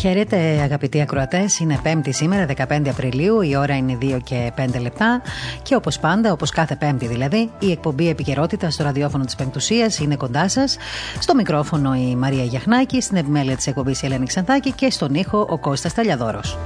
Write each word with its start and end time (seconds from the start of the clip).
Χαίρετε 0.00 0.36
αγαπητοί 0.62 1.00
ακροατές, 1.00 1.58
είναι 1.58 1.80
5η 1.84 2.08
σήμερα, 2.08 2.46
15 2.46 2.88
Απριλίου, 2.88 3.40
η 3.40 3.56
ώρα 3.56 3.76
είναι 3.76 3.98
2 4.00 4.18
και 4.24 4.52
5 4.56 4.80
λεπτά. 4.80 5.22
Και 5.62 5.74
όπως 5.74 5.98
πάντα, 5.98 6.32
όπως 6.32 6.50
κάθε 6.50 6.76
Πέμπτη 6.76 7.06
δηλαδή, 7.06 7.50
η 7.58 7.70
εκπομπή 7.70 8.08
επικαιρότητα 8.08 8.70
στο 8.70 8.84
ραδιόφωνο 8.84 9.24
της 9.24 9.34
Πεμπτουσίας 9.34 9.98
είναι 9.98 10.16
κοντά 10.16 10.48
σας. 10.48 10.76
Στο 11.18 11.34
μικρόφωνο 11.34 11.94
η 11.94 12.16
Μαρία 12.16 12.44
Γιαχνάκη, 12.44 13.00
στην 13.00 13.16
επιμέλεια 13.16 13.56
της 13.56 13.66
εκπομπής 13.66 14.02
η 14.02 14.06
Ελένη 14.06 14.26
Ξαντάκη 14.26 14.72
και 14.72 14.90
στον 14.90 15.14
ήχο 15.14 15.46
ο 15.50 15.58
Κώστας 15.58 15.94
Ταλιαδόρος. 15.94 16.58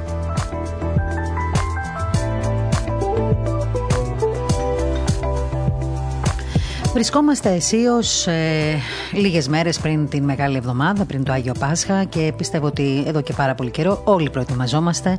Βρισκόμαστε 6.94 7.50
αισίως 7.50 8.26
ε, 8.26 8.78
λίγες 9.12 9.48
μέρες 9.48 9.78
πριν 9.78 10.08
την 10.08 10.24
Μεγάλη 10.24 10.56
Εβδομάδα, 10.56 11.04
πριν 11.04 11.24
το 11.24 11.32
Άγιο 11.32 11.52
Πάσχα 11.58 12.04
και 12.04 12.32
πιστεύω 12.36 12.66
ότι 12.66 13.04
εδώ 13.06 13.20
και 13.20 13.32
πάρα 13.32 13.54
πολύ 13.54 13.70
καιρό 13.70 14.00
όλοι 14.04 14.30
προετοιμαζόμαστε 14.30 15.18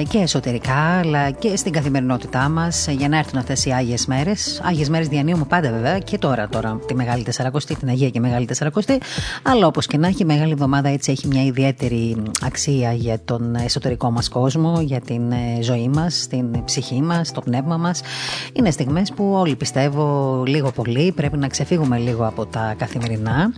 ε, 0.00 0.02
και 0.02 0.18
εσωτερικά 0.18 0.74
αλλά 0.74 1.30
και 1.30 1.56
στην 1.56 1.72
καθημερινότητά 1.72 2.48
μας 2.48 2.86
για 2.88 3.08
να 3.08 3.18
έρθουν 3.18 3.38
αυτές 3.38 3.64
οι 3.64 3.70
Άγιες 3.70 4.06
μέρες. 4.06 4.60
Άγιες 4.64 4.88
μέρες 4.88 5.08
διανύουμε 5.08 5.44
πάντα 5.44 5.70
βέβαια 5.70 5.98
και 5.98 6.18
τώρα, 6.18 6.48
τώρα 6.48 6.80
τη 6.86 6.94
Μεγάλη 6.94 7.22
Τεσσαρακοστή, 7.22 7.74
την 7.74 7.88
Αγία 7.88 8.10
και 8.10 8.20
Μεγάλη 8.20 8.46
Τεσσαρακοστή. 8.46 8.98
Αλλά 9.42 9.66
όπως 9.66 9.86
και 9.86 9.96
να 9.96 10.06
έχει, 10.06 10.22
η 10.22 10.24
Μεγάλη 10.24 10.52
Εβδομάδα 10.52 10.88
έτσι 10.88 11.10
έχει 11.10 11.26
μια 11.26 11.44
ιδιαίτερη 11.44 12.16
αξία 12.42 12.92
για 12.92 13.18
τον 13.24 13.54
εσωτερικό 13.54 14.10
μας 14.10 14.28
κόσμο, 14.28 14.80
για 14.80 15.00
την 15.00 15.32
ε, 15.32 15.62
ζωή 15.62 15.88
μας, 15.88 16.26
την 16.30 16.64
ψυχή 16.64 17.02
μας, 17.02 17.32
το 17.32 17.40
πνεύμα 17.40 17.76
μας. 17.76 18.00
Είναι 18.52 18.70
στιγμές 18.70 19.12
που 19.12 19.32
όλοι 19.32 19.56
πιστεύω 19.56 20.42
λίγο 20.46 20.63
λίγο 20.64 20.82
πολύ. 20.82 21.12
Πρέπει 21.12 21.36
να 21.36 21.46
ξεφύγουμε 21.46 21.98
λίγο 21.98 22.26
από 22.26 22.46
τα 22.46 22.74
καθημερινά 22.78 23.52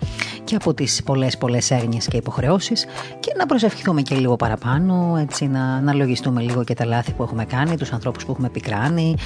και 0.45 0.55
από 0.55 0.75
τις 0.75 1.03
πολλές 1.03 1.39
πολλές 1.39 1.71
έγνοιες 1.71 2.07
και 2.07 2.17
υποχρεώσεις 2.17 2.87
και 3.21 3.35
να 3.39 3.47
προσευχηθούμε 3.47 4.03
και 4.03 4.15
λίγο 4.15 4.37
παραπάνω, 4.37 5.17
έτσι 5.21 5.47
να, 5.47 5.81
να 5.81 5.95
λογιστούμε 5.95 6.41
λίγο 6.41 6.65
και 6.65 6.75
τα 6.75 6.85
λάθη 6.85 7.13
που 7.13 7.23
έχουμε 7.23 7.45
κάνει, 7.45 7.77
τους 7.77 7.93
ανθρώπους 7.93 8.25
που 8.25 8.31
έχουμε 8.31 8.49
πικράνει, 8.49 9.17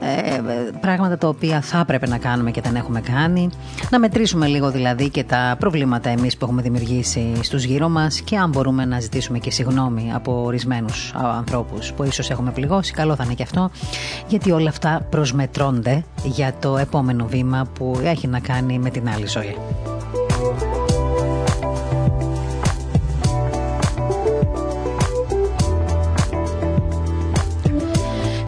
ε, 0.00 0.40
πράγματα 0.80 1.18
τα 1.18 1.28
οποία 1.28 1.60
θα 1.60 1.78
έπρεπε 1.78 2.06
να 2.06 2.18
κάνουμε 2.18 2.50
και 2.50 2.60
δεν 2.60 2.76
έχουμε 2.76 3.00
κάνει, 3.00 3.48
να 3.90 3.98
μετρήσουμε 3.98 4.46
λίγο 4.46 4.70
δηλαδή 4.70 5.08
και 5.08 5.24
τα 5.24 5.56
προβλήματα 5.58 6.08
εμείς 6.08 6.36
που 6.36 6.44
έχουμε 6.44 6.62
δημιουργήσει 6.62 7.32
στους 7.40 7.64
γύρω 7.64 7.88
μας 7.88 8.20
και 8.20 8.36
αν 8.36 8.50
μπορούμε 8.50 8.84
να 8.84 9.00
ζητήσουμε 9.00 9.38
και 9.38 9.50
συγγνώμη 9.50 10.10
από 10.14 10.42
ορισμένους 10.44 11.12
ανθρώπους 11.14 11.92
που 11.92 12.04
ίσως 12.04 12.30
έχουμε 12.30 12.50
πληγώσει, 12.50 12.92
καλό 12.92 13.14
θα 13.14 13.24
είναι 13.24 13.34
και 13.34 13.42
αυτό, 13.42 13.70
γιατί 14.28 14.50
όλα 14.50 14.68
αυτά 14.68 15.06
προσμετρώνται 15.10 16.04
για 16.24 16.54
το 16.60 16.76
επόμενο 16.76 17.23
βήμα 17.26 17.66
που 17.78 18.00
έχει 18.02 18.26
να 18.26 18.40
κάνει 18.40 18.78
με 18.78 18.90
την 18.90 19.08
άλλη 19.08 19.26
ζωή. 19.26 19.56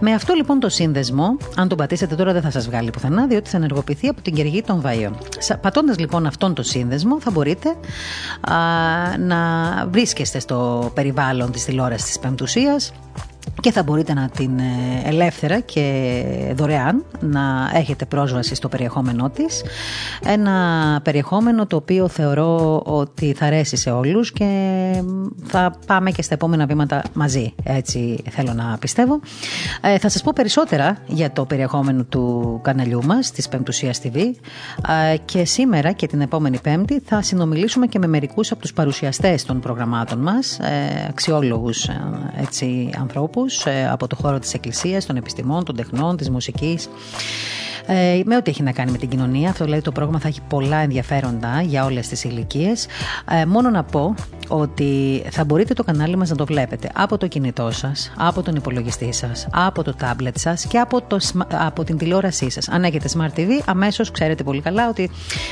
Με 0.00 0.12
αυτό 0.12 0.34
λοιπόν 0.34 0.60
το 0.60 0.68
σύνδεσμο, 0.68 1.36
αν 1.56 1.68
τον 1.68 1.78
πατήσετε 1.78 2.14
τώρα 2.14 2.32
δεν 2.32 2.42
θα 2.42 2.50
σας 2.50 2.66
βγάλει 2.66 2.90
πουθενά 2.90 3.26
διότι 3.26 3.50
θα 3.50 3.56
ενεργοποιηθεί 3.56 4.08
από 4.08 4.22
την 4.22 4.34
Κυριακή 4.34 4.62
των 4.62 4.82
Βαΐων. 4.86 5.10
Πατώντας 5.60 5.98
λοιπόν 5.98 6.26
αυτόν 6.26 6.54
το 6.54 6.62
σύνδεσμο 6.62 7.20
θα 7.20 7.30
μπορείτε 7.30 7.68
α, 8.40 8.54
να 9.18 9.38
βρίσκεστε 9.90 10.38
στο 10.38 10.90
περιβάλλον 10.94 11.52
της 11.52 11.64
τηλεόρασης 11.64 12.06
της 12.06 12.18
Πεμπτουσίας 12.18 12.92
και 13.60 13.72
θα 13.72 13.82
μπορείτε 13.82 14.14
να 14.14 14.28
την 14.28 14.58
ε, 14.58 14.62
ελεύθερα 15.04 15.60
και 15.60 16.14
δωρεάν 16.54 17.04
να 17.20 17.70
έχετε 17.74 18.04
πρόσβαση 18.04 18.54
στο 18.54 18.68
περιεχόμενό 18.68 19.30
της. 19.30 19.62
Ένα 20.24 20.54
περιεχόμενο 21.04 21.66
το 21.66 21.76
οποίο 21.76 22.08
θεωρώ 22.08 22.82
ότι 22.84 23.32
θα 23.32 23.46
αρέσει 23.46 23.76
σε 23.76 23.90
όλους 23.90 24.32
και 24.32 24.48
θα 25.44 25.72
πάμε 25.86 26.10
και 26.10 26.22
στα 26.22 26.34
επόμενα 26.34 26.66
βήματα 26.66 27.02
μαζί. 27.12 27.54
Έτσι 27.62 28.22
θέλω 28.30 28.52
να 28.52 28.76
πιστεύω. 28.80 29.20
Ε, 29.80 29.98
θα 29.98 30.08
σας 30.08 30.22
πω 30.22 30.32
περισσότερα 30.34 30.98
για 31.06 31.32
το 31.32 31.44
περιεχόμενο 31.44 32.04
του 32.04 32.58
καναλιού 32.62 33.04
μας 33.04 33.30
της 33.30 33.48
Πεμπτουσίας 33.48 34.00
TV 34.02 34.16
ε, 35.12 35.16
και 35.24 35.44
σήμερα 35.44 35.92
και 35.92 36.06
την 36.06 36.20
επόμενη 36.20 36.58
Πέμπτη 36.62 37.02
θα 37.04 37.22
συνομιλήσουμε 37.22 37.86
και 37.86 37.98
με 37.98 38.06
μερικούς 38.06 38.50
από 38.50 38.60
τους 38.60 38.72
παρουσιαστές 38.72 39.44
των 39.44 39.60
προγραμμάτων 39.60 40.18
μας 40.18 40.58
ε, 40.58 41.06
αξιόλογους 41.08 41.88
έτσι, 42.40 42.90
ανθρώπους 42.98 43.37
ε, 43.64 43.88
από 43.88 44.06
το 44.06 44.16
χώρο 44.16 44.38
της 44.38 44.54
εκκλησίας, 44.54 45.06
των 45.06 45.16
επιστημών, 45.16 45.64
των 45.64 45.76
τεχνών, 45.76 46.16
της 46.16 46.30
μουσικής 46.30 46.88
ε, 47.90 48.20
με 48.24 48.36
ό,τι 48.36 48.50
έχει 48.50 48.62
να 48.62 48.72
κάνει 48.72 48.90
με 48.90 48.98
την 48.98 49.08
κοινωνία. 49.08 49.50
Αυτό 49.50 49.64
δηλαδή 49.64 49.82
το 49.82 49.92
πρόγραμμα 49.92 50.20
θα 50.20 50.28
έχει 50.28 50.40
πολλά 50.48 50.76
ενδιαφέροντα 50.76 51.62
για 51.62 51.84
όλες 51.84 52.08
τις 52.08 52.24
ηλικίες. 52.24 52.86
Ε, 53.30 53.44
μόνο 53.44 53.70
να 53.70 53.84
πω 53.84 54.14
ότι 54.48 55.22
θα 55.30 55.44
μπορείτε 55.44 55.74
το 55.74 55.84
κανάλι 55.84 56.16
μας 56.16 56.30
να 56.30 56.36
το 56.36 56.46
βλέπετε 56.46 56.90
από 56.94 57.18
το 57.18 57.26
κινητό 57.26 57.70
σας, 57.70 58.12
από 58.16 58.42
τον 58.42 58.54
υπολογιστή 58.54 59.12
σας, 59.12 59.46
από 59.50 59.82
το 59.82 59.94
τάμπλετ 59.94 60.38
σας 60.38 60.66
και 60.66 60.78
από, 60.78 61.02
το, 61.02 61.18
από 61.48 61.84
την 61.84 61.96
τηλεόρασή 61.96 62.50
σας. 62.50 62.68
Αν 62.68 62.84
έχετε 62.84 63.08
Smart 63.16 63.38
TV, 63.38 63.48
αμέσως 63.64 64.10
ξέρετε 64.10 64.42
πολύ 64.42 64.60
καλά 64.60 64.88
ότι 64.88 65.10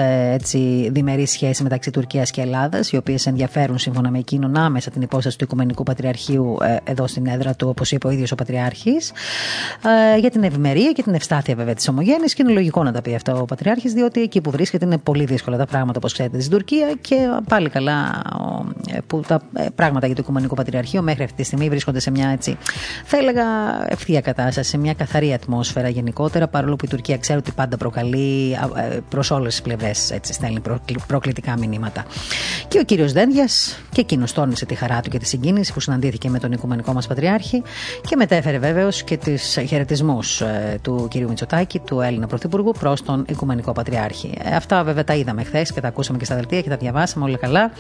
διμερείς 0.89 1.31
σχέσεις 1.31 1.62
μεταξύ 1.62 1.92
Τουρκίας 1.92 2.31
και 2.31 2.42
Ελλάδας, 2.42 2.92
οι 2.92 2.97
οποίες 2.97 3.25
ενδιαφέρουν 3.25 3.77
σύμφωνα 3.77 4.12
με 4.12 4.18
εκείνον 4.18 4.57
άμεσα 4.57 4.92
την 4.92 5.01
υπόσταση 5.01 5.38
του 5.38 5.44
Οικουμενικού 5.44 5.83
Πατριαρχείου 5.83 6.57
ε, 6.62 6.92
εδώ 6.92 7.07
στην 7.07 7.27
έδρα 7.27 7.56
του, 7.56 7.68
όπως 7.69 7.92
είπε 7.92 8.07
ο 8.07 8.09
ίδιος 8.09 8.31
ο 8.31 8.36
Πατριάρχης, 8.36 9.12
ε, 10.15 10.19
για 10.19 10.30
την 10.30 10.44
ευημερία 10.44 10.92
και 10.92 11.03
την 11.03 11.13
ευστάθεια 11.13 11.56
βέβαια 11.56 11.74
της 11.74 11.88
Ομογέννη. 11.88 12.25
Και 12.25 12.42
είναι 12.44 12.51
λογικό 12.51 12.83
να 12.83 12.92
τα 12.92 13.01
πει 13.01 13.15
αυτό 13.15 13.39
ο 13.42 13.45
Πατριάρχης, 13.45 13.94
διότι 13.94 14.21
εκεί 14.21 14.42
που 14.42 14.51
βρίσκεται 14.51 14.86
είναι 14.86 14.97
πολύ 14.97 15.25
δύσκολα 15.25 15.57
τα 15.57 15.65
πράγματα, 15.65 15.97
όπως 15.97 16.13
ξέρετε, 16.13 16.39
στην 16.39 16.51
Τουρκία 16.51 16.94
και 17.01 17.15
πάλι 17.50 17.69
καλά 17.69 18.21
ε, 18.94 18.97
που 19.07 19.21
τα 19.27 19.42
πράγματα 19.75 20.06
για 20.06 20.15
το 20.15 20.24
Οικουμενικό 20.25 20.56
Πατριαρχείο 20.56 21.01
μέχρι 21.01 21.24
αυτή 21.24 21.36
τη 21.36 21.44
στιγμή 21.44 21.69
βρίσκονται 21.69 22.00
σε 22.00 22.12
μια 22.12 22.30
έτσι, 22.30 22.57
θα 23.06 23.18
έλεγα 23.18 23.44
ευθεία 23.88 24.22
κατάσταση, 24.22 24.69
σε 24.69 24.77
μια 24.77 24.94
καθαρή 24.94 25.33
ατμόσφαιρα 25.33 25.89
γενικότερα, 25.89 26.48
παρόλο 26.48 26.75
που 26.75 26.86
η 26.86 26.88
Τουρκία 26.88 27.18
ξέρω 27.18 27.39
ότι 27.39 27.51
πάντα 27.51 27.77
προκαλεί 27.77 28.51
ε, 28.51 28.98
προς 29.10 29.31
όλες 29.31 29.54
τις 29.54 29.62
πλευρές, 29.62 30.12
έτσι 30.12 30.33
στέλνει 30.33 30.62
προκλητικά 31.07 31.57
μηνύματα. 31.57 32.06
Και 32.68 32.80
ο 32.80 32.83
κύριος 32.83 33.12
Δένδιας 33.12 33.80
και 33.92 34.01
εκείνος 34.01 34.31
τόνισε 34.33 34.66
τη 34.66 34.75
χαρά 34.75 35.00
του 35.00 35.10
και 35.10 35.19
τη 35.19 35.27
συγκίνηση 35.27 35.74
που 35.74 35.80
συναντήθηκε 35.80 36.30
με 36.30 36.39
τον 36.39 36.51
Οικουμενικό 36.51 36.94
μας 36.94 37.07
Πατριάρχη 37.07 37.63
και 38.07 38.16
μετέφερε 38.16 38.57
βέβαιω 38.57 38.89
και 39.06 39.18
του 39.18 39.38
χαιρετισμούς 39.68 40.42
ε, 40.42 40.80
του 40.81 41.07
κύριου 41.10 41.28
Μητσοτάκη, 41.28 41.80
του 41.80 42.01
Έλληνα 42.01 42.28
Πρωθυπουργού, 42.28 42.74
προς 42.80 43.04
τον 43.04 43.25
Οικουμενικό 43.30 43.71
Πατριάρχη. 43.71 44.38
Ε, 44.44 44.56
αυτά 44.56 44.83
βέβαια 44.83 45.04
τα 45.04 45.16
είδαμε 45.16 45.44
χθες 45.44 45.71
και 45.71 45.81
τα 45.81 45.88
ακούσαμε 45.88 46.18
και 46.18 46.25
στα 46.25 46.36
δελτία 46.36 46.62
και 46.62 46.69
τα 46.69 46.78
διαβάσαμε 46.78 47.25
όλα 47.25 47.38
καλά. 47.38 47.71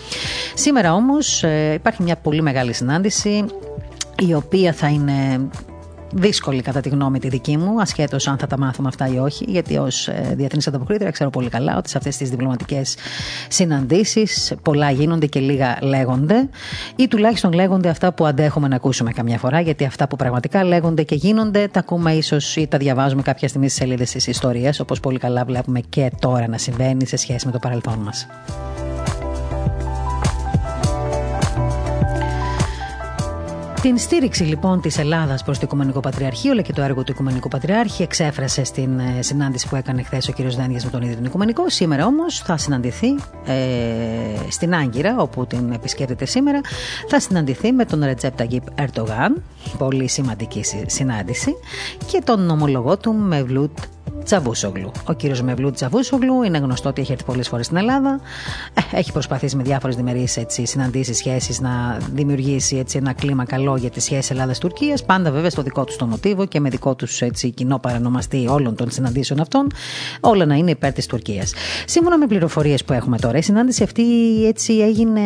Σήμερα 0.53 0.93
όμως 0.93 1.43
υπάρχει 1.73 2.03
μια 2.03 2.15
πολύ 2.15 2.34
μεγάλη 2.41 2.73
συνάντηση 2.73 3.45
η 4.27 4.33
οποία 4.33 4.73
θα 4.73 4.87
είναι 4.87 5.47
δύσκολη 6.17 6.61
κατά 6.61 6.79
τη 6.79 6.89
γνώμη 6.89 7.19
τη 7.19 7.29
δική 7.29 7.57
μου, 7.57 7.81
ασχέτως 7.81 8.27
αν 8.27 8.37
θα 8.37 8.47
τα 8.47 8.57
μάθουμε 8.57 8.87
αυτά 8.87 9.07
ή 9.07 9.17
όχι, 9.17 9.45
γιατί 9.47 9.77
ως 9.77 10.07
ε, 10.07 10.33
διεθνής 10.35 10.67
ανταποκρίτρια 10.67 11.11
ξέρω 11.11 11.29
πολύ 11.29 11.49
καλά 11.49 11.77
ότι 11.77 11.89
σε 11.89 11.97
αυτές 11.97 12.17
τις 12.17 12.29
διπλωματικές 12.29 12.95
συναντήσεις 13.47 14.53
πολλά 14.61 14.91
γίνονται 14.91 15.25
και 15.25 15.39
λίγα 15.39 15.77
λέγονται, 15.81 16.49
ή 16.95 17.07
τουλάχιστον 17.07 17.53
λέγονται 17.53 17.89
αυτά 17.89 18.13
που 18.13 18.25
αντέχουμε 18.25 18.67
να 18.67 18.75
ακούσουμε 18.75 19.11
καμιά 19.11 19.37
φορά, 19.37 19.59
γιατί 19.59 19.85
αυτά 19.85 20.07
που 20.07 20.15
πραγματικά 20.15 20.63
λέγονται 20.63 21.03
και 21.03 21.15
γίνονται 21.15 21.67
τα 21.67 21.79
ακούμε 21.79 22.13
ίσως 22.13 22.55
ή 22.55 22.67
τα 22.67 22.77
διαβάζουμε 22.77 23.21
κάποια 23.21 23.47
στιγμή 23.47 23.69
στις 23.69 23.81
σελίδες 23.81 24.11
της 24.11 24.27
ιστορίας, 24.27 24.79
όπως 24.79 24.99
πολύ 24.99 25.19
καλά 25.19 25.45
βλέπουμε 25.45 25.79
και 25.89 26.11
τώρα 26.19 26.47
να 26.47 26.57
συμβαίνει 26.57 27.05
σε 27.05 27.17
σχέση 27.17 27.45
με 27.45 27.51
το 27.51 27.59
παρελθόν 27.59 27.99
μας. 27.99 28.27
Την 33.85 33.97
στήριξη 33.97 34.43
λοιπόν 34.43 34.81
της 34.81 34.97
Ελλάδας 34.97 35.43
προς 35.43 35.57
το 35.57 35.63
Οικουμενικό 35.65 35.99
Πατριαρχείο 35.99 36.51
αλλά 36.51 36.61
και 36.61 36.73
το 36.73 36.81
έργο 36.81 37.03
του 37.03 37.11
Οικουμενικού 37.11 37.47
Πατριάρχη 37.47 38.03
εξέφρασε 38.03 38.63
στην 38.63 38.99
ε, 38.99 39.21
συνάντηση 39.21 39.67
που 39.67 39.75
έκανε 39.75 40.03
χθες 40.03 40.27
ο 40.27 40.31
κ. 40.31 40.35
Δένδια 40.35 40.81
με 40.83 40.89
τον 40.91 41.01
ίδιο 41.01 41.15
τον 41.15 41.25
Οικουμενικό. 41.25 41.69
Σήμερα 41.69 42.05
όμως 42.05 42.39
θα 42.39 42.57
συναντηθεί 42.57 43.07
ε, 43.45 43.55
στην 44.49 44.75
Άγκυρα, 44.75 45.15
όπου 45.17 45.45
την 45.45 45.71
επισκέπτεται 45.71 46.25
σήμερα, 46.25 46.61
θα 47.07 47.19
συναντηθεί 47.19 47.71
με 47.71 47.85
τον 47.85 48.03
Ρετζέπ 48.03 48.35
Ταγκίπ 48.35 48.63
Ερτογάν. 48.75 49.43
Πολύ 49.77 50.07
σημαντική 50.07 50.61
συνάντηση. 50.85 51.53
Και 52.11 52.21
τον 52.23 52.49
ομολογό 52.49 52.97
του 52.97 53.13
Μευλούτ 53.13 53.77
Τσαβούσογλου. 54.23 54.91
Ο 55.07 55.13
κύριος 55.13 55.41
Μευλού 55.41 55.71
Τσαβούσογλου 55.71 56.43
είναι 56.43 56.57
γνωστό 56.57 56.89
ότι 56.89 57.01
έχει 57.01 57.11
έρθει 57.11 57.23
πολλές 57.23 57.47
φορές 57.47 57.65
στην 57.65 57.77
Ελλάδα. 57.77 58.19
Ε, 58.73 58.97
έχει 58.97 59.11
προσπαθήσει 59.11 59.55
με 59.55 59.63
διάφορες 59.63 59.95
διμερείς 59.95 60.39
συναντήσεις, 60.47 61.17
σχέσεις 61.17 61.59
να 61.59 61.97
δημιουργήσει 62.13 62.77
έτσι, 62.77 62.97
ένα 62.97 63.13
κλίμα 63.13 63.45
καλό 63.45 63.75
για 63.75 63.89
τις 63.89 64.03
σχέσεις 64.03 64.31
Ελλάδα-Τουρκία. 64.31 64.97
Πάντα 65.05 65.31
βέβαια 65.31 65.49
στο 65.49 65.61
δικό 65.61 65.83
τους 65.83 65.95
το 65.95 66.05
μοτίβο 66.05 66.45
και 66.45 66.59
με 66.59 66.69
δικό 66.69 66.95
τους 66.95 67.21
κοινό 67.53 67.79
παρανομαστή 67.79 68.47
όλων 68.47 68.75
των 68.75 68.91
συναντήσεων 68.91 69.39
αυτών. 69.39 69.67
Όλα 70.19 70.45
να 70.45 70.55
είναι 70.55 70.71
υπέρ 70.71 70.93
της 70.93 71.05
Τουρκίας. 71.05 71.53
Σύμφωνα 71.85 72.17
με 72.17 72.27
πληροφορίες 72.27 72.83
που 72.83 72.93
έχουμε 72.93 73.17
τώρα, 73.17 73.37
η 73.37 73.41
συνάντηση 73.41 73.83
αυτή 73.83 74.03
έτσι 74.47 74.73
έγινε, 74.73 75.21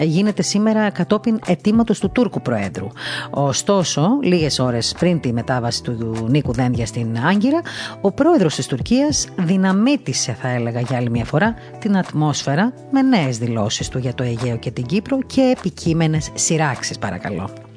γίνεται 0.00 0.42
σήμερα 0.42 0.90
κατόπιν 0.90 1.38
αιτήματος 1.46 1.98
του 1.98 2.10
Τούρκου 2.10 2.40
Προέδρου. 2.40 2.86
Ωστόσο, 3.30 4.08
λίγες 4.22 4.58
ώρες 4.58 4.94
πριν 4.98 5.20
τη 5.20 5.32
μετάβαση 5.32 5.82
του 5.82 6.26
Νίκου 6.28 6.52
Δένδια 6.52 6.86
στην 6.86 7.18
Άγκυρα, 7.28 7.60
ο 8.08 8.12
πρόεδρος 8.12 8.54
της 8.54 8.66
Τουρκίας 8.66 9.28
δυναμίτησε 9.38 10.32
θα 10.32 10.48
έλεγα 10.48 10.80
για 10.80 10.96
άλλη 10.96 11.10
μια 11.10 11.24
φορά 11.24 11.54
την 11.78 11.96
ατμόσφαιρα 11.96 12.72
με 12.90 13.02
νέες 13.02 13.38
δηλώσεις 13.38 13.88
του 13.88 13.98
για 13.98 14.14
το 14.14 14.22
Αιγαίο 14.22 14.56
και 14.56 14.70
την 14.70 14.86
Κύπρο 14.86 15.18
και 15.26 15.54
επικείμενες 15.56 16.30
σειράξεις 16.34 16.98
παρακαλώ. 16.98 17.67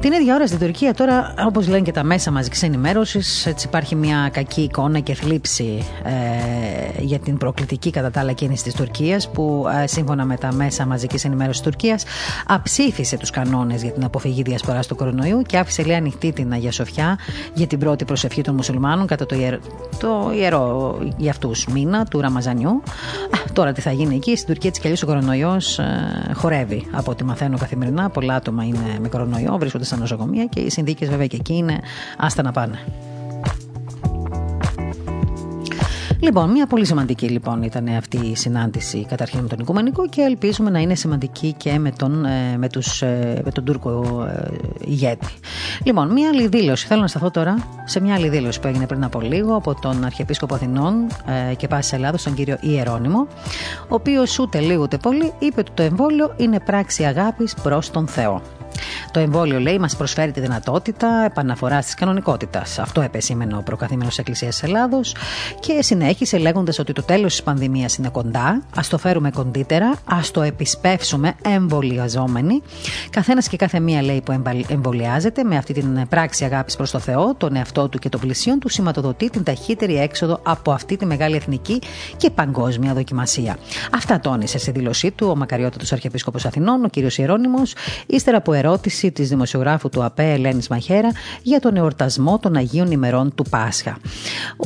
Την 0.00 0.12
ίδια 0.12 0.34
ώρα 0.34 0.46
στην 0.46 0.58
Τουρκία 0.58 0.94
τώρα, 0.94 1.34
όπως 1.46 1.68
λένε 1.68 1.82
και 1.82 1.92
τα 1.92 2.02
μέσα 2.02 2.30
μαζικής 2.30 2.62
ενημέρωσης, 2.62 3.46
έτσι 3.46 3.66
υπάρχει 3.66 3.94
μια 3.94 4.30
κακή 4.32 4.60
εικόνα 4.60 4.98
και 4.98 5.14
θλίψη 5.14 5.84
ε, 6.04 7.02
για 7.02 7.18
την 7.18 7.38
προκλητική 7.38 7.90
κατά 7.90 8.10
τα 8.10 8.20
άλλα 8.20 8.32
κίνηση 8.32 8.62
της 8.62 8.74
Τουρκίας 8.74 9.30
που 9.30 9.66
ε, 9.82 9.86
σύμφωνα 9.86 10.24
με 10.24 10.36
τα 10.36 10.52
μέσα 10.52 10.86
μαζικής 10.86 11.24
ενημέρωσης 11.24 11.62
της 11.62 11.70
Τουρκίας 11.70 12.04
αψήφισε 12.46 13.16
τους 13.16 13.30
κανόνες 13.30 13.82
για 13.82 13.92
την 13.92 14.04
αποφυγή 14.04 14.42
διασποράς 14.42 14.86
του 14.86 14.96
κορονοϊού 14.96 15.42
και 15.42 15.58
άφησε 15.58 15.82
λέει 15.82 15.96
ανοιχτή 15.96 16.32
την 16.32 16.52
Αγία 16.52 16.72
Σοφιά 16.72 17.18
για 17.54 17.66
την 17.66 17.78
πρώτη 17.78 18.04
προσευχή 18.04 18.42
των 18.42 18.54
μουσουλμάνων 18.54 19.06
κατά 19.06 19.26
το 19.26 19.36
ιερό, 19.36 19.58
το 19.98 20.32
ιερό 20.34 20.98
για 21.16 21.30
αυτούς 21.30 21.66
μήνα 21.66 22.04
του 22.04 22.20
Ραμαζανιού. 22.20 22.82
τώρα 23.52 23.72
τι 23.72 23.80
θα 23.80 23.92
γίνει 23.92 24.14
εκεί, 24.14 24.36
στην 24.36 24.46
Τουρκία 24.46 24.70
της 24.70 24.80
κι 24.80 25.04
ο 25.04 25.06
κορονοϊός 25.06 25.78
ε, 25.78 25.84
χορεύει 26.34 26.86
από 26.90 27.10
ό,τι 27.10 27.24
μαθαίνω 27.24 27.58
καθημερινά. 27.58 28.10
Πολλά 28.10 28.34
άτομα 28.34 28.64
είναι 28.64 28.98
με 29.00 29.08
κορονοϊό, 29.08 29.56
βρίσκονται 29.58 29.84
στα 29.88 29.96
νοσοκομεία 29.96 30.44
και 30.44 30.60
οι 30.60 30.70
συνθήκες 30.70 31.08
βέβαια 31.08 31.26
και 31.26 31.36
εκεί 31.36 31.54
είναι 31.54 31.80
άστα 32.18 32.42
να 32.42 32.52
πάνε. 32.52 32.78
Λοιπόν, 36.20 36.50
μια 36.50 36.66
πολύ 36.66 36.86
σημαντική 36.86 37.28
λοιπόν 37.28 37.62
ήταν 37.62 37.88
αυτή 37.88 38.16
η 38.16 38.36
συνάντηση 38.36 39.06
καταρχήν 39.08 39.40
με 39.40 39.48
τον 39.48 39.58
Οικουμενικό 39.58 40.08
και 40.08 40.22
ελπίζουμε 40.22 40.70
να 40.70 40.78
είναι 40.78 40.94
σημαντική 40.94 41.54
και 41.56 41.78
με 41.78 41.90
τον, 41.90 42.24
ε, 42.24 42.56
με 42.56 42.68
τους, 42.68 43.02
ε, 43.02 43.40
με 43.44 43.50
τον 43.50 43.64
Τούρκο 43.64 44.24
ε, 44.24 44.56
ηγέτη. 44.78 45.26
Λοιπόν, 45.84 46.12
μια 46.12 46.28
άλλη 46.28 46.48
δήλωση. 46.48 46.86
Θέλω 46.86 47.00
να 47.00 47.06
σταθώ 47.06 47.30
τώρα 47.30 47.58
σε 47.84 48.00
μια 48.00 48.14
άλλη 48.14 48.28
δήλωση 48.28 48.60
που 48.60 48.66
έγινε 48.66 48.86
πριν 48.86 49.04
από 49.04 49.20
λίγο 49.20 49.54
από 49.54 49.74
τον 49.80 50.04
Αρχιεπίσκοπο 50.04 50.54
Αθηνών 50.54 51.06
και 51.56 51.68
Πάση 51.68 51.94
Ελλάδα, 51.94 52.18
τον 52.24 52.34
κύριο 52.34 52.56
Ιερώνυμο, 52.60 53.26
ο 53.82 53.94
οποίος 53.94 54.38
ούτε 54.38 54.60
λίγο 54.60 54.82
ούτε 54.82 54.96
πολύ 54.96 55.32
είπε 55.38 55.60
ότι 55.60 55.70
το 55.74 55.82
εμβόλιο 55.82 56.34
είναι 56.36 56.60
πράξη 56.60 57.04
αγάπης 57.04 57.54
προς 57.62 57.90
τον 57.90 58.06
Θεό. 58.06 58.42
Το 59.10 59.20
εμβόλιο, 59.20 59.60
λέει, 59.60 59.78
μας 59.78 59.96
προσφέρει 59.96 60.32
τη 60.32 60.40
δυνατότητα 60.40 61.24
επαναφοράς 61.26 61.84
της 61.84 61.94
κανονικότητας. 61.94 62.78
Αυτό 62.78 63.00
επεσήμενε 63.00 63.56
ο 63.56 63.62
προκαθήμενος 63.62 64.18
Εκκλησίας 64.18 64.62
Ελλάδος 64.62 65.14
και 65.60 65.82
συνέχισε 65.82 66.38
λέγοντας 66.38 66.78
ότι 66.78 66.92
το 66.92 67.02
τέλος 67.02 67.32
της 67.32 67.42
πανδημίας 67.42 67.96
είναι 67.96 68.08
κοντά. 68.08 68.62
Α 68.76 68.80
το 68.88 68.98
φέρουμε 68.98 69.30
κοντύτερα, 69.30 69.94
ας 70.04 70.30
το 70.30 70.42
επισπεύσουμε 70.42 71.34
εμβολιαζόμενοι. 71.44 72.62
Καθένας 73.10 73.48
και 73.48 73.56
κάθε 73.56 73.80
μία, 73.80 74.02
λέει, 74.02 74.20
που 74.20 74.42
εμβολιάζεται 74.68 75.44
με 75.44 75.56
αυτή 75.56 75.72
την 75.72 76.08
πράξη 76.08 76.44
αγάπης 76.44 76.76
προς 76.76 76.90
το 76.90 76.98
Θεό, 76.98 77.34
τον 77.34 77.56
εαυτό 77.56 77.88
του 77.88 77.98
και 77.98 78.08
των 78.08 78.20
πλησίων 78.20 78.58
του, 78.58 78.68
σηματοδοτεί 78.68 79.30
την 79.30 79.42
ταχύτερη 79.42 79.96
έξοδο 79.98 80.40
από 80.42 80.72
αυτή 80.72 80.96
τη 80.96 81.06
μεγάλη 81.06 81.36
εθνική 81.36 81.78
και 82.16 82.30
παγκόσμια 82.30 82.94
δοκιμασία. 82.94 83.56
Αυτά 83.94 84.20
τόνισε 84.20 84.58
σε 84.58 84.72
δήλωσή 84.72 85.10
του 85.10 85.26
ο 85.30 85.36
μακαριότατος 85.36 85.92
Αρχιεπίσκοπος 85.92 86.44
Αθηνών, 86.44 86.84
ο 86.84 86.88
κ. 86.88 87.18
Ιερόνιμο, 87.18 87.62
ύστερα 88.06 88.36
από 88.36 88.52
ερώτηση 88.58 89.12
της 89.12 89.28
δημοσιογράφου 89.28 89.88
του 89.88 90.04
ΑΠΕ 90.04 90.32
Ελένης 90.32 90.68
Μαχέρα 90.68 91.10
για 91.42 91.60
τον 91.60 91.76
εορτασμό 91.76 92.38
των 92.38 92.56
Αγίων 92.56 92.90
ημερών 92.90 93.34
του 93.34 93.44
Πάσχα. 93.50 93.98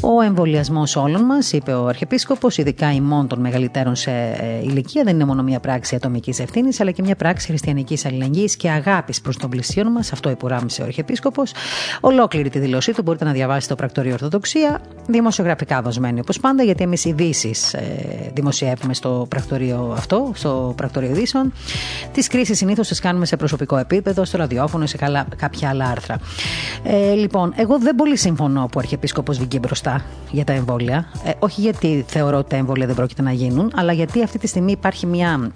Ο 0.00 0.20
εμβολιασμός 0.20 0.96
όλων 0.96 1.24
μας, 1.24 1.52
είπε 1.52 1.72
ο 1.72 1.86
Αρχιεπίσκοπος, 1.86 2.56
ειδικά 2.58 2.92
ημών 2.92 3.28
των 3.28 3.40
μεγαλύτερων 3.40 3.96
σε 3.96 4.10
ε, 4.10 4.62
ηλικία, 4.62 5.02
δεν 5.04 5.14
είναι 5.14 5.24
μόνο 5.24 5.42
μια 5.42 5.60
πράξη 5.60 5.94
ατομικής 5.94 6.38
ευθύνης, 6.38 6.80
αλλά 6.80 6.90
και 6.90 7.02
μια 7.02 7.16
πράξη 7.16 7.46
χριστιανικής 7.46 8.06
αλληλεγγύης 8.06 8.56
και 8.56 8.70
αγάπης 8.70 9.20
προς 9.20 9.36
τον 9.36 9.50
πλησίον 9.50 9.92
μας. 9.92 10.12
Αυτό 10.12 10.30
υπουράμισε 10.30 10.82
ο 10.82 10.84
Αρχιεπίσκοπος. 10.84 11.52
Ολόκληρη 12.00 12.50
τη 12.50 12.58
δηλώσή 12.58 12.92
του 12.92 13.02
μπορείτε 13.02 13.24
να 13.24 13.32
διαβάσετε 13.32 13.74
το 13.74 13.80
πρακτορείο 13.80 14.12
Ορθοδοξία, 14.12 14.80
δημοσιογραφικά 15.06 15.82
δοσμένη 15.82 16.20
όπως 16.20 16.40
πάντα, 16.40 16.62
γιατί 16.62 16.82
εμείς 16.82 17.04
ειδήσεις 17.04 17.74
ε, 17.74 18.30
δημοσιεύουμε 18.34 18.94
στο 18.94 19.26
πρακτορείο 19.28 19.94
αυτό, 19.96 20.32
στο 20.34 20.72
πρακτορείο 20.76 21.10
ειδήσεων. 21.10 21.52
Τις 22.12 22.28
κρίσεις 22.28 22.58
συνήθως 22.58 22.88
τις 22.88 23.00
κάνουμε 23.00 23.26
σε 23.26 23.36
προσωπικό 23.36 23.76
επίπεδο, 23.82 24.24
στο 24.24 24.38
ραδιόφωνο, 24.38 24.86
σε 24.86 24.96
καλά, 24.96 25.26
κάποια 25.36 25.68
άλλα 25.68 25.84
άρθρα. 25.84 26.18
Ε, 26.82 27.12
λοιπόν, 27.12 27.52
εγώ 27.56 27.78
δεν 27.78 27.94
πολύ 27.94 28.16
συμφωνώ 28.16 28.60
που 28.60 28.72
ο 28.74 28.78
Αρχιεπίσκοπος 28.78 29.38
βγήκε 29.38 29.58
μπροστά 29.58 30.04
για 30.30 30.44
τα 30.44 30.52
εμβόλια. 30.52 31.08
Ε, 31.24 31.30
όχι 31.38 31.60
γιατί 31.60 32.04
θεωρώ 32.08 32.38
ότι 32.38 32.48
τα 32.48 32.56
εμβόλια 32.56 32.86
δεν 32.86 32.94
πρόκειται 32.94 33.22
να 33.22 33.32
γίνουν, 33.32 33.72
αλλά 33.74 33.92
γιατί 33.92 34.22
αυτή 34.22 34.38
τη 34.38 34.46
στιγμή 34.46 34.72
υπάρχει 34.72 35.06
μια 35.06 35.52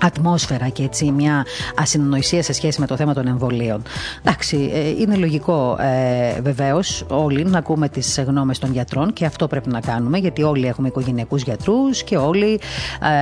ατμόσφαιρα 0.00 0.68
και 0.68 0.82
έτσι 0.82 1.10
μια 1.10 1.46
ασυνονοησία 1.76 2.42
σε 2.42 2.52
σχέση 2.52 2.80
με 2.80 2.86
το 2.86 2.96
θέμα 2.96 3.14
των 3.14 3.26
εμβολίων. 3.26 3.82
Εντάξει, 4.22 4.70
ε, 4.74 4.88
είναι 4.88 5.16
λογικό 5.16 5.76
ε, 5.80 6.40
βεβαίως 6.40 7.04
όλοι 7.08 7.44
να 7.44 7.58
ακούμε 7.58 7.88
τις 7.88 8.22
γνώμες 8.26 8.58
των 8.58 8.72
γιατρών 8.72 9.12
και 9.12 9.24
αυτό 9.24 9.46
πρέπει 9.46 9.68
να 9.68 9.80
κάνουμε 9.80 10.18
γιατί 10.18 10.42
όλοι 10.42 10.66
έχουμε 10.66 10.88
οικογενειακούς 10.88 11.42
γιατρούς 11.42 12.02
και 12.02 12.16
όλοι 12.16 12.60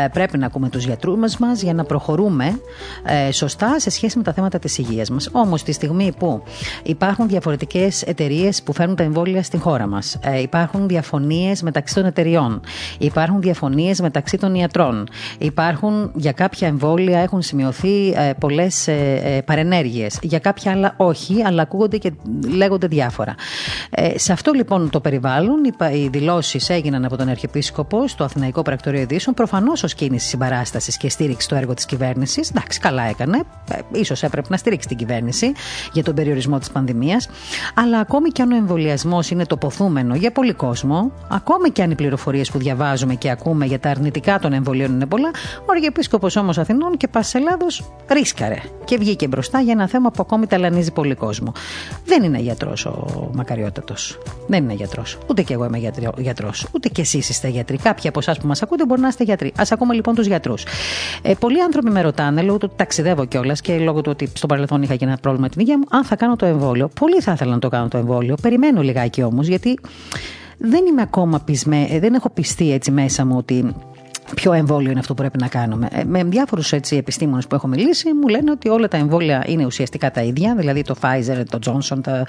ε, 0.05 0.09
πρέπει 0.13 0.39
να 0.39 0.47
ακούμε 0.47 0.69
τους 0.69 0.85
γιατρούς 0.85 1.37
μας 1.39 1.63
για 1.63 1.75
να 1.75 1.85
προχωρούμε 1.85 2.61
ε, 3.05 3.33
σωστά 3.33 3.81
σε 3.81 3.91
σχέση 3.91 4.17
με 4.19 4.23
τα 4.23 4.33
θέματα 4.33 4.59
της 4.59 4.79
υγείας 4.79 5.11
μας. 5.11 5.29
Όμως, 5.33 5.63
τη 5.63 5.73
στιγμή 5.73 6.13
που 6.19 6.43
υπάρχουν 6.83 7.29
διαφορετικές 7.29 8.03
εταιρείες 8.03 8.63
που 8.63 8.73
φέρνουν 8.73 8.97
τα 8.97 9.03
εμβόλια 9.03 9.43
στην 9.43 9.61
χώρα 9.61 9.87
μας, 9.87 10.19
ε, 10.21 10.41
υπάρχουν 10.41 10.89
διαφωνίες 10.89 11.63
μεταξύ 11.63 11.95
των 11.95 12.05
εταιριών, 12.05 12.61
υπάρχουν 12.99 13.41
διαφωνίες 13.41 14.01
μεταξύ 14.01 14.37
των 14.37 14.55
ιατρών, 14.55 15.09
υπάρχουν 15.39 16.11
για 16.15 16.33
κάποια 16.33 16.68
εμβόλια 16.69 17.21
έχουν 17.21 17.43
σημειωθεί 17.43 18.11
ε, 18.11 18.33
πολλές 18.41 18.89
ε, 18.89 19.21
ε, 19.23 19.41
παρενέργειες. 19.41 20.19
Για 20.23 20.39
κάποια 20.39 20.73
άλλα 20.73 20.95
όχι, 20.97 21.43
αλλά 21.43 21.63
ακούγονται 21.63 21.97
και 21.97 22.13
λέγονται 22.49 22.87
διάφορα. 22.87 23.35
Ε, 23.91 24.19
σε 24.19 24.33
αυτό 24.33 24.53
λοιπόν 24.53 24.91
το 24.91 25.01
περιβάλλον, 25.01 25.65
οι, 25.65 25.99
οι 25.99 26.09
δηλώσεις 26.09 26.71
έγιναν 26.71 27.05
από 27.05 27.17
τον 27.17 27.29
Αρχιεπίσκοπο 27.29 28.09
στο 28.09 28.25
Αθηναϊκό 28.25 28.63
Πρακτορείο 28.63 29.01
Ειδήσεων, 29.01 29.35
προφανώς 29.35 29.83
ως 29.83 29.95
κίνηση 29.95 30.29
συμπαράστασης 30.29 30.97
και 30.97 31.09
στήριξη 31.09 31.47
στο 31.47 31.55
έργο 31.55 31.75
της 31.75 31.87
κυβέρνησης. 31.87 32.51
Εντάξει, 32.51 32.81
καλά 32.81 33.03
έκανε. 33.03 33.43
Ε, 33.93 34.03
σω 34.05 34.15
έπρεπε 34.21 34.47
να 34.51 34.57
στηρίξει 34.57 34.89
την 34.89 34.97
κυβέρνηση 34.97 35.53
για 35.93 36.03
τον 36.03 36.15
περιορισμό 36.15 36.59
της 36.59 36.71
πανδημίας. 36.71 37.29
Αλλά 37.75 37.99
ακόμη 37.99 38.31
και 38.31 38.43
αν 38.43 38.53
ο 38.53 38.57
εμβολιασμός 38.57 39.31
είναι 39.31 39.47
τοποθούμενο 39.47 40.15
για 40.15 40.33
πολύ 40.33 40.53
κόσμο, 40.53 41.13
ακόμη 41.29 41.71
και 41.71 41.83
αν 41.83 41.91
οι 41.91 41.95
πληροφορίες 41.95 42.51
που 42.51 42.59
διαβάζουμε 42.59 43.15
και 43.15 43.31
ακούμε 43.31 43.67
για 43.67 43.79
τα 43.79 43.91
αρνητικά 43.91 44.39
των 44.39 44.53
εμβολίων 44.53 44.93
είναι 44.93 45.07
πολλά, 45.07 45.31
ο 45.61 45.73
Αρχιεπίσκοπος 45.73 46.37
όμως 46.37 46.58
Αθηνών 46.59 46.97
και 46.97 47.09
Πας 47.09 47.35
Ελλάδος 47.35 47.93
ρίσκαρε 48.09 48.57
και 48.85 48.99
βγήκε 48.99 49.27
μπροστά 49.29 49.61
για 49.61 49.73
ένα 49.73 49.89
θέμα 49.89 50.11
που 50.11 50.19
ακόμη 50.21 50.47
ταλανίζει 50.47 50.93
πολύ 50.93 51.15
κόσμο. 51.15 51.53
Δεν 52.05 52.23
είναι 52.23 52.39
γιατρός 52.39 52.87
ο 52.87 53.31
Μακαριότατος. 53.35 54.19
Δεν 54.47 54.63
είναι 54.65 54.73
γιατρός. 54.73 55.19
Ούτε 55.27 55.43
κι 55.43 55.53
εγώ 55.53 55.65
είμαι 55.65 55.93
γιατρός. 56.17 56.67
Ούτε 56.73 56.89
κι 56.89 57.01
εσείς 57.01 57.29
είστε 57.29 57.49
γιατροί. 57.49 57.77
Κάποιοι 57.77 58.09
από 58.09 58.19
εσάς 58.19 58.39
που 58.39 58.47
μας 58.47 58.63
ακούτε 58.63 58.87
μπορεί 58.87 59.01
να 59.01 59.09
είστε 59.09 59.25
γιατροί. 59.25 59.49
Α 59.49 59.63
ακούμε 59.71 59.95
λοιπόν 59.95 60.15
τους 60.15 60.27
γιατρούς. 60.27 60.65
Ε, 61.23 61.35
πολλοί 61.35 61.63
άνθρωποι 61.63 61.91
με 61.91 62.01
ρωτάνε, 62.01 62.43
λόγω 62.43 62.59
του 62.59 62.67
ότι 62.69 62.77
ταξιδεύω 62.77 63.25
κιόλας 63.25 63.61
και 63.61 63.79
λόγω 63.79 64.01
του 64.01 64.11
ότι 64.11 64.31
στο 64.35 64.47
παρελθόν 64.47 64.83
είχα 64.83 64.97
και 64.97 65.05
ένα 65.05 65.17
πρόβλημα 65.17 65.49
την 65.49 65.61
υγεία 65.61 65.79
μου, 65.79 65.85
αν 65.91 66.05
θα 66.05 66.17
κάνω 66.17 66.37
το 66.37 66.47
εμβόλιο. 66.47 66.89
Πολύ 66.89 67.21
θα 67.21 67.33
ήθελα 67.33 67.53
να 67.53 67.59
το 67.59 67.69
κάνω 67.69 67.89
το 67.89 67.99
εμβόλιο. 67.99 68.35
Περιμένω 68.43 68.83
λιγάκι 68.83 69.23
όμως, 69.23 69.47
γιατί 69.47 69.79
δεν 70.59 70.87
είμαι 70.87 71.03
ακόμα 71.03 71.41
πεισμένη, 71.41 71.99
δεν 71.99 72.15
έχω 72.15 72.31
πιστεί 72.31 72.73
έτσι 72.73 72.91
μέσα 72.91 73.27
μου 73.27 73.37
ότι 73.37 73.75
ποιο 74.35 74.53
εμβόλιο 74.53 74.91
είναι 74.91 75.01
αυτό 75.01 75.15
που 75.15 75.21
πρέπει 75.21 75.39
να 75.39 75.49
κάνουμε. 75.49 75.89
Ε, 75.93 76.05
με 76.05 76.25
διάφορους 76.25 76.73
επιστήμονες 76.73 77.47
που 77.47 77.55
έχω 77.55 77.67
μιλήσει, 77.67 78.13
μου 78.13 78.29
λένε 78.29 78.51
ότι 78.51 78.69
όλα 78.69 78.89
τα 78.89 78.97
εμβόλια 78.97 79.45
είναι 79.47 79.65
ουσιαστικά 79.65 80.11
τα 80.11 80.23
ίδια, 80.23 80.55
δηλαδή 80.59 80.83
το 80.83 80.95
Pfizer, 81.01 81.43
το 81.51 81.59
Johnson, 81.67 81.99
το, 82.03 82.25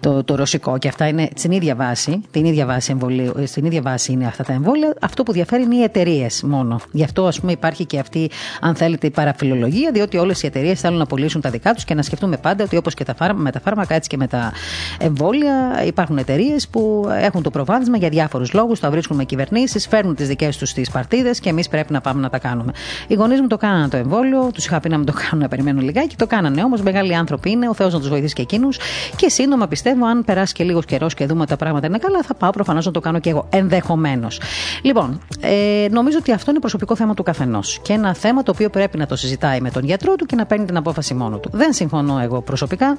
το, 0.00 0.24
το 0.24 0.34
ρωσικό 0.34 0.78
και 0.78 0.88
αυτά 0.88 1.08
είναι 1.08 1.28
στην 1.34 1.50
ίδια 1.50 1.74
βάση, 1.74 2.20
την 2.30 2.44
ίδια 2.44 2.66
βάση 2.66 2.90
εμβολίου, 2.92 3.34
ε, 3.38 3.46
στην 3.46 3.64
ίδια 3.64 3.82
βάση 3.82 4.12
είναι 4.12 4.26
αυτά 4.26 4.44
τα 4.44 4.52
εμβόλια. 4.52 4.94
Αυτό 5.00 5.22
που 5.22 5.32
διαφέρει 5.32 5.62
είναι 5.62 5.74
οι 5.74 5.82
εταιρείες 5.82 6.42
μόνο. 6.42 6.80
Γι' 6.92 7.04
αυτό, 7.04 7.26
ας 7.26 7.40
πούμε, 7.40 7.52
υπάρχει 7.52 7.84
και 7.84 7.98
αυτή, 7.98 8.30
αν 8.60 8.74
θέλετε, 8.74 9.06
η 9.06 9.10
παραφιλολογία, 9.10 9.90
διότι 9.92 10.16
όλες 10.16 10.42
οι 10.42 10.46
εταιρείες 10.46 10.80
θέλουν 10.80 10.98
να 10.98 11.06
πωλήσουν 11.06 11.40
τα 11.40 11.50
δικά 11.50 11.74
τους 11.74 11.84
και 11.84 11.94
να 11.94 12.02
σκεφτούμε 12.02 12.36
πάντα 12.36 12.64
ότι 12.64 12.76
όπως 12.76 12.94
και 12.94 13.04
τα 13.04 13.14
φάρμα, 13.14 13.40
με 13.40 13.50
τα 13.50 13.60
φάρμακα, 13.60 13.94
έτσι 13.94 14.08
και 14.08 14.16
με 14.16 14.26
τα 14.26 14.52
εμβόλια, 14.98 15.82
υπάρχουν 15.86 16.18
εταιρείες 16.18 16.68
που 16.68 17.08
έχουν 17.20 17.42
το 17.42 17.50
προβάδισμα 17.50 17.96
για 17.96 18.08
διάφορους 18.08 18.52
λόγους, 18.52 18.80
τα 18.80 18.90
βρίσκουν 18.90 19.16
με 19.16 19.24
κυβερνήσεις, 19.24 19.86
φέρνουν 19.86 20.14
τις 20.14 20.28
δικές 20.28 20.56
τους 20.56 20.72
τις 20.72 20.90
παρτίδες 20.90 21.39
και 21.40 21.48
εμείς 21.48 21.68
πρέπει 21.68 21.92
να 21.92 22.00
πάμε 22.00 22.20
να 22.20 22.30
τα 22.30 22.38
κάνουμε. 22.38 22.72
Οι 23.06 23.14
γονείς 23.14 23.40
μου 23.40 23.46
το 23.46 23.56
κάνανε 23.56 23.88
το 23.88 23.96
εμβόλιο, 23.96 24.50
τους 24.54 24.66
είχα 24.66 24.80
πει 24.80 24.88
να 24.88 24.96
μην 24.96 25.06
το 25.06 25.12
κάνουν, 25.12 25.38
να 25.38 25.48
περιμένουν 25.48 25.82
λιγάκι, 25.82 26.16
το 26.16 26.26
κάνανε 26.26 26.62
όμως. 26.62 26.82
Μεγάλοι 26.82 27.14
άνθρωποι 27.14 27.50
είναι, 27.50 27.68
ο 27.68 27.74
Θεός 27.74 27.92
να 27.92 27.98
τους 27.98 28.08
βοηθήσει 28.08 28.34
και 28.34 28.42
εκείνους. 28.42 28.78
Και 29.16 29.28
σύντομα 29.28 29.66
πιστεύω, 29.66 30.06
αν 30.06 30.24
περάσει 30.24 30.52
και 30.54 30.64
λίγος 30.64 30.84
καιρός 30.84 31.14
και 31.14 31.26
δούμε 31.26 31.46
τα 31.46 31.56
πράγματα 31.56 31.86
είναι 31.86 31.98
καλά, 31.98 32.22
θα 32.22 32.34
πάω 32.34 32.50
προφανώς 32.50 32.86
να 32.86 32.92
το 32.92 33.00
κάνω 33.00 33.18
και 33.18 33.30
εγώ. 33.30 33.46
Ενδεχομένως. 33.50 34.40
Λοιπόν, 34.82 35.20
ε, 35.40 35.86
νομίζω 35.90 36.18
ότι 36.18 36.32
αυτό 36.32 36.50
είναι 36.50 36.60
προσωπικό 36.60 36.96
θέμα 36.96 37.14
του 37.14 37.22
καθενός. 37.22 37.80
Και 37.82 37.92
ένα 37.92 38.14
θέμα 38.14 38.42
το 38.42 38.50
οποίο 38.50 38.70
πρέπει 38.70 38.98
να 38.98 39.06
το 39.06 39.16
συζητάει 39.16 39.60
με 39.60 39.70
τον 39.70 39.84
γιατρό 39.84 40.14
του 40.16 40.26
και 40.26 40.36
να 40.36 40.46
παίρνει 40.46 40.64
την 40.64 40.76
απόφαση 40.76 41.14
μόνο 41.14 41.38
του. 41.38 41.50
Δεν 41.52 41.72
συμφωνώ 41.72 42.18
εγώ 42.18 42.42
προσωπικά 42.42 42.96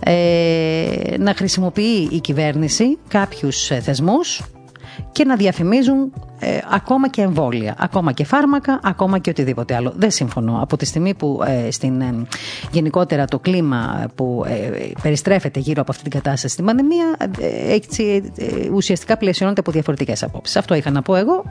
ε, 0.00 1.14
να 1.18 1.34
χρησιμοποιεί 1.34 2.08
η 2.10 2.20
κυβέρνηση 2.20 2.98
κάποιους 3.08 3.70
ε, 3.70 3.80
θεσμούς 3.80 4.42
και 5.12 5.24
να 5.24 5.36
διαφημίζουν 5.36 6.12
ε, 6.38 6.58
ακόμα 6.70 7.08
και 7.08 7.22
εμβόλια, 7.22 7.74
ακόμα 7.78 8.12
και 8.12 8.24
φάρμακα, 8.24 8.80
ακόμα 8.82 9.18
και 9.18 9.30
οτιδήποτε 9.30 9.74
άλλο. 9.74 9.92
Δεν 9.96 10.10
συμφωνώ. 10.10 10.58
Από 10.62 10.76
τη 10.76 10.84
στιγμή 10.84 11.14
που 11.14 11.42
ε, 11.46 11.70
στην, 11.70 12.00
ε, 12.00 12.26
γενικότερα 12.70 13.24
το 13.24 13.38
κλίμα 13.38 14.06
που 14.14 14.44
περιστρέφεται 15.02 15.60
γύρω 15.60 15.80
από 15.80 15.90
αυτή 15.90 16.02
την 16.02 16.12
κατάσταση 16.12 16.52
στην 16.52 16.64
πανδημία 16.64 17.16
έτσι, 17.68 18.32
ουσιαστικά 18.72 19.16
πλαισιώνεται 19.16 19.60
από 19.60 19.70
διαφορετικές 19.70 20.22
απόψεις. 20.22 20.56
Αυτό 20.56 20.74
είχα 20.74 20.90
να 20.90 21.02
πω 21.02 21.14
εγώ. 21.14 21.44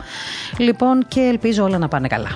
Λοιπόν 0.58 1.06
και 1.08 1.20
ελπίζω 1.20 1.64
όλα 1.64 1.78
να 1.78 1.88
πάνε 1.88 2.08
καλά. 2.08 2.30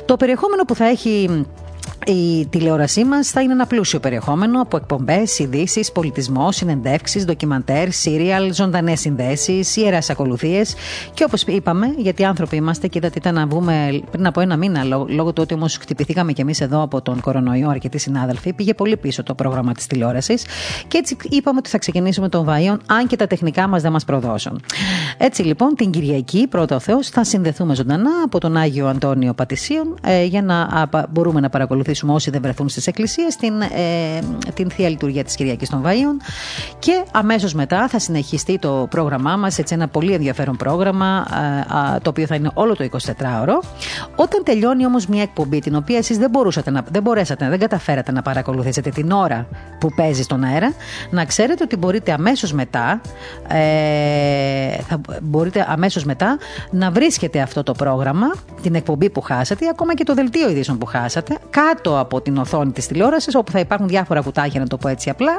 Το 0.05 0.17
περιεχόμενο 0.17 0.63
που 0.63 0.75
θα 0.75 0.85
έχει 0.85 1.45
η 2.07 2.47
τηλεόρασή 2.47 3.05
μας 3.05 3.31
θα 3.31 3.41
είναι 3.41 3.53
ένα 3.53 3.67
πλούσιο 3.67 4.01
περιεχόμενο 4.01 4.61
από 4.61 4.77
εκπομπές, 4.77 5.39
ειδήσεις, 5.39 5.93
πολιτισμός, 5.93 6.57
συνεντεύξεις, 6.57 7.25
ντοκιμαντέρ, 7.25 7.93
σύριαλ, 7.93 8.55
ζωντανές 8.55 9.01
συνδέσεις, 9.01 9.77
ιερές 9.77 10.11
ακολουθίες. 10.11 10.75
Και 11.15 11.25
όπως 11.25 11.43
είπαμε, 11.43 11.95
γιατί 11.97 12.25
άνθρωποι 12.25 12.57
είμαστε 12.57 12.87
και 12.87 12.99
είδατε 12.99 13.19
ήταν 13.19 13.35
να 13.35 13.47
βγούμε 13.47 14.03
πριν 14.11 14.27
από 14.27 14.41
ένα 14.41 14.57
μήνα, 14.57 14.85
λόγω 15.09 15.33
του 15.33 15.43
ότι 15.43 15.55
όμως 15.55 15.77
χτυπηθήκαμε 15.77 16.33
κι 16.33 16.41
εμείς 16.41 16.61
εδώ 16.61 16.83
από 16.83 17.03
τον 17.03 17.21
κορονοϊό, 17.21 17.69
αρκετοί 17.69 17.99
συνάδελφοι, 17.99 18.53
πήγε 18.53 18.75
πολύ 18.75 18.97
πίσω 18.97 19.23
το 19.23 19.35
πρόγραμμα 19.35 19.73
της 19.73 19.87
τηλεόρασης. 19.87 20.45
Και 20.89 20.99
έτσι 20.99 21.17
είπαμε 21.29 21.59
ότι 21.59 21.69
θα 21.69 21.79
ξεκινήσουμε 21.79 22.29
τον 22.29 22.47
Βαΐον, 22.49 22.77
αν 22.87 23.07
και 23.07 23.17
τα 23.17 23.27
τεχνικά 23.27 23.69
μας 23.69 23.83
δεν 23.83 23.93
μας 23.93 24.05
προδώσουν. 24.05 24.61
Έτσι 25.19 25.43
λοιπόν, 25.43 25.75
την 25.75 25.91
Κυριακή, 25.91 26.47
πρώτα 26.47 26.77
ο 26.77 26.79
Θεός, 26.81 27.09
θα 27.09 27.25
συνδεθούμε 27.25 27.75
ζωντανά 27.75 28.11
από 28.25 28.39
τον 28.39 28.57
Άγιο 28.57 28.87
Αντώνιο 28.87 29.35
Πατησίων 29.35 29.95
ε, 30.03 30.25
για 30.25 30.43
να 30.43 30.89
μπορούμε 31.11 31.41
να 31.41 31.49
παρακολουθήσουμε 31.49 31.77
όσοι 32.07 32.31
δεν 32.31 32.43
βρεθούν 32.43 32.69
στις 32.69 32.87
εκκλησίες 32.87 33.37
την, 33.37 33.61
ε, 33.61 33.69
την 34.55 34.71
θεία 34.71 34.89
λειτουργία 34.89 35.25
της 35.25 35.35
Κυριακής 35.35 35.69
των 35.69 35.83
Βαΐων. 35.85 36.23
Και 36.79 37.03
αμέσως 37.13 37.55
μετά 37.55 37.89
θα 37.89 37.99
συνεχιστεί 37.99 38.59
το 38.59 38.87
πρόγραμμά 38.91 39.37
μας, 39.37 39.59
έτσι 39.59 39.75
ένα 39.75 39.89
πολύ 39.89 40.13
ενδιαφέρον 40.13 40.57
πρόγραμμα, 40.57 41.27
ε, 41.97 41.99
το 41.99 42.11
οποίο 42.11 42.27
θα 42.27 42.35
είναι 42.35 42.51
όλο 42.55 42.77
το 42.77 42.85
24ωρο. 42.85 43.63
Όταν 44.17 44.43
τελειώνει 44.45 44.87
όμως 44.87 45.07
μια 45.07 45.23
εκπομπή, 45.23 45.59
την 45.59 45.75
οποία 45.75 45.99
εσείς 45.99 46.19
δεν, 46.19 46.31
μπορούσατε 46.31 46.71
να, 46.71 46.83
δεν 46.91 47.03
μπορέσατε, 47.03 47.49
δεν 47.49 47.59
καταφέρατε 47.59 48.13
να 48.13 48.23
παρακολουθήσετε 48.23 48.91
την 48.91 49.11
ώρα 49.11 49.47
που 49.81 49.89
παίζει 49.95 50.23
στον 50.23 50.45
αέρα, 50.45 50.73
να 51.11 51.25
ξέρετε 51.25 51.63
ότι 51.65 51.77
μπορείτε 51.77 52.13
αμέσως 52.13 52.53
μετά, 52.53 53.01
ε, 53.49 53.57
θα 54.89 55.01
μπορείτε 55.23 55.67
αμέσως 55.69 56.05
μετά 56.05 56.39
να 56.71 56.91
βρίσκετε 56.91 57.41
αυτό 57.41 57.63
το 57.63 57.73
πρόγραμμα, 57.73 58.27
την 58.63 58.75
εκπομπή 58.75 59.11
που 59.11 59.21
χάσατε, 59.21 59.69
ακόμα 59.69 59.95
και 59.95 60.05
το 60.05 60.15
δελτίο 60.15 60.51
ειδήσεων 60.51 60.79
που 60.79 60.87
χάσατε, 60.87 61.39
κάτω 61.69 61.99
από 61.99 62.21
την 62.21 62.37
οθόνη 62.37 62.73
της 62.73 62.87
τηλεόρασης, 62.87 63.35
όπου 63.35 63.51
θα 63.51 63.59
υπάρχουν 63.59 63.89
διάφορα 63.89 64.21
κουτάκια, 64.21 64.61
να 64.61 64.67
το 64.67 64.77
πω 64.77 64.89
έτσι 64.89 65.11
απλά, 65.11 65.37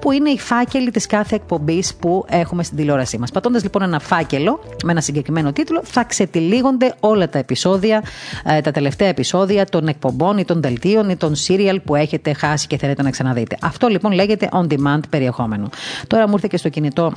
που 0.00 0.12
είναι 0.12 0.30
οι 0.30 0.38
φάκελοι 0.38 0.90
της 0.90 1.06
κάθε 1.06 1.34
εκπομπής 1.34 1.94
που 1.94 2.24
έχουμε 2.28 2.62
στην 2.62 2.76
τηλεόρασή 2.76 3.18
μας. 3.18 3.30
Πατώντας 3.30 3.62
λοιπόν 3.62 3.82
ένα 3.82 3.98
φάκελο 3.98 4.60
με 4.84 4.92
ένα 4.92 5.00
συγκεκριμένο 5.00 5.52
τίτλο, 5.52 5.80
θα 5.84 6.04
ξετυλίγονται 6.04 6.94
όλα 7.00 7.28
τα 7.28 7.38
επεισόδια, 7.38 8.02
ε, 8.44 8.60
τα 8.60 8.70
τελευταία 8.70 9.08
επεισόδια 9.08 9.64
των 9.64 9.88
εκπομπών 9.88 10.38
ή 10.38 10.44
των 10.44 10.62
δελτίων 10.62 11.08
ή 11.08 11.16
των 11.16 11.34
serial 11.46 11.76
που 11.84 11.94
έχετε 11.94 12.32
χάσει 12.32 12.66
και 12.66 12.76
θέλετε 12.76 13.02
να 13.02 13.10
ξαναδείτε. 13.10 13.56
Αυτό 13.60 13.86
λοιπόν 13.88 14.12
λέγεται 14.12 14.48
on 14.52 14.66
demand 14.72 15.00
περιεχόμενο. 15.10 15.68
Τώρα 16.06 16.28
μου 16.28 16.32
ήρθε 16.34 16.46
και 16.50 16.56
στο 16.56 16.68
κινητό 16.68 17.12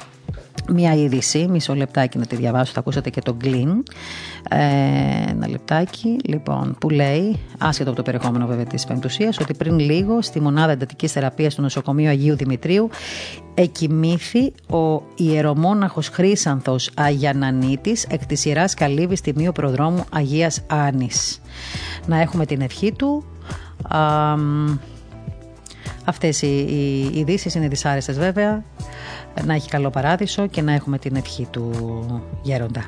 Μία 0.69 0.93
είδηση, 0.95 1.47
μισό 1.49 1.75
λεπτάκι 1.75 2.17
να 2.17 2.25
τη 2.25 2.35
διαβάσω, 2.35 2.71
θα 2.73 2.79
ακούσατε 2.79 3.09
και 3.09 3.21
το 3.21 3.33
γκλίν. 3.33 3.83
Ε, 4.49 4.57
ένα 5.29 5.47
λεπτάκι, 5.49 6.17
λοιπόν, 6.23 6.75
που 6.79 6.89
λέει, 6.89 7.39
άσχετο 7.57 7.89
από 7.89 7.97
το 7.97 8.03
περιεχόμενο 8.03 8.45
βέβαια 8.45 8.65
της 8.65 8.85
πεμπτουσίας, 8.85 9.39
ότι 9.39 9.53
πριν 9.53 9.79
λίγο 9.79 10.21
στη 10.21 10.41
μονάδα 10.41 10.71
εντατικής 10.71 11.11
θεραπείας 11.11 11.55
του 11.55 11.61
νοσοκομείου 11.61 12.09
Αγίου 12.09 12.35
Δημητρίου 12.35 12.89
εκοιμήθη 13.53 14.53
ο 14.69 15.01
ιερομόναχος 15.15 16.09
Χρήσανθος 16.09 16.91
Αγιανανίτης 16.95 18.05
εκ 18.09 18.25
της 18.25 18.45
Ιεράς 18.45 18.73
Καλύβης 18.73 19.21
Τιμίου 19.21 19.51
Προδρόμου 19.51 20.03
Αγίας 20.11 20.61
Άνης. 20.67 21.41
Να 22.05 22.19
έχουμε 22.19 22.45
την 22.45 22.61
ευχή 22.61 22.91
του. 22.91 23.23
Α, 23.87 24.35
αυτές 26.05 26.41
οι, 26.41 26.47
οι 27.13 27.19
ειδήσεις 27.19 27.55
είναι 27.55 27.67
δυσάρεστες 27.67 28.17
βέβαια 28.17 28.63
να 29.45 29.53
έχει 29.53 29.69
καλό 29.69 29.89
παράδεισο 29.89 30.47
και 30.47 30.61
να 30.61 30.71
έχουμε 30.73 30.97
την 30.97 31.15
ευχή 31.15 31.45
του 31.51 31.71
γέροντα. 32.41 32.87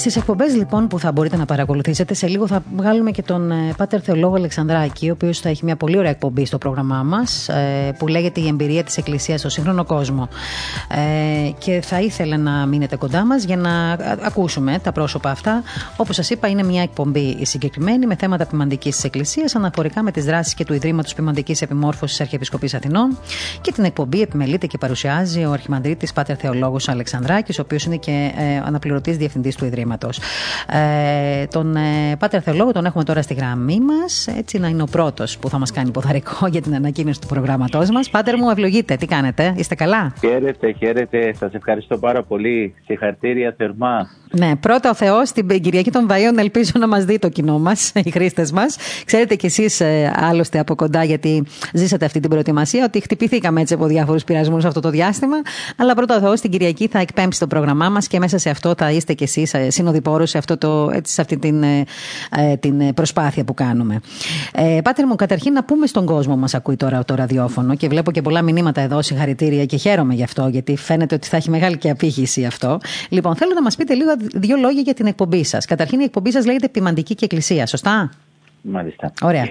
Στις 0.00 0.16
εκπομπές 0.16 0.54
λοιπόν 0.54 0.88
που 0.88 0.98
θα 0.98 1.12
μπορείτε 1.12 1.36
να 1.36 1.44
παρακολουθήσετε, 1.44 2.14
σε 2.14 2.26
λίγο 2.26 2.46
θα 2.46 2.62
βγάλουμε 2.76 3.10
και 3.10 3.22
τον 3.22 3.50
ε, 3.50 3.54
Πάτερ 3.76 4.00
Θεολόγο 4.04 4.34
Αλεξανδράκη, 4.34 5.08
ο 5.08 5.12
οποίος 5.12 5.38
θα 5.38 5.48
έχει 5.48 5.64
μια 5.64 5.76
πολύ 5.76 5.98
ωραία 5.98 6.10
εκπομπή 6.10 6.46
στο 6.46 6.58
πρόγραμμά 6.58 7.02
μας, 7.02 7.48
ε, 7.48 7.94
που 7.98 8.06
λέγεται 8.06 8.40
Η 8.40 8.46
εμπειρία 8.46 8.84
της 8.84 8.96
Εκκλησίας 8.96 9.40
στο 9.40 9.48
σύγχρονο 9.48 9.84
κόσμο. 9.84 10.28
Ε, 10.88 11.50
και 11.58 11.80
θα 11.84 12.00
ήθελα 12.00 12.36
να 12.36 12.66
μείνετε 12.66 12.96
κοντά 12.96 13.24
μας 13.24 13.44
για 13.44 13.56
να 13.56 13.92
ακούσουμε 14.22 14.78
τα 14.82 14.92
πρόσωπα 14.92 15.30
αυτά. 15.30 15.62
Όπως 15.96 16.16
σας 16.16 16.30
είπα, 16.30 16.48
είναι 16.48 16.62
μια 16.62 16.82
εκπομπή 16.82 17.38
συγκεκριμένη 17.42 18.06
με 18.06 18.16
θέματα 18.16 18.46
ποιμαντικής 18.46 18.94
της 18.94 19.04
Εκκλησίας 19.04 19.54
αναφορικά 19.54 20.02
με 20.02 20.10
τις 20.10 20.24
δράσεις 20.24 20.54
και 20.54 20.64
του 20.64 20.74
Ιδρύματος 20.74 21.14
Ποιμαντικής 21.14 21.62
Επιμόρφωσης 21.62 22.20
Αρχιεπισκοπής 22.20 22.74
Αθηνών. 22.74 23.18
Και 23.60 23.72
την 23.72 23.84
εκπομπή 23.84 24.20
επιμελείται 24.20 24.66
και 24.66 24.78
παρουσιάζει 24.78 25.44
ο 25.44 25.52
Αρχιμανδρίτης 25.52 26.12
Πάτερ 26.12 26.36
Θεολόγος 26.40 26.88
Αλεξανδράκης, 26.88 27.58
ο 27.58 27.62
οποίος 27.62 27.84
είναι 27.84 27.96
και 27.96 28.32
αναπληρωτής 28.64 29.16
διευθυντής 29.16 29.56
του 29.56 29.64
Ιδρύματος. 29.64 29.88
Ε, 30.66 31.46
τον 31.46 31.76
ε, 31.76 32.16
Πάτερ 32.18 32.40
Θεολόγο 32.44 32.72
τον 32.72 32.84
έχουμε 32.84 33.04
τώρα 33.04 33.22
στη 33.22 33.34
γραμμή 33.34 33.80
μας, 33.80 34.26
έτσι 34.26 34.58
να 34.58 34.68
είναι 34.68 34.82
ο 34.82 34.88
πρώτος 34.90 35.38
που 35.38 35.48
θα 35.48 35.58
μας 35.58 35.72
κάνει 35.72 35.90
ποδαρικό 35.90 36.46
για 36.52 36.62
την 36.62 36.74
ανακοίνωση 36.74 37.20
του 37.20 37.26
προγράμματός 37.26 37.90
μας. 37.90 38.10
Πάτερ 38.10 38.36
μου, 38.36 38.50
ευλογείτε, 38.50 38.96
τι 38.96 39.06
κάνετε, 39.06 39.54
είστε 39.56 39.74
καλά; 39.74 40.12
Χαίρετε, 40.20 40.72
χαίρετε, 40.72 41.34
σας 41.34 41.54
ευχαριστώ 41.54 41.98
πάρα 41.98 42.22
πολύ. 42.22 42.74
Συγχαρητήρια 42.84 43.54
θερμά. 43.56 44.08
Ναι, 44.32 44.56
πρώτα 44.56 44.90
ο 44.90 44.94
Θεός 44.94 45.28
στην 45.28 45.48
Κυριακή 45.60 45.90
των 45.90 46.08
Βαΐων 46.10 46.38
ελπίζω 46.38 46.72
να 46.78 46.88
μας 46.88 47.04
δει 47.04 47.18
το 47.18 47.28
κοινό 47.28 47.58
μας, 47.58 47.92
οι 48.04 48.10
χρήστες 48.10 48.52
μας. 48.52 48.76
Ξέρετε 49.04 49.34
κι 49.34 49.46
εσείς 49.46 49.80
ε, 49.80 50.12
άλλωστε 50.16 50.58
από 50.58 50.74
κοντά, 50.74 51.04
γιατί 51.04 51.44
ζήσατε 51.72 52.04
αυτή 52.04 52.20
την 52.20 52.30
προετοιμασία, 52.30 52.84
ότι 52.84 53.00
χτυπηθήκαμε 53.00 53.60
έτσι 53.60 53.74
από 53.74 53.86
διάφορους 53.86 54.24
πειρασμούς 54.24 54.64
αυτό 54.64 54.80
το 54.80 54.90
διάστημα. 54.90 55.36
Αλλά 55.76 55.94
πρώτα 55.94 56.16
ο 56.16 56.20
Θεός 56.20 56.38
στην 56.38 56.50
Κυριακή 56.50 56.86
θα 56.86 56.98
εκπέμψει 56.98 57.40
το 57.40 57.46
πρόγραμμά 57.46 57.88
μας 57.88 58.06
και 58.06 58.18
μέσα 58.18 58.38
σε 58.38 58.50
αυτό 58.50 58.74
θα 58.78 58.90
είστε 58.90 59.12
κι 59.12 59.22
εσείς 59.22 59.54
συνοδοιπόρο 59.68 60.26
σε, 60.26 60.38
αυτό 60.38 60.58
το, 60.58 60.90
έτσι, 60.92 61.12
σε 61.12 61.20
αυτή 61.20 61.38
την, 61.38 61.62
ε, 61.62 61.84
ε, 62.36 62.56
την 62.56 62.94
προσπάθεια 62.94 63.44
που 63.44 63.54
κάνουμε. 63.54 64.00
Ε, 64.52 64.78
Πάτερ 64.84 65.06
μου, 65.06 65.14
καταρχήν 65.14 65.52
να 65.52 65.64
πούμε 65.64 65.86
στον 65.86 66.06
κόσμο 66.06 66.34
που 66.34 66.40
μας 66.40 66.54
ακούει 66.54 66.76
τώρα 66.76 67.04
το 67.04 67.14
ραδιόφωνο 67.14 67.74
και 67.74 67.88
βλέπω 67.88 68.10
και 68.10 68.22
πολλά 68.22 68.42
μηνύματα 68.42 68.80
εδώ, 68.80 69.02
συγχαρητήρια 69.02 69.64
και 69.64 69.76
χαίρομαι 69.76 70.14
γι' 70.14 70.22
αυτό, 70.22 70.48
γιατί 70.48 70.76
φαίνεται 70.76 71.14
ότι 71.14 71.28
θα 71.28 71.36
έχει 71.36 71.50
μεγάλη 71.50 71.76
και 71.76 71.90
απήχηση 71.90 72.44
αυτό. 72.44 72.78
Λοιπόν, 73.08 73.36
θέλω 73.36 73.52
να 73.54 73.62
μας 73.62 73.76
πείτε 73.76 73.94
λίγο 73.94 74.10
δύο 74.34 74.56
λόγια 74.56 74.80
για 74.80 74.94
την 74.94 75.06
εκπομπή 75.06 75.44
σας. 75.44 75.64
Καταρχήν, 75.64 76.00
η 76.00 76.04
εκπομπή 76.04 76.30
σας 76.32 76.46
λέγεται 76.46 76.68
Ποιμαντική 76.68 77.14
και 77.14 77.24
Εκκλησία, 77.24 77.66
σωστά; 77.66 78.10
Μάλιστα. 78.62 79.12
Ωραία. 79.22 79.44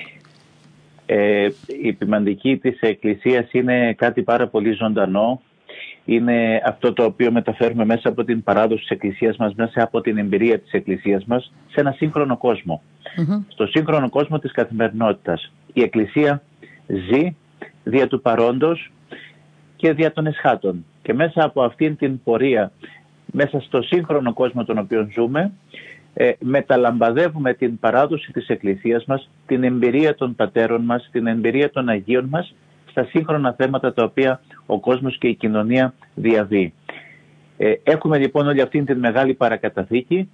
Ε, 1.06 1.48
η 1.82 1.94
ποιμαντική 1.94 2.58
της 2.58 2.80
Εκκλησίας 2.80 3.52
είναι 3.52 3.94
κάτι 3.94 4.22
πάρα 4.22 4.48
πολύ 4.48 4.72
ζωντανό 4.72 5.42
είναι 6.06 6.62
αυτό 6.66 6.94
το 6.94 7.04
οποίο 7.04 7.32
μεταφέρουμε 7.32 7.86
μέσα 7.86 8.10
από 8.10 8.24
την 8.24 8.44
παράδοση 8.44 8.82
της 8.82 8.90
Εκκλησίας 8.90 9.38
μας, 9.38 9.54
μέσα 9.56 9.84
από 9.84 10.02
την 10.02 10.18
εμπειρία 10.18 10.60
της 10.60 10.72
Εκκλησίας 10.72 11.26
μας, 11.26 11.52
σε 11.72 11.80
ένα 11.80 11.92
σύγχρονο 11.92 12.40
Στο 13.48 13.66
σύγχρονο 13.66 14.10
κόσμο 14.10 14.40
της 14.40 14.52
καθημερινότητας. 14.52 15.52
Η 15.74 15.82
Εκκλησία 15.82 16.42
ζει 16.88 17.36
δια 17.84 18.08
του 18.08 18.22
παρόντος 18.22 18.92
και 19.76 19.94
δια 19.94 20.12
των 20.12 20.26
εσχάτων. 20.26 20.86
Και 21.02 21.14
μέσα 21.14 21.44
από 21.44 21.64
αυτήν 21.64 21.96
την 21.96 22.24
πορεία, 22.24 22.72
μέσα 23.32 23.60
στο 23.60 23.82
σύγχρονο 23.82 24.34
κόσμο 24.34 24.64
τον 24.64 24.78
οποίο 24.78 25.08
ζούμε, 25.16 25.52
ε, 26.14 26.32
μεταλαμπαδεύουμε 26.40 27.54
την 27.54 27.80
παράδοση 27.80 28.32
της 28.32 28.48
Εκκλησίας 28.48 29.06
μας, 29.06 29.30
την 29.46 29.64
εμπειρία 29.64 30.16
των 30.16 30.36
πατέρων 30.36 30.82
μας, 30.82 31.10
την 31.12 31.28
εμπειρία 31.28 31.70
των 31.70 31.90
Αγίων 31.90 32.26
μας 32.26 32.56
στα 32.90 33.06
σύγχρονα 33.06 33.54
θέματα 33.54 33.94
τα 33.94 34.04
οποία 34.04 34.42
ο 34.66 34.80
κόσμος 34.80 35.18
και 35.18 35.28
η 35.28 35.36
κοινωνία 35.36 35.94
διαβεί. 36.16 36.74
Ε, 37.58 37.74
έχουμε 37.84 38.18
λοιπόν 38.18 38.48
όλη 38.48 38.62
αυτή 38.62 38.84
την 38.84 39.00
μεγάλη 39.00 39.34
παρακαταθήκη, 39.34 40.30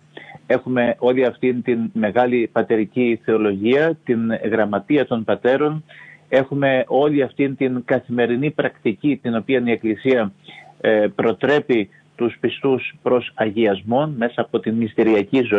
έχουμε 0.47 0.95
όλη 0.99 1.25
αυτή 1.25 1.53
την 1.53 1.89
μεγάλη 1.93 2.49
πατερική 2.51 3.19
θεολογία, 3.23 3.97
την 4.03 4.31
γραμματεία 4.51 5.05
των 5.05 5.23
πατέρων, 5.23 5.83
έχουμε 6.29 6.83
όλη 6.87 7.21
αυτή 7.21 7.49
την 7.49 7.81
καθημερινή 7.85 8.51
πρακτική 8.51 9.19
την 9.21 9.35
οποία 9.35 9.61
η 9.65 9.71
Εκκλησία 9.71 10.31
ε, 10.81 11.07
προτρέπει 11.15 11.89
τους 12.15 12.37
πιστούς 12.39 12.95
προς 13.01 13.31
αγιασμόν 13.35 14.13
μέσα 14.17 14.41
από 14.41 14.59
την 14.59 14.73
μυστηριακή 14.73 15.49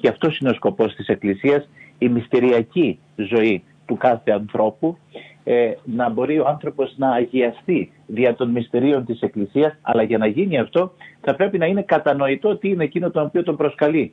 και 0.00 0.08
αυτός 0.08 0.38
είναι 0.38 0.50
ο 0.50 0.54
σκοπός 0.54 0.94
της 0.94 1.06
Εκκλησίας, 1.06 1.68
η 1.98 2.08
μυστηριακή 2.08 2.98
ζωή 3.16 3.62
του 3.86 3.96
κάθε 3.96 4.30
ανθρώπου 4.30 4.98
ε, 5.44 5.72
να 5.84 6.10
μπορεί 6.10 6.38
ο 6.38 6.46
άνθρωπος 6.48 6.94
να 6.96 7.10
αγιαστεί 7.10 7.92
δια 8.06 8.34
των 8.34 8.50
μυστηρίων 8.50 9.04
της 9.04 9.20
Εκκλησίας, 9.20 9.78
αλλά 9.82 10.02
για 10.02 10.18
να 10.18 10.26
γίνει 10.26 10.58
αυτό 10.58 10.92
θα 11.20 11.34
πρέπει 11.34 11.58
να 11.58 11.66
είναι 11.66 11.82
κατανοητό 11.82 12.56
τι 12.56 12.68
είναι 12.68 12.84
εκείνο 12.84 13.10
το 13.10 13.20
οποίο 13.20 13.42
τον 13.42 13.56
προσκαλεί. 13.56 14.12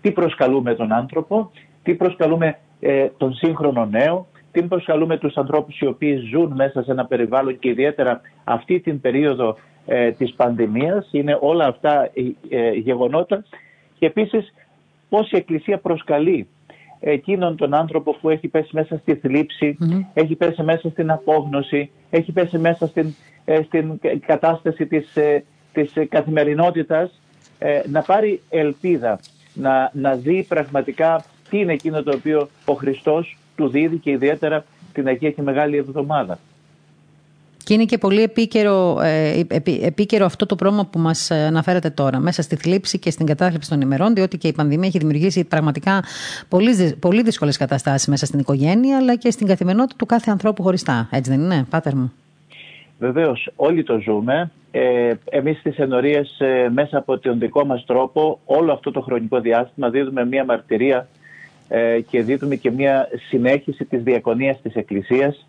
Τι 0.00 0.10
προσκαλούμε 0.10 0.74
τον 0.74 0.92
άνθρωπο, 0.92 1.50
τι 1.82 1.94
προσκαλούμε 1.94 2.58
ε, 2.80 3.06
τον 3.16 3.34
σύγχρονο 3.34 3.86
νέο, 3.86 4.26
την 4.52 4.68
προσκαλούμε 4.68 5.18
τους 5.18 5.36
ανθρώπους 5.36 5.78
οι 5.80 5.86
οποίοι 5.86 6.16
ζουν 6.16 6.52
μέσα 6.54 6.82
σε 6.82 6.90
ένα 6.90 7.06
περιβάλλον 7.06 7.58
και 7.58 7.68
ιδιαίτερα 7.68 8.20
αυτή 8.44 8.80
την 8.80 9.00
περίοδο 9.00 9.56
ε, 9.86 10.10
της 10.10 10.32
πανδημίας. 10.34 11.08
Είναι 11.10 11.38
όλα 11.40 11.66
αυτά 11.66 12.10
ε, 12.48 12.70
γεγονότα 12.70 13.44
και 13.98 14.06
επίσης 14.06 14.54
πώς 15.08 15.30
η 15.30 15.36
Εκκλησία 15.36 15.78
προσκαλεί 15.78 16.46
εκείνον 17.00 17.56
τον 17.56 17.74
άνθρωπο 17.74 18.12
που 18.20 18.30
έχει 18.30 18.48
πέσει 18.48 18.70
μέσα 18.72 18.98
στη 18.98 19.14
θλιψη 19.14 19.76
έχει 20.14 20.34
πέσει 20.34 20.62
μέσα 20.62 20.90
στην 20.90 21.10
απόγνωση, 21.10 21.90
έχει 22.10 22.32
πέσει 22.32 22.58
μέσα 22.58 22.86
στην, 22.86 23.14
ε, 23.44 23.62
στην 23.62 23.98
κατάσταση 24.26 24.86
της, 24.86 25.16
ε, 25.16 25.44
της 25.72 25.92
καθημερινότητας 26.08 27.20
να 27.90 28.02
πάρει 28.02 28.40
ελπίδα, 28.50 29.20
να, 29.54 29.90
να 29.92 30.14
δει 30.14 30.44
πραγματικά 30.48 31.24
τι 31.50 31.58
είναι 31.58 31.72
εκείνο 31.72 32.02
το 32.02 32.12
οποίο 32.16 32.48
ο 32.64 32.72
Χριστός 32.72 33.36
του 33.56 33.68
δίδει 33.68 33.96
και 33.96 34.10
ιδιαίτερα 34.10 34.64
την 34.92 35.06
Αγία 35.06 35.30
και 35.30 35.42
Μεγάλη 35.42 35.76
Εβδομάδα. 35.76 36.38
Και 37.64 37.74
είναι 37.74 37.84
και 37.84 37.98
πολύ 37.98 38.22
επίκαιρο, 38.22 39.00
ε, 39.02 39.42
επίκαιρο 39.82 40.24
αυτό 40.24 40.46
το 40.46 40.54
πρόμο 40.54 40.88
που 40.92 40.98
μας 40.98 41.30
αναφέρατε 41.30 41.90
τώρα, 41.90 42.18
μέσα 42.18 42.42
στη 42.42 42.56
θλίψη 42.56 42.98
και 42.98 43.10
στην 43.10 43.26
κατάθλιψη 43.26 43.70
των 43.70 43.80
ημερών, 43.80 44.14
διότι 44.14 44.38
και 44.38 44.48
η 44.48 44.52
πανδημία 44.52 44.88
έχει 44.88 44.98
δημιουργήσει 44.98 45.44
πραγματικά 45.44 46.04
πολύ, 46.48 46.96
πολύ 47.00 47.22
δύσκολες 47.22 47.56
καταστάσεις 47.56 48.08
μέσα 48.08 48.26
στην 48.26 48.38
οικογένεια, 48.38 48.96
αλλά 48.96 49.16
και 49.16 49.30
στην 49.30 49.46
καθημερινότητα 49.46 49.96
του 49.98 50.06
κάθε 50.06 50.30
ανθρώπου 50.30 50.62
χωριστά. 50.62 51.08
Έτσι 51.10 51.30
δεν 51.30 51.40
είναι, 51.40 51.66
Πάτερ 51.70 51.94
μου; 51.94 52.12
Βεβαίως, 52.98 53.50
όλοι 53.56 53.82
το 53.82 53.98
ζούμε. 53.98 54.50
Ε, 54.70 55.14
εμείς 55.24 55.58
στις 55.58 55.78
ενορίες 55.78 56.40
ε, 56.40 56.68
μέσα 56.72 56.98
από 56.98 57.18
τον 57.18 57.38
δικό 57.38 57.64
μας 57.64 57.84
τρόπο 57.84 58.40
όλο 58.44 58.72
αυτό 58.72 58.90
το 58.90 59.00
χρονικό 59.00 59.40
διάστημα 59.40 59.90
δίδουμε 59.90 60.24
μια 60.24 60.44
μαρτυρία 60.44 61.08
ε, 61.68 62.00
και 62.00 62.22
δίδουμε 62.22 62.56
και 62.56 62.70
μια 62.70 63.08
συνέχιση 63.28 63.84
της 63.84 64.02
διακονίας 64.02 64.60
της 64.62 64.74
Εκκλησίας. 64.74 65.46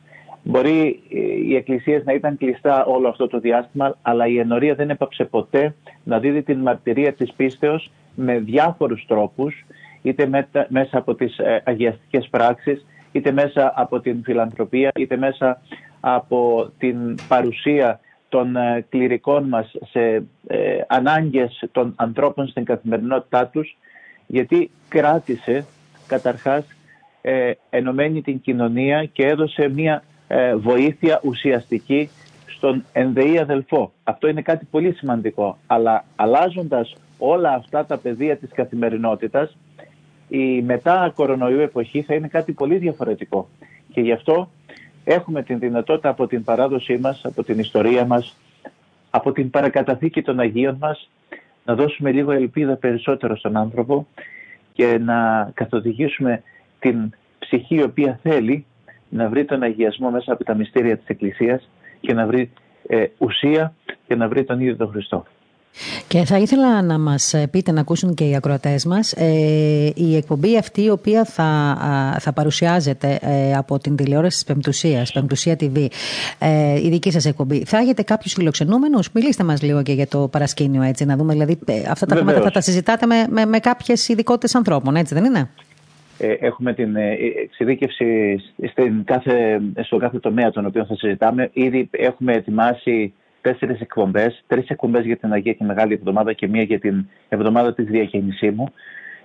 Μπορεί 0.47 1.01
ε, 1.09 1.19
οι 1.19 1.55
εκκλησίες 1.55 2.03
να 2.03 2.13
ήταν 2.13 2.37
κλειστά 2.37 2.85
όλο 2.85 3.07
αυτό 3.07 3.27
το 3.27 3.39
διάστημα, 3.39 3.97
αλλά 4.01 4.27
η 4.27 4.39
ενορία 4.39 4.75
δεν 4.75 4.89
έπαψε 4.89 5.23
ποτέ 5.23 5.75
να 6.03 6.19
δίδει 6.19 6.41
την 6.41 6.59
μαρτυρία 6.59 7.13
της 7.13 7.33
πίστεως 7.33 7.91
με 8.15 8.39
διάφορους 8.39 9.05
τρόπους, 9.07 9.65
είτε 10.01 10.47
μέσα 10.67 10.97
από 10.97 11.15
τις 11.15 11.37
ε, 11.37 11.61
αγιαστικές 11.65 12.27
πράξεις, 12.29 12.85
είτε 13.11 13.31
μέσα 13.31 13.73
από 13.75 13.99
την 13.99 14.21
φιλανθρωπία, 14.23 14.91
είτε 14.95 15.17
μέσα 15.17 15.61
από 15.99 16.69
την 16.77 17.15
παρουσία 17.27 17.99
των 18.29 18.55
κληρικών 18.89 19.43
μας 19.47 19.71
σε 19.89 20.23
ανάγκες 20.87 21.63
των 21.71 21.93
ανθρώπων 21.95 22.47
στην 22.47 22.63
καθημερινότητά 22.65 23.47
τους, 23.47 23.77
γιατί 24.27 24.71
κράτησε 24.89 25.65
καταρχάς 26.07 26.65
ε, 27.21 27.51
ενωμένη 27.69 28.21
την 28.21 28.41
κοινωνία 28.41 29.05
και 29.05 29.25
έδωσε 29.25 29.69
μια 29.69 30.03
ε, 30.27 30.55
βοήθεια 30.55 31.19
ουσιαστική 31.23 32.09
στον 32.45 32.85
ενδεή 32.93 33.39
αδελφό. 33.39 33.91
Αυτό 34.03 34.27
είναι 34.27 34.41
κάτι 34.41 34.67
πολύ 34.71 34.93
σημαντικό. 34.93 35.57
Αλλά 35.67 36.05
αλλάζοντας 36.15 36.95
όλα 37.17 37.53
αυτά 37.53 37.85
τα 37.85 37.97
πεδία 37.97 38.37
της 38.37 38.49
καθημερινότητας, 38.51 39.57
η 40.27 40.61
μετά 40.61 41.11
κορονοϊού 41.15 41.59
εποχή 41.59 42.01
θα 42.01 42.13
είναι 42.13 42.27
κάτι 42.27 42.51
πολύ 42.51 42.77
διαφορετικό. 42.77 43.49
Και 43.93 44.01
γι' 44.01 44.11
αυτό 44.11 44.49
έχουμε 45.03 45.43
την 45.43 45.59
δυνατότητα 45.59 46.09
από 46.09 46.27
την 46.27 46.43
παράδοσή 46.43 46.97
μας, 46.97 47.21
από 47.23 47.43
την 47.43 47.59
ιστορία 47.59 48.05
μας, 48.05 48.37
από 49.09 49.31
την 49.31 49.49
παρακαταθήκη 49.49 50.21
των 50.21 50.39
Αγίων 50.39 50.77
μας, 50.79 51.09
να 51.65 51.75
δώσουμε 51.75 52.11
λίγο 52.11 52.31
ελπίδα 52.31 52.75
περισσότερο 52.75 53.37
στον 53.37 53.57
άνθρωπο 53.57 54.07
και 54.73 54.97
να 54.97 55.51
καθοδηγήσουμε 55.53 56.43
την 56.79 57.13
ψυχή 57.39 57.75
η 57.75 57.83
οποία 57.83 58.19
θέλει 58.23 58.65
να 59.15 59.29
βρει 59.29 59.45
τον 59.45 59.61
αγιασμό 59.63 60.09
μέσα 60.09 60.33
από 60.33 60.43
τα 60.43 60.55
μυστήρια 60.55 60.97
της 60.97 61.07
Εκκλησίας 61.07 61.69
και 61.99 62.13
να 62.13 62.25
βρει 62.25 62.51
ε, 62.87 63.05
ουσία 63.17 63.73
και 64.07 64.15
να 64.15 64.27
βρει 64.27 64.43
τον 64.43 64.59
ίδιο 64.59 64.75
τον 64.75 64.89
Χριστό. 64.89 65.25
Και 66.07 66.23
θα 66.25 66.37
ήθελα 66.37 66.81
να 66.81 66.99
μας 66.99 67.33
πείτε 67.51 67.71
να 67.71 67.81
ακούσουν 67.81 68.13
και 68.13 68.23
οι 68.23 68.35
ακροατές 68.35 68.85
μας 68.85 69.11
ε, 69.11 69.91
η 69.95 70.15
εκπομπή 70.15 70.57
αυτή 70.57 70.83
η 70.83 70.89
οποία 70.89 71.25
θα, 71.25 71.77
θα 72.19 72.33
παρουσιάζεται 72.33 73.19
ε, 73.21 73.53
από 73.53 73.79
την 73.79 73.95
τηλεόραση 73.95 74.35
της 74.35 74.45
Πεμπτουσίας, 74.45 75.11
Πεμπτουσία 75.11 75.55
TV, 75.59 75.85
ε, 76.39 76.81
η 76.81 76.89
δική 76.89 77.11
σας 77.11 77.25
εκπομπή. 77.25 77.63
Θα 77.65 77.77
έχετε 77.77 78.03
κάποιους 78.03 78.33
φιλοξενούμενους, 78.33 79.11
μιλήστε 79.11 79.43
μας 79.43 79.61
λίγο 79.61 79.81
και 79.83 79.93
για 79.93 80.07
το 80.07 80.27
παρασκήνιο 80.27 80.81
έτσι, 80.81 81.05
να 81.05 81.15
δούμε 81.15 81.33
δηλαδή 81.33 81.59
αυτά 81.89 82.05
τα 82.05 82.15
θέματα 82.15 82.41
θα 82.41 82.51
τα 82.51 82.61
συζητάτε 82.61 83.05
με, 83.05 83.25
με, 83.29 83.45
με 83.45 83.59
κάποιες 83.59 84.07
ειδικότητες 84.07 84.55
ανθρώπων, 84.55 84.95
έτσι 84.95 85.13
δεν 85.13 85.25
είναι; 85.25 85.49
Έχουμε 86.17 86.73
την 86.73 86.95
εξειδίκευση 87.43 88.39
στην 88.71 89.03
κάθε, 89.03 89.61
στο 89.83 89.97
κάθε 89.97 90.19
τομέα 90.19 90.51
τον 90.51 90.65
οποίο 90.65 90.85
θα 90.85 90.95
συζητάμε. 90.95 91.49
Ήδη 91.53 91.89
έχουμε 91.91 92.33
ετοιμάσει 92.33 93.13
τέσσερις 93.45 93.79
εκπομπές, 93.79 94.43
τρεις 94.47 94.67
εκπομπές 94.67 95.05
για 95.05 95.17
την 95.17 95.31
Αγία 95.31 95.53
και 95.53 95.63
Μεγάλη 95.63 95.93
Εβδομάδα 95.93 96.33
και 96.33 96.47
μία 96.47 96.61
για 96.61 96.79
την 96.79 97.05
Εβδομάδα 97.29 97.73
της 97.73 97.85
Διακίνησή 97.85 98.55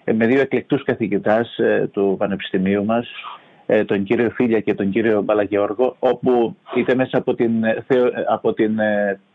ε, 0.05 0.13
με 0.13 0.27
δύο 0.27 0.41
εκλεκτούς 0.41 0.85
καθηγητάς 0.85 1.59
ε, 1.59 1.89
του 1.93 2.15
Πανεπιστημίου 2.19 2.85
μας, 2.85 3.09
ε, 3.67 3.85
τον 3.85 4.03
κύριο 4.03 4.31
Φίλια 4.31 4.61
και 4.61 4.75
τον 4.75 4.91
κύριο 4.91 5.23
Μπαλαγιώργο, 5.23 5.97
όπου 5.99 6.57
είτε 6.77 6.95
μέσα 6.95 7.19
από 7.19 7.35
την, 7.35 7.53
από 8.29 8.53
την 8.53 8.79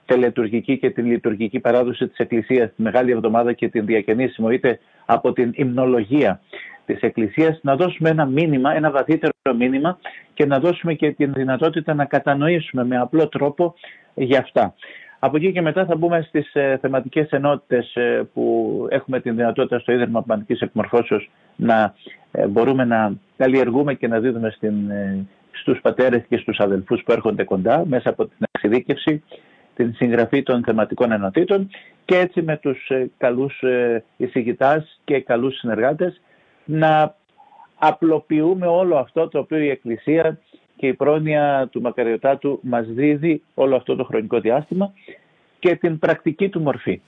τελετουργική 0.06 0.78
και 0.78 0.89
την 0.89 1.06
λειτουργική 1.06 1.60
παράδοση 1.60 2.08
της 2.08 2.18
Εκκλησίας 2.18 2.70
τη 2.76 2.82
Μεγάλη 2.82 3.12
Εβδομάδα 3.12 3.54
και 3.54 3.70
την 3.70 3.86
Διακαινήσιμο, 3.86 4.50
είτε 4.50 4.80
από 5.06 5.34
την 5.34 5.52
υμνολογία 5.56 6.41
της 6.86 7.00
Εκκλησίας, 7.00 7.60
να 7.62 7.76
δώσουμε 7.76 8.10
ένα 8.10 8.26
μήνυμα, 8.26 8.76
ένα 8.76 8.91
βαθύτερο 8.91 9.34
μήνυμα 9.58 9.98
και 10.34 10.45
να 10.45 10.60
δώσουμε 10.60 10.93
και 10.93 11.12
την 11.12 11.34
δυνατότητα 11.34 11.93
να 11.93 12.06
κατανοήσουμε 12.06 12.86
με 12.86 12.98
απλό 12.98 13.28
τρόπο 13.28 13.76
για 14.13 14.39
αυτά. 14.39 14.74
Από 15.19 15.38
εκεί 15.38 15.52
και 15.52 15.62
μετά 15.62 15.86
θα 15.86 15.95
μπούμε 15.95 16.21
στις 16.28 16.54
ε, 16.54 16.78
θεματικές 16.82 17.30
ενότητες 17.30 17.95
ε, 17.95 18.28
που 18.34 18.88
έχουμε 18.89 19.19
την 19.19 19.36
δυνατότητα 19.36 19.80
στο 19.80 19.91
Ίδρυμα 19.91 20.21
Πανικής 20.21 20.60
Εκμορφώσεως 20.60 21.30
να 21.56 21.93
ε, 22.32 22.48
μπορούμε 22.48 22.86
να 22.86 23.13
καλλιεργούμε 23.38 23.93
και 23.93 24.08
να 24.08 24.19
δίδουμε 24.19 24.50
στην, 24.50 24.89
ε, 24.89 25.26
στους 25.52 25.82
πατέρες 25.82 26.24
και 26.30 26.38
στους 26.38 26.60
αδελφούς 26.60 27.04
που 27.04 27.12
έρχονται 27.12 27.43
κοντά 27.43 27.84
μέσα 27.86 28.10
από 28.10 28.26
την 28.26 28.48
εξειδίκευση, 28.52 29.24
την 29.76 29.93
συγγραφή 29.95 30.43
των 30.43 30.63
θεματικών 30.63 31.12
ενωτήτων 31.12 31.69
και 32.06 32.17
έτσι 32.17 32.41
με 32.41 32.58
τους 32.58 32.91
καλούς 33.17 33.63
εισηγητάς 34.17 35.00
και 35.04 35.19
καλούς 35.19 35.58
συνεργάτες 35.58 36.21
να 36.65 37.15
απλοποιούμε 37.75 38.67
όλο 38.67 38.97
αυτό 38.97 39.28
το 39.28 39.39
οποίο 39.39 39.58
η 39.58 39.69
Εκκλησία 39.69 40.39
και 40.75 40.88
η 40.88 40.93
πρόνοια 40.93 41.67
του 41.71 41.82
Μακαριωτάτου 41.82 42.60
μας 42.63 42.86
δίδει 42.88 43.43
όλο 43.54 43.75
αυτό 43.75 43.95
το 43.95 44.04
χρονικό 44.04 44.39
διάστημα 44.39 44.93
και 45.60 45.75
την 45.75 45.99
πρακτική 45.99 46.49
του 46.49 46.62
μορφή. 46.62 47.01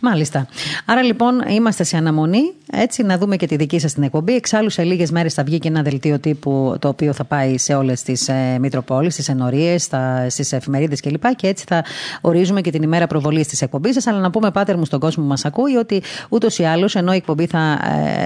Μάλιστα. 0.00 0.46
Άρα 0.84 1.02
λοιπόν 1.02 1.42
είμαστε 1.48 1.84
σε 1.84 1.96
αναμονή, 1.96 2.52
έτσι 2.72 3.02
να 3.02 3.18
δούμε 3.18 3.36
και 3.36 3.46
τη 3.46 3.56
δική 3.56 3.78
σας 3.78 3.92
την 3.92 4.02
εκπομπή. 4.02 4.34
Εξάλλου 4.34 4.70
σε 4.70 4.82
λίγες 4.82 5.10
μέρες 5.10 5.34
θα 5.34 5.42
βγει 5.42 5.58
και 5.58 5.68
ένα 5.68 5.82
δελτίο 5.82 6.18
τύπου 6.18 6.76
το 6.78 6.88
οποίο 6.88 7.12
θα 7.12 7.24
πάει 7.24 7.58
σε 7.58 7.74
όλες 7.74 8.02
τις 8.02 8.28
ε, 8.28 8.56
Μητροπόλεις, 8.60 9.12
στις 9.12 9.28
ενορίες, 9.28 9.88
στις 10.28 10.52
εφημερίδες 10.52 11.00
κλπ. 11.00 11.34
Και 11.36 11.46
έτσι 11.46 11.64
θα 11.68 11.84
ορίζουμε 12.20 12.60
και 12.60 12.70
την 12.70 12.82
ημέρα 12.82 13.06
προβολής 13.06 13.46
της 13.46 13.62
εκπομπής 13.62 13.94
σας. 13.94 14.06
Αλλά 14.06 14.18
να 14.18 14.30
πούμε, 14.30 14.50
Πάτερ 14.50 14.76
μου, 14.76 14.84
στον 14.84 15.00
κόσμο 15.00 15.22
που 15.22 15.28
μας 15.28 15.44
ακούει, 15.44 15.76
ότι 15.76 16.02
ούτως 16.28 16.58
ή 16.58 16.64
άλλως, 16.64 16.94
ενώ 16.94 17.12
η 17.12 17.16
εκπομπή 17.16 17.46
θα, 17.46 17.78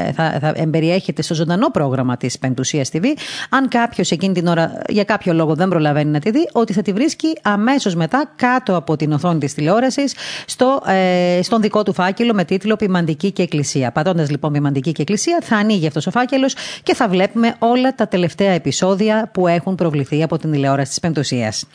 ε, 0.07 0.13
θα, 0.13 0.39
θα 0.41 0.53
εμπεριέχεται 0.57 1.23
στο 1.23 1.35
ζωντανό 1.35 1.71
πρόγραμμα 1.71 2.17
της 2.17 2.39
Πεντουσίας 2.39 2.91
TV, 2.93 3.05
αν 3.51 3.69
κάποιος 3.69 4.11
εκείνη 4.11 4.35
την 4.35 4.47
ώρα 4.47 4.83
για 4.89 5.05
κάποιο 5.05 5.33
λόγο 5.33 5.55
δεν 5.55 5.69
προλαβαίνει 5.69 6.11
να 6.11 6.21
τη 6.21 6.31
δει, 6.31 6.49
ότι 6.53 6.73
θα 6.73 6.83
τη 6.83 6.93
βρίσκει 6.93 7.39
αμέσως 7.43 7.95
μετά 7.95 8.33
κάτω 8.37 8.77
από 8.77 8.97
την 8.97 9.13
οθόνη 9.13 9.39
της 9.39 9.55
τηλεόρασης 9.55 10.15
στο, 10.47 10.83
ε, 10.87 11.26
στον 11.43 11.61
δικό 11.61 11.83
του 11.83 11.93
φάκελο 11.93 12.35
με 12.35 12.45
τίτλο 12.45 12.77
Ποιμαντική 12.77 13.33
και 13.33 13.43
Εκκλησία. 13.43 13.91
Πατώντας 13.93 14.31
λοιπόν 14.31 14.53
Ποιμαντική 14.53 14.93
και 14.93 15.03
Εκκλησία, 15.03 15.39
θα 15.43 15.57
ανοίγει 15.57 15.87
αυτός 15.87 16.07
ο 16.07 16.11
φάκελος 16.11 16.55
και 16.83 16.95
θα 16.95 17.09
βλέπουμε 17.09 17.55
όλα 17.59 17.95
τα 17.95 18.09
τελευταία 18.09 18.51
επεισόδια 18.51 19.31
που 19.33 19.47
έχουν 19.47 19.75
προβληθεί 19.75 20.23
από 20.23 20.39
την 20.39 20.51
τηλεόραση 20.51 20.89
της 20.89 21.01
Πεμπτουσίας. 21.01 21.67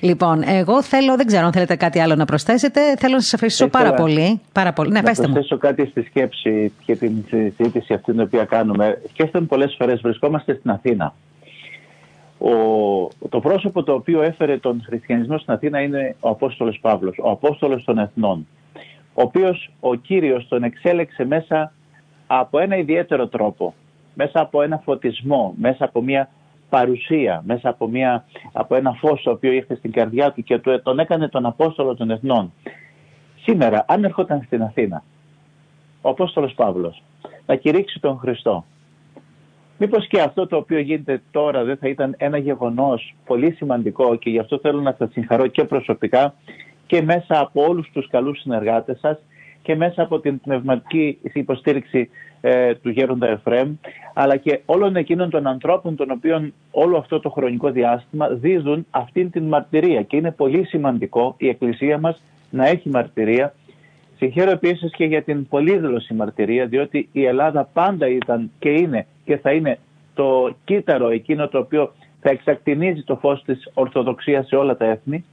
Λοιπόν, 0.00 0.42
εγώ 0.46 0.82
θέλω, 0.82 1.16
δεν 1.16 1.26
ξέρω 1.26 1.46
αν 1.46 1.52
θέλετε 1.52 1.76
κάτι 1.76 2.00
άλλο 2.00 2.14
να 2.14 2.24
προσθέσετε. 2.24 2.80
Θέλω 2.98 3.14
να 3.14 3.20
σας 3.20 3.32
ευχαριστήσω 3.32 3.68
πάρα 3.70 3.94
πολύ. 3.94 4.40
Πάρα 4.52 4.72
πολύ. 4.72 4.90
Ναι, 4.90 5.00
να 5.00 5.02
προσθέσω 5.02 5.54
μου. 5.54 5.58
κάτι 5.58 5.86
στη 5.86 6.02
σκέψη 6.02 6.72
και 6.84 6.96
την 6.96 7.12
συζήτηση 7.28 7.92
αυτή 7.94 8.12
την 8.12 8.20
οποία 8.20 8.44
κάνουμε. 8.44 9.00
Σκέφτομαι 9.10 9.46
πολλές 9.46 9.74
φορές, 9.78 10.00
βρισκόμαστε 10.00 10.54
στην 10.54 10.70
Αθήνα. 10.70 11.14
Ο, 12.38 12.50
το 13.28 13.40
πρόσωπο 13.40 13.82
το 13.82 13.92
οποίο 13.92 14.22
έφερε 14.22 14.58
τον 14.58 14.82
χριστιανισμό 14.86 15.38
στην 15.38 15.52
Αθήνα 15.52 15.80
είναι 15.80 16.16
ο 16.20 16.28
Απόστολος 16.28 16.78
Παύλος, 16.80 17.16
ο 17.22 17.30
Απόστολος 17.30 17.84
των 17.84 17.98
Εθνών 17.98 18.46
ο 19.16 19.22
οποίος 19.22 19.70
ο 19.80 19.94
Κύριος 19.94 20.48
τον 20.48 20.62
εξέλεξε 20.62 21.24
μέσα 21.24 21.72
από 22.26 22.58
ένα 22.58 22.76
ιδιαίτερο 22.76 23.26
τρόπο, 23.28 23.74
μέσα 24.14 24.40
από 24.40 24.62
ένα 24.62 24.78
φωτισμό, 24.84 25.54
μέσα 25.58 25.84
από 25.84 26.02
μια 26.02 26.28
παρουσία, 26.68 27.42
μέσα 27.46 27.68
από, 27.68 27.88
μια, 27.88 28.24
από 28.52 28.74
ένα 28.74 28.92
φως 28.92 29.22
το 29.22 29.30
οποίο 29.30 29.52
ήρθε 29.52 29.74
στην 29.74 29.92
καρδιά 29.92 30.32
του 30.32 30.42
και 30.42 30.58
τον 30.82 30.98
έκανε 30.98 31.28
τον 31.28 31.46
Απόστολο 31.46 31.94
των 31.94 32.10
Εθνών. 32.10 32.52
Σήμερα, 33.42 33.84
αν 33.88 34.04
ερχόταν 34.04 34.42
στην 34.46 34.62
Αθήνα, 34.62 35.02
ο 36.00 36.08
Απόστολος 36.08 36.54
Παύλος 36.54 37.02
να 37.46 37.54
κηρύξει 37.54 38.00
τον 38.00 38.18
Χριστό, 38.18 38.64
Μήπως 39.78 40.06
και 40.06 40.20
αυτό 40.20 40.46
το 40.46 40.56
οποίο 40.56 40.78
γίνεται 40.78 41.22
τώρα 41.30 41.64
δεν 41.64 41.76
θα 41.76 41.88
ήταν 41.88 42.14
ένα 42.18 42.38
γεγονός 42.38 43.14
πολύ 43.26 43.52
σημαντικό 43.52 44.16
και 44.16 44.30
γι' 44.30 44.38
αυτό 44.38 44.58
θέλω 44.58 44.80
να 44.80 44.94
σας 44.98 45.10
συγχαρώ 45.12 45.46
και 45.46 45.64
προσωπικά 45.64 46.34
και 46.86 47.02
μέσα 47.02 47.40
από 47.40 47.64
όλους 47.68 47.90
τους 47.92 48.08
καλούς 48.08 48.40
συνεργάτες 48.40 48.98
σας 48.98 49.18
και 49.62 49.76
μέσα 49.76 50.02
από 50.02 50.20
την 50.20 50.40
πνευματική 50.40 51.18
υποστήριξη 51.32 52.08
ε, 52.40 52.74
του 52.74 52.90
Γέροντα 52.90 53.28
Εφρέμ, 53.28 53.74
αλλά 54.14 54.36
και 54.36 54.60
όλων 54.64 54.96
εκείνων 54.96 55.30
των 55.30 55.46
ανθρώπων 55.46 55.96
των 55.96 56.10
οποίων 56.10 56.52
όλο 56.70 56.96
αυτό 56.96 57.20
το 57.20 57.30
χρονικό 57.30 57.70
διάστημα 57.70 58.28
δίδουν 58.28 58.86
αυτήν 58.90 59.30
την 59.30 59.44
μαρτυρία. 59.44 60.02
Και 60.02 60.16
είναι 60.16 60.30
πολύ 60.30 60.64
σημαντικό 60.64 61.34
η 61.38 61.48
Εκκλησία 61.48 61.98
μας 61.98 62.22
να 62.50 62.66
έχει 62.66 62.88
μαρτυρία. 62.88 63.54
Συγχαίρω 64.16 64.50
επίσης 64.50 64.92
και 64.92 65.04
για 65.04 65.22
την 65.22 65.48
πολύδηλωση 65.48 66.14
μαρτυρία, 66.14 66.66
διότι 66.66 67.08
η 67.12 67.24
Ελλάδα 67.24 67.68
πάντα 67.72 68.08
ήταν 68.08 68.50
και 68.58 68.68
είναι 68.68 69.06
και 69.24 69.36
θα 69.36 69.52
είναι 69.52 69.78
το 70.14 70.54
κύτταρο 70.64 71.08
εκείνο 71.08 71.48
το 71.48 71.58
οποίο 71.58 71.92
θα 72.20 72.30
εξακτηνίζει 72.30 73.02
το 73.02 73.16
φως 73.16 73.42
της 73.42 73.70
Ορθοδοξίας 73.74 74.46
σε 74.46 74.56
όλα 74.56 74.76
τα 74.76 74.84
έθνη. 74.84 75.24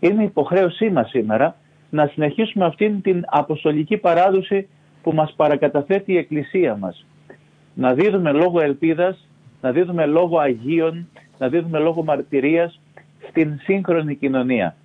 Είναι 0.00 0.22
υποχρέωσή 0.22 0.90
μας 0.90 1.08
σήμερα 1.08 1.56
να 1.90 2.06
συνεχίσουμε 2.06 2.64
αυτήν 2.64 3.02
την 3.02 3.24
αποστολική 3.26 3.96
παράδοση 3.96 4.68
που 5.02 5.12
μας 5.12 5.32
παρακαταθέτει 5.36 6.12
η 6.12 6.16
Εκκλησία 6.16 6.76
μας. 6.76 7.04
Να 7.74 7.94
δίδουμε 7.94 8.32
λόγο 8.32 8.60
ελπίδας, 8.60 9.28
να 9.60 9.72
δίδουμε 9.72 10.06
λόγο 10.06 10.38
Αγίων, 10.38 11.08
να 11.38 11.48
δίδουμε 11.48 11.78
λόγο 11.78 12.04
μαρτυρίας 12.04 12.80
στην 13.28 13.58
σύγχρονη 13.62 14.14
κοινωνία. 14.14 14.76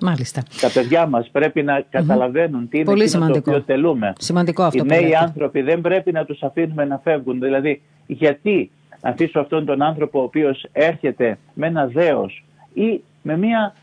Μάλιστα. 0.00 0.42
Τα 0.60 0.70
παιδιά 0.70 1.06
μας 1.06 1.28
πρέπει 1.32 1.62
να 1.62 1.84
καταλαβαίνουν 1.90 2.68
τι 2.68 2.76
είναι 2.76 2.86
Πολύ 2.86 3.10
το 3.10 3.34
οποίο 3.36 3.62
τελούμε. 3.62 4.12
Σημαντικό 4.18 4.62
αυτό 4.62 4.84
Οι 4.84 4.86
νέοι 4.86 5.14
άνθρωποι 5.14 5.62
δεν 5.62 5.80
πρέπει 5.80 6.12
να 6.12 6.24
τους 6.24 6.42
αφήνουμε 6.42 6.84
να 6.84 6.98
φεύγουν. 6.98 7.40
Δηλαδή, 7.40 7.82
γιατί 8.06 8.70
αφήσω 9.00 9.40
αυτόν 9.40 9.64
τον 9.64 9.82
άνθρωπο 9.82 10.20
ο 10.20 10.22
οποίος 10.22 10.66
έρχεται 10.72 11.38
με 11.54 11.66
ένα 11.66 11.86
δέος 11.86 12.44
ή 12.74 13.02
με 13.22 13.36
μια 13.36 13.74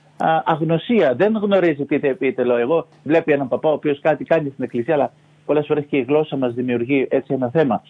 αγνωσία, 0.45 1.15
δεν 1.15 1.37
γνωρίζει 1.37 1.85
τι 1.85 2.07
επίτελο. 2.07 2.55
Εγώ 2.55 2.87
βλέπει 3.03 3.31
έναν 3.31 3.47
παπά 3.47 3.69
ο 3.69 3.73
οποίος 3.73 3.99
κάτι 3.99 4.23
κάνει 4.23 4.49
στην 4.49 4.63
εκκλησία, 4.63 4.93
αλλά 4.93 5.13
πολλές 5.45 5.65
φορές 5.65 5.85
και 5.89 5.97
η 5.97 6.01
γλώσσα 6.01 6.37
μας 6.37 6.53
δημιουργεί 6.53 7.07
έτσι 7.09 7.33
ένα 7.33 7.49
θέμα. 7.49 7.81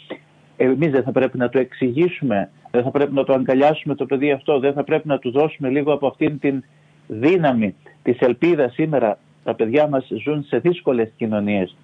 Εμείς 0.57 0.91
δεν 0.91 1.03
θα 1.03 1.11
πρέπει 1.11 1.37
να 1.37 1.49
το 1.49 1.59
εξηγήσουμε, 1.59 2.49
δεν 2.71 2.83
θα 2.83 2.91
πρέπει 2.91 3.13
να 3.13 3.23
το 3.23 3.33
αγκαλιάσουμε 3.33 3.95
το 3.95 4.05
παιδί 4.05 4.31
αυτό, 4.31 4.59
δεν 4.59 4.73
θα 4.73 4.83
πρέπει 4.83 5.07
να 5.07 5.19
του 5.19 5.31
δώσουμε 5.31 5.69
λίγο 5.69 5.93
από 5.93 6.07
αυτήν 6.07 6.39
την 6.39 6.63
δύναμη 7.07 7.75
της 8.03 8.19
ελπίδας 8.19 8.73
σήμερα. 8.73 9.17
Τα 9.43 9.55
παιδιά 9.55 9.87
μας 9.87 10.07
ζουν 10.23 10.43
σε 10.43 10.57
δύσκολες 10.57 11.11
κοινωνίες 11.17 11.75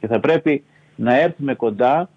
και 0.00 0.06
θα 0.06 0.20
πρέπει 0.20 0.64
να 0.96 1.20
έρθουμε 1.20 1.54
κοντά 1.54 2.08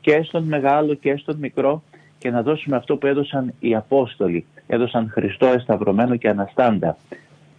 και 0.00 0.22
στον 0.22 0.44
μεγάλο 0.44 0.94
και 0.94 1.16
στον 1.16 1.36
μικρό 1.36 1.82
και 2.24 2.30
να 2.30 2.42
δώσουμε 2.42 2.76
αυτό 2.76 2.96
που 2.96 3.06
έδωσαν 3.06 3.54
οι 3.60 3.74
Απόστολοι. 3.74 4.44
Έδωσαν 4.66 5.10
Χριστό 5.10 5.46
εσταυρωμένο 5.46 6.16
και 6.16 6.28
αναστάντα. 6.28 6.96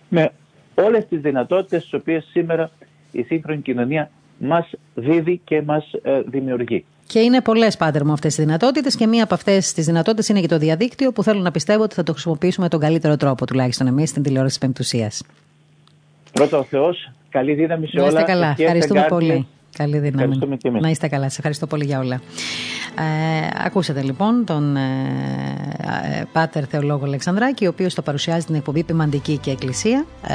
Με 0.10 0.32
όλες 0.76 1.08
τις 1.08 1.22
δυνατότητες 1.22 1.82
τις 1.82 1.94
οποίες 1.94 2.28
σήμερα 2.32 2.70
η 3.12 3.24
σύγχρονη 3.24 3.62
κοινωνία 3.62 4.10
μας 4.38 4.72
δίδει 4.94 5.42
και 5.44 5.62
μας 5.62 5.92
ε, 6.02 6.22
δημιουργεί. 6.26 6.86
Και 7.08 7.20
είναι 7.20 7.42
πολλές 7.42 7.78
πάντερ 7.78 8.06
μου 8.06 8.12
αυτές 8.12 8.36
τι 8.36 8.42
δυνατότητες 8.42 8.96
και 8.96 9.08
μία 9.08 9.24
από 9.24 9.34
αυτές 9.34 9.74
τις 9.74 9.86
δυνατότητες 9.86 10.30
είναι 10.30 10.42
και 10.42 10.48
το 10.48 10.58
διαδίκτυο 10.58 11.12
που 11.12 11.24
θέλω 11.24 11.42
να 11.42 11.52
πιστεύω 11.52 11.84
ότι 11.84 11.96
θα 11.96 12.04
το 12.04 12.12
χρησιμοποιήσουμε 12.12 12.68
τον 12.68 12.80
καλύτερο 12.80 13.18
τρόπο, 13.18 13.46
τουλάχιστον 13.46 13.88
εμείς 13.88 14.10
στην 14.10 14.24
τηλεόραση 14.24 14.60
της 14.60 14.68
Πεμπτουσία. 14.68 15.12
Πρώτα 16.32 16.58
ο 16.58 16.64
Θεός, 16.64 17.12
καλή 17.30 17.54
δύναμη 17.54 17.88
σε 17.88 18.00
όλα. 18.00 18.12
Να 18.12 18.20
είστε 18.20 18.32
καλά. 18.32 18.56
Ευχαριστούμε 18.58 19.06
πολύ. 19.10 19.48
Καλή 19.78 20.00
δύναμη. 20.00 20.40
Να 20.82 20.90
είστε 20.90 21.08
καλά. 21.08 21.30
Σε 21.30 21.36
ευχαριστώ 21.38 21.68
πολύ 21.68 21.86
για 21.86 22.00
όλα. 22.00 22.22
Ε, 22.98 23.48
ακούσατε 23.66 24.02
λοιπόν 24.02 24.46
τον 24.46 24.76
ε, 24.76 24.82
ε, 26.20 26.24
Πάτερ 26.32 26.64
Θεολόγο 26.70 27.06
Αλεξανδράκη, 27.06 27.66
ο 27.66 27.70
οποίος 27.70 27.94
θα 27.94 28.02
παρουσιάζει 28.02 28.46
την 28.46 28.56
εκπομπή 28.56 28.84
Ποιμαντική 28.84 29.38
και 29.38 29.52
Εκκλησία. 29.52 30.06
Ε, 30.28 30.34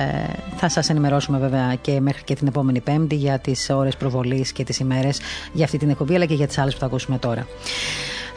θα 0.56 0.68
σας 0.68 0.90
ενημερώσουμε 0.90 1.38
βέβαια 1.38 1.74
και 1.80 2.00
μέχρι 2.00 2.22
και 2.24 2.34
την 2.34 2.46
επόμενη 2.46 2.80
Πέμπτη 2.80 3.14
για 3.14 3.38
τις 3.38 3.70
ώρες 3.70 3.96
προβολής 3.96 4.52
και 4.52 4.64
τις 4.64 4.78
ημέρες 4.78 5.20
για 5.52 5.64
αυτή 5.64 5.78
την 5.78 5.90
εκπομπή, 5.90 6.14
αλλά 6.14 6.24
και 6.24 6.34
για 6.34 6.46
τις 6.46 6.58
άλλες 6.58 6.72
που 6.74 6.80
θα 6.80 6.86
ακούσουμε 6.86 7.18
τώρα. 7.18 7.46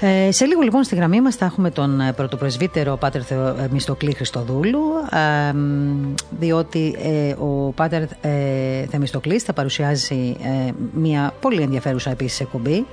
Ε, 0.05 0.31
σε 0.31 0.45
λίγο 0.45 0.61
λοιπόν 0.61 0.83
στη 0.83 0.95
γραμμή 0.95 1.21
μας 1.21 1.35
θα 1.35 1.45
έχουμε 1.45 1.71
τον 1.71 2.01
ε, 2.01 2.13
πρωτοπρεσβύτερο 2.13 2.97
Πάτερ 2.97 3.21
Θεο, 3.25 3.55
Μιστοκλή 3.71 4.13
Χριστοδούλου 4.13 4.81
ε, 5.11 5.53
διότι 6.39 6.95
ο 7.39 7.71
Πάτερ 7.71 8.01
ε, 8.01 8.85
Θεμιστοκλής 8.89 9.43
θα 9.43 9.53
παρουσιάζει 9.53 10.35
μια 10.93 11.33
πολύ 11.41 11.61
ενδιαφέρουσα 11.61 12.09
επίσης 12.09 12.39
εκπομπή 12.39 12.85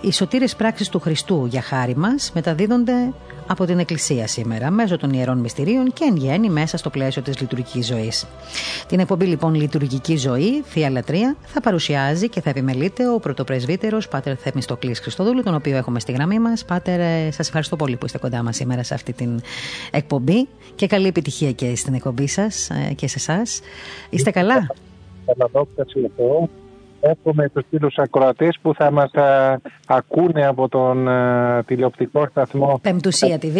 οι 0.00 0.12
σωτήρες 0.12 0.56
πράξεις 0.56 0.88
του 0.88 1.00
Χριστού 1.00 1.46
για 1.46 1.62
χάρη 1.62 1.96
μας 1.96 2.32
μεταδίδονται 2.34 3.12
από 3.46 3.64
την 3.64 3.78
Εκκλησία 3.78 4.26
σήμερα 4.26 4.70
μέσω 4.70 4.96
των 4.96 5.10
ιερών 5.12 5.38
μυστηρίων 5.38 5.92
και 5.92 6.04
εν 6.04 6.16
γέννη 6.16 6.48
μέσα 6.48 6.76
στο 6.76 6.90
πλαίσιο 6.90 7.22
της 7.22 7.40
λειτουργικής 7.40 7.86
ζωής. 7.86 8.26
Την 8.88 9.00
εκπομπή 9.00 9.26
λοιπόν 9.26 9.54
Λειτουργική 9.54 10.16
Ζωή, 10.16 10.62
Θεία 10.62 10.90
Λατρεία, 10.90 11.36
θα 11.42 11.60
παρουσιάζει 11.60 12.28
και 12.28 12.40
θα 12.40 12.50
επιμελείται 12.50 13.08
ο 13.08 13.18
πρωτοπρεσβύτερος 13.18 14.08
Πάτερ 14.08 14.34
Θεμιστοκλής 14.40 15.00
Χριστοδούλου, 15.00 15.42
τον 15.42 15.54
οποίο 15.54 15.76
έχουμε 15.76 16.00
στη 16.00 16.12
γραμμή 16.12 16.38
μας. 16.38 16.64
Πάτερ, 16.64 17.00
ε, 17.00 17.30
σας 17.30 17.46
ευχαριστώ 17.46 17.76
πολύ 17.76 17.96
που 17.96 18.06
είστε 18.06 18.18
κοντά 18.18 18.42
μας 18.42 18.56
σήμερα 18.56 18.82
σε 18.82 18.94
αυτή 18.94 19.12
την 19.12 19.40
εκπομπή 19.90 20.48
και 20.74 20.86
καλή 20.86 21.06
επιτυχία 21.06 21.52
και 21.52 21.76
στην 21.76 21.94
εκπομπή 21.94 22.26
σας 22.26 22.70
ε, 22.70 22.92
και 22.94 23.08
σε 23.08 23.16
εσά. 23.18 23.42
Είστε 24.10 24.30
καλά. 24.30 24.66
Καλά, 25.24 25.66
Εύχομαι 27.00 27.48
τους 27.48 27.64
φίλους 27.70 27.94
ακροατές 27.96 28.58
που 28.62 28.74
θα 28.74 28.90
μας 28.90 29.10
ακούνε 29.86 30.46
από 30.46 30.68
τον 30.68 31.08
α, 31.08 31.62
τηλεοπτικό 31.66 32.26
σταθμό 32.30 32.78
Πεμπτουσία 32.82 33.38
TV. 33.42 33.56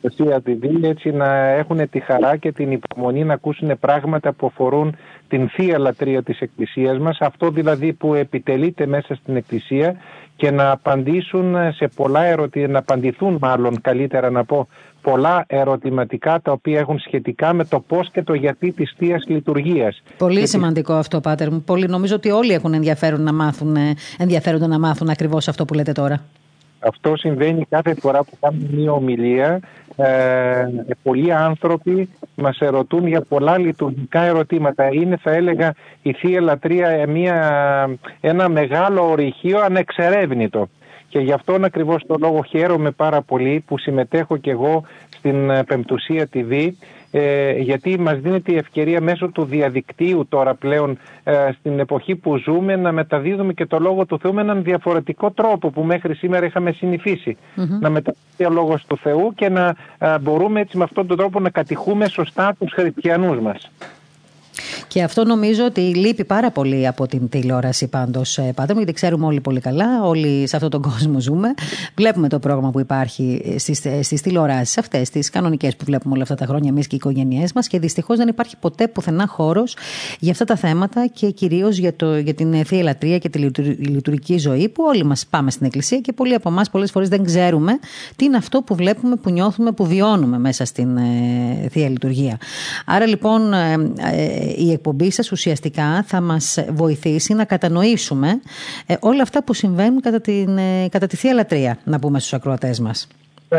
Πεμπτουσία 0.00 0.42
TV 0.46 0.82
έτσι 0.82 1.10
να 1.10 1.36
έχουν 1.36 1.90
τη 1.90 2.00
χαρά 2.00 2.36
και 2.36 2.52
την 2.52 2.72
υπομονή 2.72 3.24
να 3.24 3.34
ακούσουν 3.34 3.78
πράγματα 3.78 4.32
που 4.32 4.46
αφορούν 4.46 4.96
την 5.28 5.48
Θεία 5.48 5.78
Λατρεία 5.78 6.22
της 6.22 6.40
Εκκλησίας 6.40 6.98
μας 6.98 7.18
αυτό 7.20 7.50
δηλαδή 7.50 7.92
που 7.92 8.14
επιτελείται 8.14 8.86
μέσα 8.86 9.14
στην 9.14 9.36
Εκκλησία 9.36 9.96
και 10.36 10.50
να 10.50 10.70
απαντήσουν 10.70 11.56
σε 11.72 11.88
πολλά 11.94 12.24
ερωτήματα, 12.24 12.72
να 12.72 12.78
απαντηθούν 12.78 13.38
μάλλον 13.40 13.80
καλύτερα 13.80 14.30
να 14.30 14.44
πω 14.44 14.68
πολλά 15.02 15.44
ερωτηματικά 15.46 16.40
τα 16.40 16.52
οποία 16.52 16.78
έχουν 16.78 16.98
σχετικά 16.98 17.52
με 17.52 17.64
το 17.64 17.80
πώς 17.80 18.10
και 18.10 18.22
το 18.22 18.34
γιατί 18.34 18.72
της 18.72 18.94
θείας 18.98 19.24
Λειτουργίας. 19.26 20.02
Πολύ 20.18 20.48
σημαντικό 20.48 20.92
αυτό 20.92 21.20
Πάτερ 21.20 21.52
μου. 21.52 21.62
Πολύ, 21.62 21.86
νομίζω 21.86 22.14
ότι 22.14 22.30
όλοι 22.30 22.52
έχουν 22.52 22.74
ενδιαφέρον 22.74 23.22
να 23.22 23.32
μάθουν, 23.32 23.76
ε, 23.76 23.94
ενδιαφέροντα 24.18 24.66
να 24.66 24.78
μάθουν 24.78 25.08
ακριβώς 25.08 25.48
αυτό 25.48 25.64
που 25.64 25.74
λέτε 25.74 25.92
τώρα. 25.92 26.20
Αυτό 26.78 27.16
συμβαίνει 27.16 27.66
κάθε 27.68 27.94
φορά 27.94 28.24
που 28.24 28.32
κάνουμε 28.40 28.68
μια 28.72 28.92
ομιλία. 28.92 29.60
Ε, 29.96 30.66
πολλοί 31.02 31.32
άνθρωποι 31.32 32.08
μας 32.34 32.58
ερωτούν 32.58 33.06
για 33.06 33.20
πολλά 33.20 33.58
λειτουργικά 33.58 34.20
ερωτήματα. 34.20 34.88
Είναι 34.92 35.16
θα 35.16 35.30
έλεγα 35.30 35.74
η 36.02 36.12
Θεία 36.12 36.40
Λατρεία 36.40 37.06
μια, 37.08 37.98
ένα 38.20 38.48
μεγάλο 38.48 39.10
ορυχείο 39.10 39.60
ανεξερεύνητο. 39.60 40.68
Και 41.10 41.18
γι' 41.18 41.32
αυτόν 41.32 41.64
ακριβώς 41.64 42.06
το 42.06 42.16
λόγο 42.20 42.42
χαίρομαι 42.42 42.90
πάρα 42.90 43.22
πολύ 43.22 43.64
που 43.66 43.78
συμμετέχω 43.78 44.36
και 44.36 44.50
εγώ 44.50 44.84
στην 45.16 45.50
ε, 45.50 45.64
Πεμπτουσία 45.64 46.28
TV 46.34 46.68
ε, 47.10 47.52
γιατί 47.52 47.98
μας 47.98 48.18
δίνεται 48.18 48.52
η 48.52 48.56
ευκαιρία 48.56 49.00
μέσω 49.00 49.28
του 49.28 49.44
διαδικτύου 49.44 50.26
τώρα 50.28 50.54
πλέον 50.54 50.98
ε, 51.24 51.50
στην 51.58 51.78
εποχή 51.78 52.14
που 52.14 52.36
ζούμε 52.36 52.76
να 52.76 52.92
μεταδίδουμε 52.92 53.52
και 53.52 53.66
το 53.66 53.78
Λόγο 53.78 54.06
του 54.06 54.18
Θεού 54.18 54.34
με 54.34 54.40
έναν 54.40 54.62
διαφορετικό 54.62 55.30
τρόπο 55.30 55.70
που 55.70 55.82
μέχρι 55.82 56.14
σήμερα 56.14 56.46
είχαμε 56.46 56.74
Να 57.54 57.90
μεταδίδει 57.90 58.44
ο 58.46 58.50
Λόγος 58.50 58.84
του 58.86 58.96
Θεού 58.96 59.32
και 59.34 59.48
να 59.48 59.74
μπορούμε 60.20 60.60
έτσι 60.60 60.76
με 60.76 60.84
αυτόν 60.84 61.06
τον 61.06 61.16
τρόπο 61.16 61.40
να 61.40 61.50
κατηχούμε 61.50 62.08
σωστά 62.08 62.54
τους 62.58 62.72
χριστιανούς 62.72 63.40
μας. 63.40 63.70
Και 64.88 65.02
αυτό 65.02 65.24
νομίζω 65.24 65.64
ότι 65.64 65.80
λείπει 65.80 66.24
πάρα 66.24 66.50
πολύ 66.50 66.86
από 66.86 67.06
την 67.06 67.28
τηλεόραση 67.28 67.86
πάντως, 67.86 68.38
ε, 68.38 68.52
πάντων, 68.54 68.76
γιατί 68.76 68.92
ξέρουμε 68.92 69.26
όλοι 69.26 69.40
πολύ 69.40 69.60
καλά, 69.60 70.02
όλοι 70.02 70.48
σε 70.48 70.56
αυτόν 70.56 70.70
τον 70.70 70.82
κόσμο 70.82 71.20
ζούμε. 71.20 71.54
Βλέπουμε 71.96 72.28
το 72.28 72.38
πρόγραμμα 72.38 72.70
που 72.70 72.80
υπάρχει 72.80 73.54
στις 73.58 73.80
στις 74.02 74.20
τηλεοράσεις 74.22 74.78
αυτές, 74.78 75.10
τις 75.10 75.30
κανονικές 75.30 75.76
που 75.76 75.84
βλέπουμε 75.84 76.14
όλα 76.14 76.22
αυτά 76.22 76.34
τα 76.34 76.46
χρόνια 76.46 76.68
εμείς 76.68 76.86
και 76.86 76.94
οι 76.94 76.98
οικογένειές 76.98 77.52
μας. 77.52 77.66
Και 77.66 77.78
δυστυχώς 77.78 78.16
δεν 78.16 78.28
υπάρχει 78.28 78.56
ποτέ 78.56 78.88
πουθενά 78.88 79.26
χώρος 79.26 79.76
για 80.18 80.32
αυτά 80.32 80.44
τα 80.44 80.56
θέματα 80.56 81.06
και 81.06 81.30
κυρίως 81.30 81.76
για, 81.76 81.94
για 82.22 82.34
την 82.34 82.64
θεία 82.64 82.82
λατρεία 82.82 83.18
και 83.18 83.28
τη 83.28 83.38
λειτουργική 83.38 84.38
ζωή 84.38 84.68
που 84.68 84.84
όλοι 84.86 85.04
μας 85.04 85.26
πάμε 85.30 85.50
στην 85.50 85.66
Εκκλησία 85.66 85.98
και 85.98 86.12
πολλοί 86.12 86.34
από 86.34 86.48
εμάς 86.48 86.70
πολλές 86.70 86.90
φορές 86.90 87.08
δεν 87.08 87.24
ξέρουμε 87.24 87.78
τι 88.16 88.24
είναι 88.24 88.36
αυτό 88.36 88.62
που 88.62 88.74
βλέπουμε, 88.74 89.16
που 89.16 89.30
νιώθουμε, 89.30 89.72
που 89.72 89.86
βιώνουμε 89.86 90.38
μέσα 90.38 90.64
στην 90.64 90.96
ε, 90.96 91.68
θεία 91.70 91.88
λειτουργία. 91.88 92.38
Άρα 92.86 93.06
λοιπόν 93.06 93.52
ε, 93.52 93.76
η 94.56 94.72
εκπομπή 94.72 95.10
σας 95.10 95.32
ουσιαστικά 95.32 96.02
θα 96.02 96.20
μας 96.20 96.64
βοηθήσει 96.68 97.34
να 97.34 97.44
κατανοήσουμε 97.44 98.40
ε, 98.86 98.94
όλα 99.00 99.22
αυτά 99.22 99.44
που 99.44 99.54
συμβαίνουν 99.54 100.00
κατά, 100.00 100.20
την, 100.20 100.58
ε, 100.58 100.88
κατά 100.88 101.06
τη 101.06 101.16
Θεία 101.16 101.34
Λατρεία, 101.34 101.78
να 101.84 101.98
πούμε 101.98 102.18
στους 102.18 102.32
ακροατές 102.32 102.80
μας. 102.80 103.08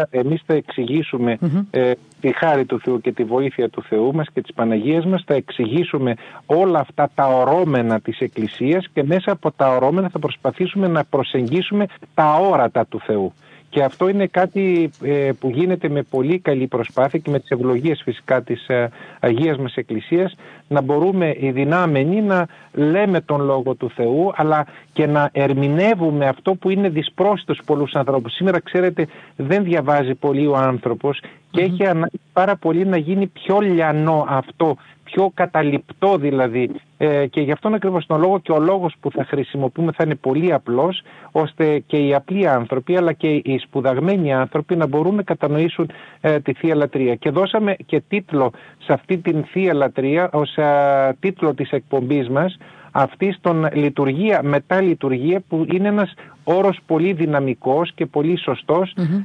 εμείς 0.10 0.41
θα 0.45 0.54
εξηγήσουμε 0.54 1.38
ε, 1.71 1.91
τη 2.21 2.34
χάρη 2.38 2.65
του 2.65 2.80
Θεού 2.80 3.01
και 3.01 3.12
τη 3.12 3.23
βοήθεια 3.23 3.69
του 3.69 3.84
Θεού 3.84 4.13
μας 4.13 4.27
και 4.34 4.41
της 4.41 4.54
Παναγίας 4.54 5.06
μας 5.06 5.23
θα 5.25 5.34
εξηγήσουμε 5.34 6.13
όλα 6.45 6.80
αυτά 6.80 7.10
τα 7.15 7.27
ορώμενα 7.27 7.99
της 7.99 8.19
Εκκλησίας 8.19 8.88
και 8.93 9.04
μέσα 9.04 9.32
από 9.32 9.51
τα 9.51 9.75
ορώμενα 9.75 10.10
θα 10.10 10.19
προσπαθήσουμε 10.19 10.88
να 10.88 11.04
προσεγγίσουμε 11.04 11.86
τα 12.13 12.36
όρατα 12.36 12.86
του 12.86 12.99
Θεού. 12.99 13.34
Και 13.72 13.84
αυτό 13.84 14.08
είναι 14.08 14.28
κάτι 14.28 14.90
ε, 15.04 15.32
που 15.40 15.50
γίνεται 15.50 15.90
με 15.90 16.02
πολύ 16.02 16.40
καλή 16.40 16.68
προσπάθεια 16.68 17.20
και 17.20 17.32
με 17.32 17.40
τις 17.40 17.50
ευλογίες 17.50 18.02
φυσικά 18.04 18.42
της 18.42 18.68
ε, 18.68 18.90
Αγίας 19.20 19.58
μας 19.58 19.76
Εκκλησίας 19.76 20.36
να 20.68 20.82
μπορούμε 20.82 21.36
οι 21.40 21.52
δυνάμενοι 21.52 22.22
να 22.22 22.48
λέμε 22.74 23.22
τον 23.22 23.42
Λόγο 23.42 23.74
του 23.74 23.92
Θεού 23.96 24.32
αλλά 24.36 24.66
και 24.94 25.08
να 25.08 25.30
ερμηνεύουμε 25.34 26.28
αυτό 26.28 26.54
που 26.56 26.70
είναι 26.70 26.90
δυσπρόσιτο 26.90 27.54
στους 27.54 27.66
πολλούς 27.66 27.94
ανθρώπους. 27.94 28.34
Σήμερα 28.34 28.60
ξέρετε 28.60 29.08
δεν 29.36 29.64
διαβάζει 29.64 30.16
πολύ 30.16 30.48
ο 30.48 30.56
άνθρωπος 30.56 31.22
και 31.52 31.62
έχει 31.62 31.86
ανάγκη 31.86 32.20
πάρα 32.34 32.56
πολύ 32.56 32.86
να 32.86 32.98
γίνει 32.98 33.28
πιο 33.28 33.60
λιανό 33.60 34.26
αυτό 34.30 34.78
πιο 35.12 35.32
καταληπτό 35.34 36.17
δηλαδή 36.17 36.69
ε, 36.97 37.28
και 37.28 37.41
γι' 37.41 37.52
αυτόν 37.52 37.74
ακριβώς 37.74 38.06
τον 38.06 38.19
λόγο 38.19 38.39
και 38.39 38.52
ο 38.52 38.60
λόγος 38.60 38.95
που 39.00 39.12
θα 39.12 39.26
χρησιμοποιούμε 39.26 39.91
θα 39.91 40.04
είναι 40.04 40.15
πολύ 40.15 40.54
απλός 40.54 41.02
ώστε 41.32 41.80
και 41.80 41.97
οι 41.97 42.13
απλοί 42.13 42.47
άνθρωποι 42.47 42.97
αλλά 42.97 43.13
και 43.13 43.28
οι 43.28 43.60
σπουδαγμένοι 43.63 44.34
άνθρωποι 44.34 44.76
να 44.76 44.88
μπορούν 44.88 45.15
να 45.15 45.24
κατανοήσουν 45.24 45.89
ε, 46.21 46.39
τη 46.39 46.54
Θεία 46.54 46.76
Λατρεία. 46.76 47.15
Και 47.15 47.30
δώσαμε 47.30 47.76
και 47.86 48.02
τίτλο 48.08 48.52
σε 48.78 48.93
αυτή 48.93 49.17
την 49.17 49.43
Θεία 49.43 49.74
Λατρεία 49.74 50.30
ως 50.34 50.56
ε, 50.56 51.15
τίτλο 51.19 51.54
της 51.54 51.69
εκπομπής 51.71 52.30
μας 52.30 52.58
αυτή 52.91 53.32
στον 53.32 53.67
λειτουργία 53.74 54.43
μετά 54.43 54.82
λειτουργία 54.82 55.41
που 55.47 55.65
είναι 55.71 55.88
ένας 55.88 56.13
όρος 56.43 56.80
πολύ 56.86 57.13
δυναμικός 57.13 57.91
και 57.95 58.06
πολύ 58.06 58.39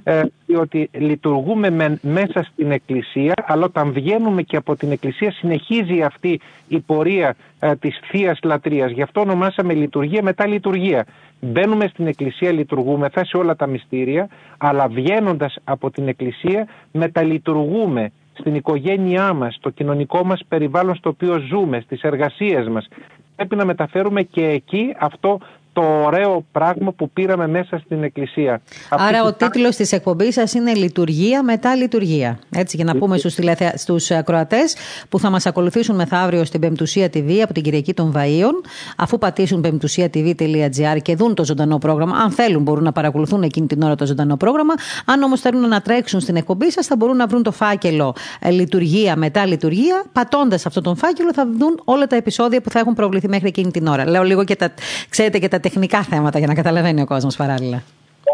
ε, 0.02 0.22
διότι 0.46 0.88
λειτουργούμε 0.92 1.98
μέσα 2.02 2.42
στην 2.42 2.70
Εκκλησία 2.70 3.35
αλλά 3.46 3.64
όταν 3.64 3.92
βγαίνουμε 3.92 4.42
και 4.42 4.57
από 4.57 4.76
την 4.76 4.90
Εκκλησία 4.90 5.33
συνεχίζει 5.33 6.02
αυτή 6.02 6.40
η 6.68 6.81
πορεία 6.81 7.35
ε, 7.61 7.76
της 7.76 7.98
θείας 8.11 8.38
Λατρείας. 8.42 8.90
Γι' 8.90 9.02
αυτό 9.02 9.20
ονομάσαμε 9.20 9.74
λειτουργία 9.74 10.22
μετά 10.22 10.46
λειτουργία. 10.46 11.07
Μπαίνουμε 11.40 11.87
στην 11.88 12.07
Εκκλησία, 12.07 12.52
λειτουργούμε 12.52 13.09
θα 13.09 13.24
σε 13.24 13.37
όλα 13.37 13.57
τα 13.57 13.66
μυστήρια 13.66 14.29
αλλά 14.59 14.88
βγαίνοντας 14.88 15.57
από 15.64 15.90
την 15.90 16.09
Εκκλησία 16.09 16.66
μεταλειτουργούμε 16.92 18.12
στην 18.38 18.55
οικογένειά 18.55 19.33
μας, 19.33 19.55
στο 19.55 19.70
κοινωνικό 19.70 20.24
μας 20.24 20.40
περιβάλλον 20.48 20.94
στο 20.94 21.09
οποίο 21.09 21.38
ζούμε, 21.38 21.81
στις 21.81 22.02
εργασίες 22.02 22.68
μας 22.68 22.88
πρέπει 23.37 23.57
να 23.57 23.64
μεταφέρουμε 23.64 24.22
και 24.22 24.44
εκεί 24.46 24.96
αυτό 24.98 25.40
το 25.77 26.03
ωραίο 26.05 26.45
πράγμα 26.53 26.93
που 26.93 27.11
πήραμε 27.11 27.49
μέσα 27.49 27.81
στην 27.85 28.03
Εκκλησία. 28.03 28.61
Άρα 28.89 29.25
ο 29.25 29.33
τίτλος 29.33 29.77
της 29.77 29.93
εκπομπής 29.93 30.35
σας 30.35 30.53
είναι 30.53 30.75
«Λειτουργία 30.75 31.43
μετά 31.43 31.75
λειτουργία». 31.75 32.39
Έτσι 32.55 32.77
για 32.77 32.85
να 32.85 32.97
πούμε 32.97 33.19
στους, 33.19 33.35
τηλεθε... 33.35 33.73
στους 33.77 34.11
ακροατές 34.11 34.77
που 35.09 35.19
θα 35.19 35.31
μας 35.31 35.47
ακολουθήσουν 35.47 35.97
μεθαύριο 35.97 36.45
στην 36.45 36.61
Πεμπτουσία 36.61 37.07
TV 37.07 37.39
από 37.43 37.53
την 37.53 37.62
Κυριακή 37.62 37.95
των 37.95 38.12
Βαΐων 38.17 38.67
αφού 38.97 39.19
πατήσουν 39.19 39.61
πεμπτουσία.tv.gr 39.61 41.03
και 41.03 41.17
δουν 41.17 41.35
το 41.35 41.45
ζωντανό 41.45 41.79
πρόγραμμα. 41.79 42.17
Αν 42.17 42.31
θέλουν 42.31 42.62
μπορούν 42.62 42.85
να 42.85 42.93
παρακολουθούν 42.93 43.43
εκείνη 43.43 43.67
την 43.67 43.83
ώρα 43.83 43.95
το 43.95 44.07
ζωντανό 44.07 44.37
πρόγραμμα. 44.37 44.75
Αν 45.05 45.23
όμως 45.23 45.41
θέλουν 45.41 45.69
να 45.69 45.81
τρέξουν 45.81 46.21
στην 46.21 46.37
εκπομπή 46.37 46.71
σας 46.71 46.87
θα 46.87 46.97
μπορούν 46.97 47.17
να 47.17 47.27
βρουν 47.27 47.43
το 47.43 47.53
φάκελο 47.53 48.15
ε, 48.41 48.51
«Λειτουργία 48.51 49.17
μετά 49.17 49.47
λειτουργία». 49.47 50.05
Πατώντας 50.12 50.67
αυτό 50.67 50.81
τον 50.81 50.97
φάκελο 50.97 51.33
θα 51.33 51.47
δουν 51.59 51.81
όλα 51.85 52.07
τα 52.07 52.17
επεισόδια 52.17 52.61
που 52.61 52.71
θα 52.71 52.79
έχουν 52.79 52.95
προβληθεί 52.95 53.29
μέχρι 53.29 53.49
εκείνη 53.49 53.71
την 53.71 53.87
ώρα. 53.87 54.09
Λέω 54.09 54.23
λίγο 54.23 54.45
και 54.45 54.57
τα, 54.57 54.75
ξέρετε 55.09 55.39
και 55.39 55.49
τα 55.49 55.61
τεχνικά 55.68 56.02
θέματα 56.02 56.38
για 56.38 56.46
να 56.46 56.55
καταλαβαίνει 56.55 57.00
ο 57.00 57.07
κόσμος 57.07 57.37
παράλληλα. 57.37 57.83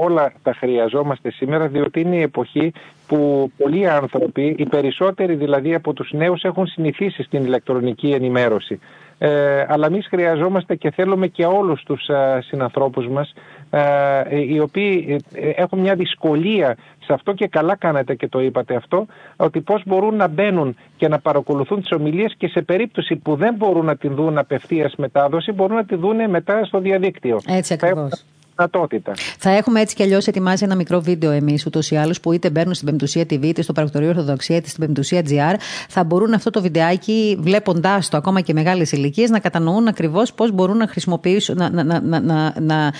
Όλα 0.00 0.32
τα 0.42 0.52
χρειαζόμαστε 0.52 1.30
σήμερα 1.30 1.66
διότι 1.66 2.00
είναι 2.00 2.16
η 2.16 2.20
εποχή 2.20 2.72
που 3.06 3.50
πολλοί 3.58 3.88
άνθρωποι, 3.88 4.54
οι 4.58 4.66
περισσότεροι 4.66 5.34
δηλαδή 5.34 5.74
από 5.74 5.92
τους 5.92 6.12
νέους 6.12 6.42
έχουν 6.42 6.66
συνηθίσει 6.66 7.22
στην 7.22 7.44
ηλεκτρονική 7.44 8.10
ενημέρωση. 8.10 8.80
Ε, 9.24 9.64
αλλά 9.68 9.86
εμείς 9.86 10.06
χρειαζόμαστε 10.06 10.74
και 10.74 10.90
θέλουμε 10.90 11.26
και 11.26 11.44
όλους 11.44 11.82
τους 11.82 12.08
ε, 12.08 12.38
συνανθρώπους 12.42 13.08
μας 13.08 13.32
ε, 13.70 14.42
οι 14.46 14.60
οποίοι 14.60 15.20
ε, 15.34 15.48
έχουν 15.48 15.78
μια 15.78 15.94
δυσκολία 15.94 16.76
σε 17.04 17.12
αυτό 17.12 17.32
και 17.32 17.48
καλά 17.48 17.76
κάνετε 17.76 18.14
και 18.14 18.28
το 18.28 18.40
είπατε 18.40 18.74
αυτό 18.74 19.06
ότι 19.36 19.60
πώς 19.60 19.82
μπορούν 19.86 20.16
να 20.16 20.28
μπαίνουν 20.28 20.76
και 20.96 21.08
να 21.08 21.18
παρακολουθούν 21.18 21.80
τις 21.80 21.92
ομιλίες 21.92 22.34
και 22.38 22.48
σε 22.48 22.62
περίπτωση 22.62 23.16
που 23.16 23.34
δεν 23.34 23.54
μπορούν 23.54 23.84
να 23.84 23.96
την 23.96 24.14
δουν 24.14 24.38
απευθείας 24.38 24.94
μετάδοση 24.96 25.52
μπορούν 25.52 25.76
να 25.76 25.84
τη 25.84 25.96
δουν 25.96 26.30
μετά 26.30 26.64
στο 26.64 26.78
διαδίκτυο. 26.78 27.40
Έτσι 27.46 27.74
ακριβώς 27.74 28.24
δυνατότητα. 28.56 29.12
Θα 29.38 29.50
έχουμε 29.50 29.80
έτσι 29.80 29.94
κι 29.94 30.02
αλλιώς 30.02 30.26
ετοιμάσει 30.26 30.64
ένα 30.64 30.74
μικρό 30.74 31.00
βίντεο 31.00 31.30
εμείς 31.30 31.66
ούτως 31.66 31.90
ή 31.90 31.96
άλλως 31.96 32.20
που 32.20 32.32
είτε 32.32 32.50
μπαίνουν 32.50 32.74
στην 32.74 32.86
Πεμπτουσία 32.86 33.22
TV, 33.22 33.42
είτε 33.42 33.62
στο 33.62 33.72
Πρακτορείο 33.72 34.08
Ορθοδοξία, 34.08 34.56
είτε 34.56 34.68
στην 34.68 34.86
Πεμπτουσία 34.86 35.22
GR. 35.28 35.56
Θα 35.88 36.04
μπορούν 36.04 36.34
αυτό 36.34 36.50
το 36.50 36.62
βιντεάκι, 36.62 37.36
βλέποντάς 37.40 38.08
το 38.08 38.16
ακόμα 38.16 38.40
και 38.40 38.52
μεγάλες 38.52 38.92
ηλικίες, 38.92 39.30
να 39.30 39.38
κατανοούν 39.38 39.88
ακριβώς 39.88 40.32
πώς 40.32 40.52
μπορούν 40.52 40.76
να 40.76 40.86
χρησιμοποιήσουν, 40.86 41.56
να, 41.56 41.70
να, 41.70 42.00
να, 42.00 42.20
να, 42.20 42.54
να 42.60 42.92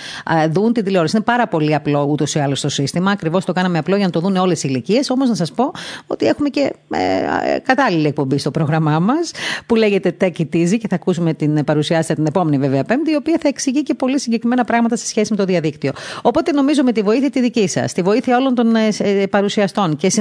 δουν 0.49 0.73
την 0.73 0.83
τηλεόραση. 0.83 1.15
Είναι 1.15 1.25
πάρα 1.25 1.47
πολύ 1.47 1.75
απλό 1.75 2.07
ούτως 2.09 2.35
ή 2.35 2.39
άλλως 2.39 2.61
το 2.61 2.69
σύστημα. 2.69 3.11
Ακριβώς 3.11 3.45
το 3.45 3.53
κάναμε 3.53 3.77
απλό 3.77 3.95
για 3.95 4.05
να 4.05 4.11
το 4.11 4.19
δουν 4.19 4.35
όλες 4.35 4.63
οι 4.63 4.67
ηλικίες. 4.71 5.09
Όμως 5.09 5.29
να 5.29 5.35
σας 5.35 5.51
πω 5.51 5.71
ότι 6.07 6.25
έχουμε 6.25 6.49
και 6.49 6.73
ε, 6.89 7.59
κατάλληλη 7.59 8.07
εκπομπή 8.07 8.37
στο 8.37 8.51
πρόγραμμά 8.51 8.99
μας 8.99 9.31
που 9.65 9.75
λέγεται 9.75 10.15
Tech 10.19 10.31
It 10.37 10.55
Easy 10.55 10.77
και 10.77 10.87
θα 10.87 10.95
ακούσουμε 10.95 11.33
την 11.33 11.63
παρουσιάσετε 11.63 12.13
την 12.13 12.25
επόμενη 12.25 12.57
βέβαια 12.57 12.83
Πέμπτη, 12.83 13.11
η 13.11 13.15
οποία 13.15 13.37
θα 13.41 13.47
εξηγεί 13.47 13.83
και 13.83 13.93
πολύ 13.93 14.19
συγκεκριμένα 14.19 14.63
πράγματα 14.63 14.95
σε 14.95 15.05
σχέση 15.05 15.31
με 15.31 15.37
το 15.37 15.42
διαδίκτυο. 15.45 15.91
Οπότε 16.21 16.51
νομίζω 16.51 16.83
με 16.83 16.91
τη 16.91 17.01
βοήθεια 17.01 17.29
τη 17.29 17.41
δική 17.41 17.67
σας, 17.67 17.93
τη 17.93 18.01
βοήθεια 18.01 18.37
όλων 18.37 18.55
των 18.55 18.75
ε, 18.75 18.87
ε, 18.97 19.25
παρουσιαστών 19.25 19.95
και 19.95 20.11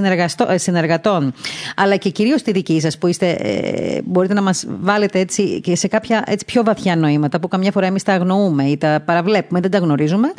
ε, 0.49 0.59
συνεργατών, 0.59 1.33
αλλά 1.77 1.97
και 1.97 2.11
κυρίως 2.11 2.43
τη 2.43 2.53
δική 2.53 2.81
σας 2.81 2.99
που 2.99 3.07
είστε, 3.07 3.39
μπορείτε 4.05 4.35
να 4.35 4.43
μας 4.43 4.67
βάλετε 4.81 5.19
έτσι 5.19 5.61
και 5.61 5.77
σε 5.77 5.89
κάποια 5.89 6.23
έτσι 6.27 6.45
πιο 6.45 6.65
βαθιά 6.65 6.97
νοήματα 6.97 7.41
που 7.41 7.49
καμιά 7.49 7.71
φορά 7.71 7.87
εμείς 7.87 8.03
τα 8.03 8.13
αγνοούμε 8.13 8.65
ή 8.65 8.77
τα 8.77 9.03
παραβλέπουμε, 9.05 9.61
δεν 9.61 9.71
τα 9.71 9.79
γνωρίζουμε. 9.79 10.33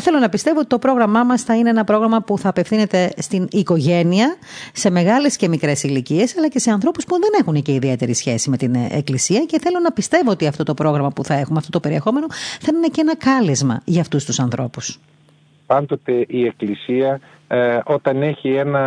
Θέλω 0.00 0.18
να 0.18 0.28
πιστεύω 0.28 0.58
ότι 0.58 0.68
το 0.68 0.78
πρόγραμμά 0.78 1.24
μας 1.24 1.42
θα 1.42 1.56
είναι 1.56 1.70
ένα 1.70 1.84
πρόγραμμα 1.84 2.22
που 2.22 2.38
θα 2.38 2.48
απευθύνεται 2.48 3.10
στην 3.16 3.48
οικογένεια, 3.50 4.36
σε 4.72 4.90
μεγάλες 4.90 5.36
και 5.36 5.48
μικρές 5.48 5.82
ηλικίες, 5.82 6.36
αλλά 6.36 6.48
και 6.48 6.58
σε 6.58 6.70
ανθρώπους 6.70 7.04
που 7.04 7.18
δεν 7.20 7.30
έχουν 7.40 7.62
και 7.62 7.72
ιδιαίτερη 7.72 8.14
σχέση 8.14 8.50
με 8.50 8.56
την 8.56 8.74
Εκκλησία. 8.90 9.40
Και 9.40 9.58
θέλω 9.62 9.78
να 9.82 9.92
πιστεύω 9.92 10.30
ότι 10.30 10.46
αυτό 10.46 10.62
το 10.62 10.74
πρόγραμμα 10.74 11.10
που 11.10 11.24
θα 11.24 11.34
έχουμε, 11.34 11.58
αυτό 11.58 11.70
το 11.70 11.80
περιεχόμενο, 11.80 12.26
θα 12.60 12.70
είναι 12.74 12.86
και 12.86 13.00
ένα 13.00 13.16
κάλεσμα 13.16 13.80
για 13.84 14.00
αυτούς 14.00 14.24
του 14.28 14.42
ανθρώπους 14.42 14.58
ανθρώπους. 14.58 14.98
Πάντοτε 15.66 16.24
η 16.28 16.44
Εκκλησία 16.44 17.20
ε, 17.48 17.78
όταν 17.84 18.22
έχει 18.22 18.48
ένα, 18.48 18.84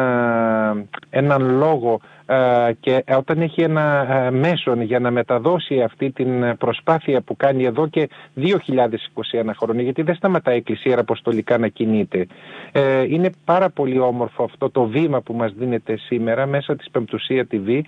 έναν 1.09 1.57
λόγο 1.57 1.99
ε, 2.25 2.73
και 2.79 3.03
όταν 3.17 3.41
έχει 3.41 3.61
ένα 3.61 4.13
ε, 4.13 4.31
μέσον 4.31 4.81
για 4.81 4.99
να 4.99 5.11
μεταδώσει 5.11 5.81
αυτή 5.81 6.11
την 6.11 6.57
προσπάθεια 6.57 7.21
που 7.21 7.35
κάνει 7.35 7.63
εδώ 7.63 7.87
και 7.87 8.09
2021 8.37 8.49
χρόνια 9.57 9.83
γιατί 9.83 10.01
δεν 10.01 10.15
σταματάει 10.15 10.55
η 10.55 10.57
Εκκλησία 10.57 10.99
αποστολικά 10.99 11.57
να 11.57 11.67
κινείται. 11.67 12.27
Ε, 12.71 13.01
είναι 13.01 13.29
πάρα 13.45 13.69
πολύ 13.69 13.99
όμορφο 13.99 14.43
αυτό 14.43 14.69
το 14.69 14.85
βήμα 14.85 15.21
που 15.21 15.33
μας 15.33 15.53
δίνεται 15.57 15.97
σήμερα 15.97 16.45
μέσα 16.45 16.75
της 16.75 16.89
Πεμπτουσία 16.91 17.47
TV 17.51 17.81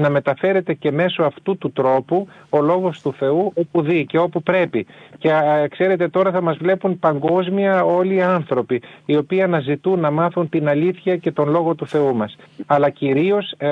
να 0.00 0.10
μεταφέρεται 0.10 0.74
και 0.74 0.90
μέσω 0.90 1.22
αυτού 1.22 1.58
του 1.58 1.72
τρόπου 1.72 2.28
ο 2.48 2.60
λόγος 2.60 3.00
του 3.00 3.12
Θεού 3.12 3.52
όπου 3.54 3.82
δει 3.82 4.06
και 4.06 4.18
όπου 4.18 4.42
πρέπει. 4.42 4.86
Και 5.18 5.30
ξέρετε 5.70 6.08
τώρα 6.08 6.30
θα 6.30 6.40
μας 6.40 6.56
βλέπουν 6.56 6.98
παγκόσμια 6.98 7.84
όλοι 7.84 8.14
οι 8.14 8.22
άνθρωποι 8.22 8.82
οι 9.04 9.16
οποίοι 9.16 9.42
αναζητούν 9.42 10.00
να 10.00 10.10
μάθουν 10.10 10.48
την 10.48 10.68
αλήθεια 10.68 11.16
και 11.16 11.32
τον 11.32 11.48
λόγο 11.48 11.74
του 11.74 11.86
Θεού 11.86 12.14
μας. 12.14 12.36
Αλλά 12.66 12.90
κυρίως 12.90 13.54
ε, 13.58 13.68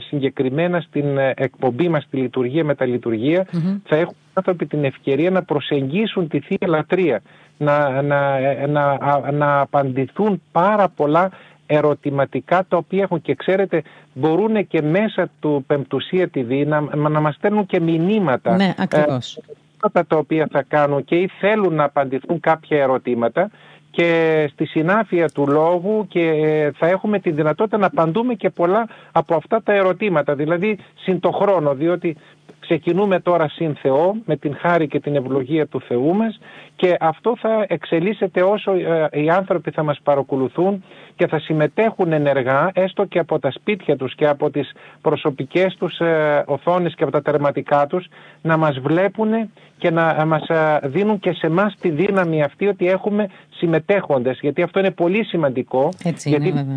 συγκεκριμένα 0.00 0.80
στην 0.80 1.18
εκπομπή 1.34 1.88
μας 1.88 2.06
τη 2.10 2.16
λειτουργία 2.16 2.64
με 2.64 2.74
τα 2.74 2.84
λειτουργια 2.84 3.46
θα 3.84 3.96
έχουν 3.96 4.14
άνθρωποι 4.34 4.66
την 4.66 4.84
ευκαιρία 4.84 5.30
να 5.30 5.42
προσεγγίσουν 5.42 6.28
τη 6.28 6.40
Θεία 6.40 6.68
Λατρεία 6.68 7.22
να, 7.58 8.02
να, 8.02 8.38
να, 8.66 8.98
να 9.30 9.60
απαντηθούν 9.60 10.42
πάρα 10.52 10.88
πολλά 10.88 11.30
ερωτηματικά 11.66 12.64
τα 12.68 12.76
οποία 12.76 13.02
έχουν 13.02 13.22
και 13.22 13.34
ξέρετε 13.34 13.82
μπορούν 14.14 14.66
και 14.66 14.82
μέσα 14.82 15.28
του 15.40 15.64
Πεμπτουσία 15.66 16.30
TV 16.34 16.66
να, 16.66 17.08
να 17.08 17.20
μας 17.20 17.34
στέλνουν 17.34 17.66
και 17.66 17.80
μηνύματα 17.80 18.56
ναι, 18.56 18.74
ακριβώς. 18.78 19.36
Ε, 19.36 20.02
τα 20.02 20.16
οποία 20.16 20.48
θα 20.50 20.62
κάνουν 20.62 21.04
και 21.04 21.14
ή 21.14 21.30
θέλουν 21.40 21.74
να 21.74 21.84
απαντηθούν 21.84 22.40
κάποια 22.40 22.82
ερωτήματα 22.82 23.50
και 23.90 24.48
στη 24.52 24.66
συνάφεια 24.66 25.28
του 25.28 25.46
λόγου 25.48 26.06
και 26.08 26.20
ε, 26.20 26.70
θα 26.70 26.86
έχουμε 26.86 27.18
τη 27.18 27.30
δυνατότητα 27.30 27.76
να 27.76 27.86
απαντούμε 27.86 28.34
και 28.34 28.50
πολλά 28.50 28.88
από 29.12 29.34
αυτά 29.34 29.62
τα 29.62 29.72
ερωτήματα 29.72 30.34
δηλαδή 30.34 30.78
συν 30.94 31.20
το 31.20 31.30
χρόνο 31.30 31.74
διότι 31.74 32.16
Ξεκινούμε 32.64 33.20
τώρα 33.20 33.48
συν 33.48 33.74
Θεό 33.74 34.16
με 34.24 34.36
την 34.36 34.56
χάρη 34.56 34.86
και 34.86 35.00
την 35.00 35.16
ευλογία 35.16 35.66
του 35.66 35.80
Θεού 35.80 36.14
μας 36.14 36.38
και 36.76 36.96
αυτό 37.00 37.36
θα 37.40 37.64
εξελίσσεται 37.68 38.42
όσο 38.42 38.72
ε, 38.72 39.08
οι 39.12 39.30
άνθρωποι 39.30 39.70
θα 39.70 39.82
μας 39.82 40.00
παρακολουθούν 40.02 40.84
και 41.16 41.26
θα 41.26 41.38
συμμετέχουν 41.38 42.12
ενεργά 42.12 42.70
έστω 42.74 43.04
και 43.04 43.18
από 43.18 43.38
τα 43.38 43.50
σπίτια 43.50 43.96
τους 43.96 44.14
και 44.14 44.26
από 44.26 44.50
τις 44.50 44.72
προσωπικές 45.00 45.76
τους 45.78 45.98
ε, 45.98 46.44
οθόνες 46.46 46.94
και 46.94 47.02
από 47.02 47.12
τα 47.12 47.22
τερματικά 47.22 47.86
τους 47.86 48.06
να 48.42 48.56
μας 48.56 48.78
βλέπουν 48.78 49.50
και 49.78 49.90
να 49.90 50.24
μας 50.26 50.48
ε, 50.48 50.78
δίνουν 50.82 51.18
και 51.18 51.32
σε 51.32 51.46
εμάς 51.46 51.76
τη 51.80 51.90
δύναμη 51.90 52.42
αυτή 52.42 52.66
ότι 52.66 52.88
έχουμε 52.88 53.28
συμμετέχοντες. 53.56 54.38
Γιατί 54.40 54.62
αυτό 54.62 54.78
είναι 54.78 54.90
πολύ 54.90 55.24
σημαντικό 55.24 55.88
Έτσι 56.04 56.28
γιατί 56.28 56.48
είναι, 56.48 56.76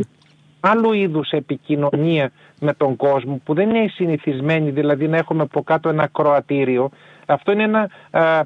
άλλου 0.59 0.93
είδους 0.93 1.29
επικοινωνία 1.29 2.31
με 2.59 2.73
τον 2.73 2.95
κόσμο 2.95 3.41
που 3.43 3.53
δεν 3.53 3.69
είναι 3.69 3.87
συνηθισμένη 3.87 4.69
δηλαδή 4.69 5.07
να 5.07 5.17
έχουμε 5.17 5.41
από 5.41 5.63
κάτω 5.63 5.89
ένα 5.89 6.07
κροατήριο 6.07 6.89
αυτό 7.27 7.51
είναι 7.51 7.63
ένα 7.63 7.89
α, 8.11 8.21
α, 8.21 8.45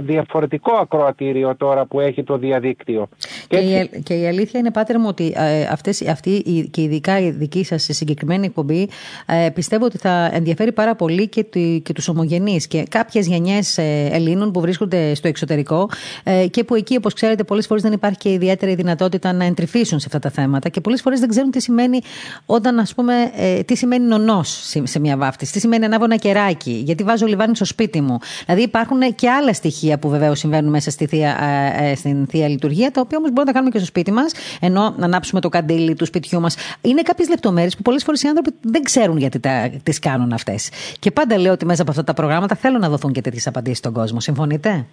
διαφορετικό 0.00 0.72
ακροατήριο 0.72 1.56
τώρα 1.56 1.84
που 1.86 2.00
έχει 2.00 2.22
το 2.22 2.38
διαδίκτυο. 2.38 3.08
Και, 3.48 3.56
η, 3.56 4.02
και 4.02 4.14
η 4.14 4.26
αλήθεια 4.26 4.60
είναι, 4.60 4.70
Πάτερ 4.70 4.98
μου, 4.98 5.06
ότι 5.08 5.32
ε, 5.36 5.62
αυτές, 5.70 6.08
αυτή 6.08 6.68
και 6.70 6.82
ειδικά 6.82 7.18
η 7.18 7.30
δική 7.30 7.64
σας 7.64 7.88
συγκεκριμένη 7.90 8.46
εκπομπή 8.46 8.88
ε, 9.26 9.48
πιστεύω 9.50 9.84
ότι 9.84 9.98
θα 9.98 10.30
ενδιαφέρει 10.32 10.72
πάρα 10.72 10.94
πολύ 10.94 11.28
και, 11.28 11.44
τη, 11.44 11.80
και 11.80 11.92
τους 11.92 12.08
ομογενείς 12.08 12.66
και 12.66 12.82
κάποιες 12.90 13.26
γενιές 13.26 13.78
ε, 13.78 14.08
Ελλήνων 14.12 14.52
που 14.52 14.60
βρίσκονται 14.60 15.14
στο 15.14 15.28
εξωτερικό 15.28 15.88
ε, 16.24 16.46
και 16.46 16.64
που 16.64 16.74
εκεί, 16.74 16.96
όπως 16.96 17.14
ξέρετε, 17.14 17.44
πολλές 17.44 17.66
φορές 17.66 17.82
δεν 17.82 17.92
υπάρχει 17.92 18.18
και 18.18 18.32
ιδιαίτερη 18.32 18.74
δυνατότητα 18.74 19.32
να 19.32 19.44
εντρυφήσουν 19.44 19.98
σε 19.98 20.06
αυτά 20.06 20.18
τα 20.18 20.30
θέματα 20.30 20.68
και 20.68 20.80
πολλές 20.80 21.00
φορές 21.00 21.20
δεν 21.20 21.28
ξέρουν 21.28 21.50
τι 21.50 21.60
σημαίνει 21.60 22.00
όταν, 22.46 22.78
ας 22.78 22.94
πούμε, 22.94 23.14
ε, 23.36 23.62
τι 23.62 23.76
σημαίνει 23.76 24.06
νονός 24.06 24.48
σε, 24.48 24.86
σε 24.86 25.00
μια 25.00 25.16
βάφτιση, 25.16 25.52
τι 25.52 25.60
σημαίνει 25.60 25.84
ανάβω 25.84 26.04
ένα 26.04 26.16
κεράκι, 26.16 26.70
γιατί 26.70 27.04
βάζω 27.04 27.26
λιβάνι 27.26 27.56
στο 27.56 27.64
σπίτι 27.64 28.00
μου. 28.04 28.18
Δηλαδή 28.44 28.62
υπάρχουν 28.62 29.14
και 29.14 29.30
άλλα 29.30 29.52
στοιχεία 29.52 29.98
που 29.98 30.08
βεβαίως 30.08 30.38
συμβαίνουν 30.38 30.70
μέσα 30.70 30.90
στη 30.90 31.06
θεία, 31.06 31.38
ε, 31.80 31.94
στην 31.94 32.26
θεία 32.26 32.48
λειτουργία, 32.48 32.90
τα 32.90 33.00
οποία 33.00 33.18
όμως 33.18 33.30
μπορούμε 33.30 33.40
να 33.40 33.46
τα 33.46 33.52
κάνουμε 33.52 33.70
και 33.70 33.78
στο 33.78 33.86
σπίτι 33.86 34.12
μας, 34.12 34.32
ενώ 34.60 34.94
να 34.96 35.04
ανάψουμε 35.04 35.40
το 35.40 35.48
καντήλι 35.48 35.94
του 35.94 36.06
σπιτιού 36.06 36.40
μας. 36.40 36.56
Είναι 36.80 37.02
κάποιες 37.02 37.28
λεπτομέρειες 37.28 37.76
που 37.76 37.82
πολλές 37.82 38.04
φορές 38.04 38.22
οι 38.22 38.28
άνθρωποι 38.28 38.50
δεν 38.60 38.82
ξέρουν 38.82 39.16
γιατί 39.16 39.40
τις 39.82 39.98
κάνουν 39.98 40.32
αυτές. 40.32 40.70
Και 40.98 41.10
πάντα 41.10 41.38
λέω 41.38 41.52
ότι 41.52 41.64
μέσα 41.64 41.82
από 41.82 41.90
αυτά 41.90 42.04
τα 42.04 42.14
προγράμματα 42.14 42.54
θέλω 42.54 42.78
να 42.78 42.88
δοθούν 42.88 43.12
και 43.12 43.20
τέτοιες 43.20 43.46
απαντήσεις 43.46 43.78
στον 43.78 43.92
κόσμο. 43.92 44.20
Συμφωνείτε; 44.20 44.84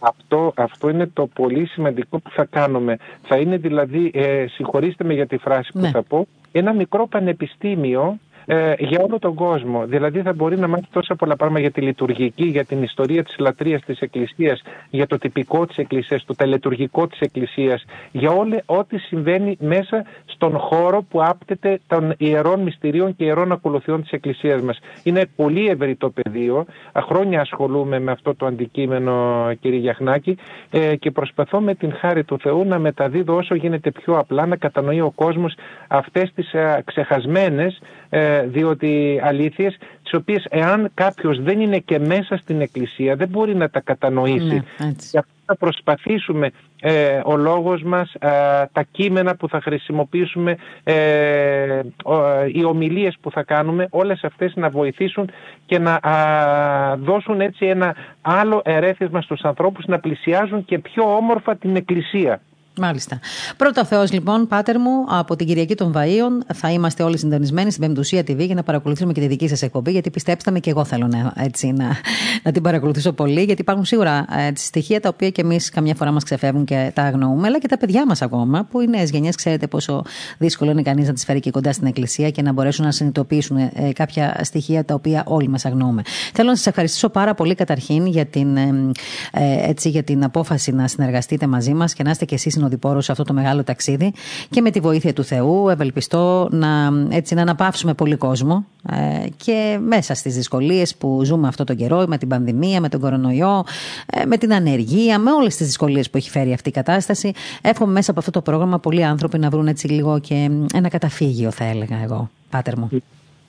Αυτό, 0.00 0.52
αυτό 0.56 0.88
είναι 0.88 1.06
το 1.12 1.26
πολύ 1.26 1.66
σημαντικό 1.66 2.18
που 2.18 2.30
θα 2.30 2.44
κάνουμε. 2.50 2.96
Θα 3.22 3.36
είναι 3.36 3.56
δηλαδή, 3.56 4.10
ε, 4.14 4.44
συγχωρήστε 4.48 5.04
με 5.04 5.14
για 5.14 5.26
τη 5.26 5.36
φράση 5.36 5.70
που 5.72 5.78
Ναι. 5.78 5.90
θα 5.90 6.02
πω, 6.02 6.26
ένα 6.52 6.72
μικρό 6.72 7.06
πανεπιστήμιο 7.08 8.18
ε, 8.46 8.72
για 8.78 9.00
όλο 9.00 9.18
τον 9.18 9.34
κόσμο. 9.34 9.84
Δηλαδή 9.86 10.20
θα 10.22 10.32
μπορεί 10.32 10.58
να 10.58 10.68
μάθει 10.68 10.86
τόσα 10.92 11.14
πολλά 11.14 11.36
πράγματα 11.36 11.60
για 11.60 11.70
τη 11.70 11.80
λειτουργική, 11.80 12.44
για 12.44 12.64
την 12.64 12.82
ιστορία 12.82 13.24
της 13.24 13.38
λατρείας 13.38 13.82
της 13.84 14.00
Εκκλησίας, 14.00 14.62
για 14.90 15.06
το 15.06 15.18
τυπικό 15.18 15.66
της 15.66 15.76
Εκκλησίας, 15.76 16.24
το 16.24 16.34
τελετουργικό 16.34 17.06
της 17.06 17.20
Εκκλησίας, 17.20 17.84
για 18.12 18.30
όλε, 18.30 18.58
ό,τι 18.66 18.98
συμβαίνει 18.98 19.56
μέσα 19.60 20.04
στον 20.24 20.58
χώρο 20.58 21.02
που 21.02 21.22
άπτεται 21.22 21.80
των 21.86 22.14
ιερών 22.18 22.60
μυστηρίων 22.60 23.16
και 23.16 23.24
ιερών 23.24 23.52
ακολουθιών 23.52 24.02
της 24.02 24.10
Εκκλησίας 24.10 24.60
μας. 24.60 24.78
Είναι 25.02 25.26
πολύ 25.36 25.66
ευρύ 25.68 25.94
το 25.96 26.10
πεδίο. 26.10 26.64
Α, 26.92 27.00
Χρόνια 27.08 27.40
ασχολούμαι 27.40 27.98
με 27.98 28.10
αυτό 28.10 28.34
το 28.34 28.46
αντικείμενο 28.46 29.44
κύριε 29.60 29.78
Γιαχνάκη 29.78 30.36
ε, 30.70 30.96
και 30.96 31.10
προσπαθώ 31.10 31.60
με 31.60 31.74
την 31.74 31.92
χάρη 31.92 32.24
του 32.24 32.38
Θεού 32.38 32.64
να 32.64 32.78
μεταδίδω 32.78 33.36
όσο 33.36 33.54
γίνεται 33.54 33.90
πιο 33.90 34.18
απλά 34.18 34.46
να 34.46 34.56
κατανοεί 34.56 35.00
ο 35.00 35.10
κόσμος 35.14 35.54
αυτές 35.88 36.32
τις 36.34 36.52
ε, 36.52 36.82
ξεχασμένες 36.84 37.80
ε, 38.03 38.03
διότι 38.46 39.20
αλήθειες 39.24 39.76
τις 40.02 40.12
οποίες 40.14 40.46
εάν 40.50 40.90
κάποιος 40.94 41.42
δεν 41.42 41.60
είναι 41.60 41.78
και 41.78 41.98
μέσα 41.98 42.36
στην 42.36 42.60
Εκκλησία 42.60 43.16
δεν 43.16 43.28
μπορεί 43.28 43.54
να 43.54 43.70
τα 43.70 43.80
κατανοήσει. 43.80 44.44
Ναι, 44.78 44.86
έτσι. 44.88 45.08
Γι' 45.10 45.18
αυτό 45.18 45.32
θα 45.46 45.56
προσπαθήσουμε 45.56 46.50
ε, 46.80 47.20
ο 47.24 47.36
λόγος 47.36 47.82
μας, 47.82 48.12
ε, 48.14 48.28
τα 48.72 48.82
κείμενα 48.90 49.36
που 49.36 49.48
θα 49.48 49.60
χρησιμοποιήσουμε, 49.60 50.56
ε, 50.82 51.80
ο- 52.04 52.24
ε, 52.26 52.50
οι 52.52 52.64
ομιλίες 52.64 53.16
που 53.20 53.30
θα 53.30 53.42
κάνουμε, 53.42 53.86
όλες 53.90 54.24
αυτές 54.24 54.52
να 54.56 54.68
βοηθήσουν 54.68 55.30
και 55.66 55.78
να 55.78 55.92
α, 56.02 56.96
δώσουν 56.96 57.40
έτσι 57.40 57.66
ένα 57.66 57.94
άλλο 58.22 58.62
ερέθισμα 58.64 59.20
στους 59.20 59.40
ανθρώπους 59.42 59.84
να 59.86 59.98
πλησιάζουν 59.98 60.64
και 60.64 60.78
πιο 60.78 61.16
όμορφα 61.16 61.56
την 61.56 61.76
Εκκλησία. 61.76 62.40
Μάλιστα. 62.80 63.18
Πρώτα 63.56 63.80
ο 63.80 63.84
Θεός, 63.84 64.12
λοιπόν, 64.12 64.46
πάτερ 64.46 64.78
μου, 64.78 65.04
από 65.08 65.36
την 65.36 65.46
Κυριακή 65.46 65.74
των 65.74 65.92
Βαΐων 65.96 66.54
θα 66.54 66.70
είμαστε 66.70 67.02
όλοι 67.02 67.18
συντονισμένοι 67.18 67.70
στην 67.70 67.82
Πεμπτουσία 67.86 68.20
TV 68.20 68.38
για 68.38 68.54
να 68.54 68.62
παρακολουθήσουμε 68.62 69.12
και 69.12 69.20
τη 69.20 69.26
δική 69.26 69.48
σας 69.48 69.62
εκπομπή. 69.62 69.90
Γιατί 69.90 70.10
πιστέψτε 70.10 70.50
με, 70.50 70.58
και 70.58 70.70
εγώ 70.70 70.84
θέλω 70.84 71.06
να, 71.06 71.32
έτσι, 71.36 71.72
να, 71.72 71.96
να 72.42 72.52
την 72.52 72.62
παρακολουθήσω 72.62 73.12
πολύ. 73.12 73.42
Γιατί 73.42 73.60
υπάρχουν 73.60 73.84
σίγουρα 73.84 74.26
έτσι, 74.48 74.64
στοιχεία 74.64 75.00
τα 75.00 75.08
οποία 75.08 75.30
και 75.30 75.40
εμείς 75.40 75.70
καμιά 75.70 75.94
φορά 75.94 76.10
μας 76.10 76.24
ξεφεύγουν 76.24 76.64
και 76.64 76.90
τα 76.94 77.02
αγνοούμε, 77.02 77.46
αλλά 77.46 77.58
και 77.58 77.68
τα 77.68 77.78
παιδιά 77.78 78.06
μας 78.06 78.22
ακόμα, 78.22 78.64
που 78.70 78.80
οι 78.80 78.86
νέες 78.86 79.10
γενιές, 79.10 79.34
ξέρετε 79.34 79.66
πόσο 79.66 80.02
δύσκολο 80.38 80.70
είναι 80.70 80.82
κανείς 80.82 81.06
να 81.06 81.12
τις 81.12 81.24
φέρει 81.24 81.40
και 81.40 81.50
κοντά 81.50 81.72
στην 81.72 81.86
Εκκλησία 81.86 82.30
και 82.30 82.42
να 82.42 82.52
μπορέσουν 82.52 82.84
να 82.84 82.90
συνειδητοποιήσουν 82.90 83.56
ε, 83.56 83.70
κάποια 83.94 84.40
στοιχεία 84.42 84.84
τα 84.84 84.94
οποία 84.94 85.22
όλοι 85.26 85.48
μας 85.48 85.64
αγνοούμε. 85.64 86.02
Θέλω 86.34 86.48
να 86.48 86.56
σας 86.56 86.66
ευχαριστήσω 86.66 87.08
πάρα 87.08 87.34
πολύ 87.34 87.54
καταρχήν 87.54 88.06
για 88.06 88.26
την, 88.26 88.56
ε, 88.56 88.90
ε, 89.32 89.68
έτσι, 89.68 89.88
για 89.88 90.02
την 90.02 90.24
απόφαση 90.24 90.72
να 90.72 90.88
συνεργαστείτε 90.88 91.46
μαζί 91.46 91.74
μας 91.74 91.94
και 91.94 92.02
να 92.02 92.10
είστε 92.10 92.24
και 92.24 92.34
εσείς 92.34 92.56
συνοδοιπόρο 92.64 93.00
σε 93.00 93.12
αυτό 93.12 93.24
το 93.24 93.32
μεγάλο 93.32 93.64
ταξίδι. 93.64 94.12
Και 94.50 94.60
με 94.60 94.70
τη 94.70 94.80
βοήθεια 94.80 95.12
του 95.12 95.24
Θεού, 95.24 95.68
ευελπιστώ 95.68 96.48
να, 96.50 96.90
έτσι, 97.10 97.34
να 97.34 97.42
αναπαύσουμε 97.42 97.94
πολύ 97.94 98.16
κόσμο 98.16 98.64
ε, 98.90 99.28
και 99.36 99.78
μέσα 99.86 100.14
στις 100.14 100.34
δυσκολίες 100.34 100.94
που 100.94 101.24
ζούμε 101.24 101.48
αυτό 101.48 101.64
τον 101.64 101.76
καιρό, 101.76 102.04
με 102.06 102.18
την 102.18 102.28
πανδημία, 102.28 102.80
με 102.80 102.88
τον 102.88 103.00
κορονοϊό, 103.00 103.64
ε, 104.06 104.24
με 104.24 104.36
την 104.36 104.54
ανεργία, 104.54 105.18
με 105.18 105.32
όλες 105.32 105.56
τις 105.56 105.66
δυσκολίες 105.66 106.10
που 106.10 106.16
έχει 106.16 106.30
φέρει 106.30 106.52
αυτή 106.52 106.68
η 106.68 106.72
κατάσταση. 106.72 107.32
Εύχομαι 107.62 107.92
μέσα 107.92 108.10
από 108.10 108.20
αυτό 108.20 108.30
το 108.30 108.40
πρόγραμμα 108.40 108.78
πολλοί 108.78 109.04
άνθρωποι 109.04 109.38
να 109.38 109.50
βρουν 109.50 109.66
έτσι 109.66 109.88
λίγο 109.88 110.18
και 110.18 110.50
ένα 110.74 110.88
καταφύγιο, 110.88 111.50
θα 111.50 111.64
έλεγα 111.64 112.02
εγώ, 112.02 112.30
πάτερ 112.50 112.78
μου. 112.78 112.88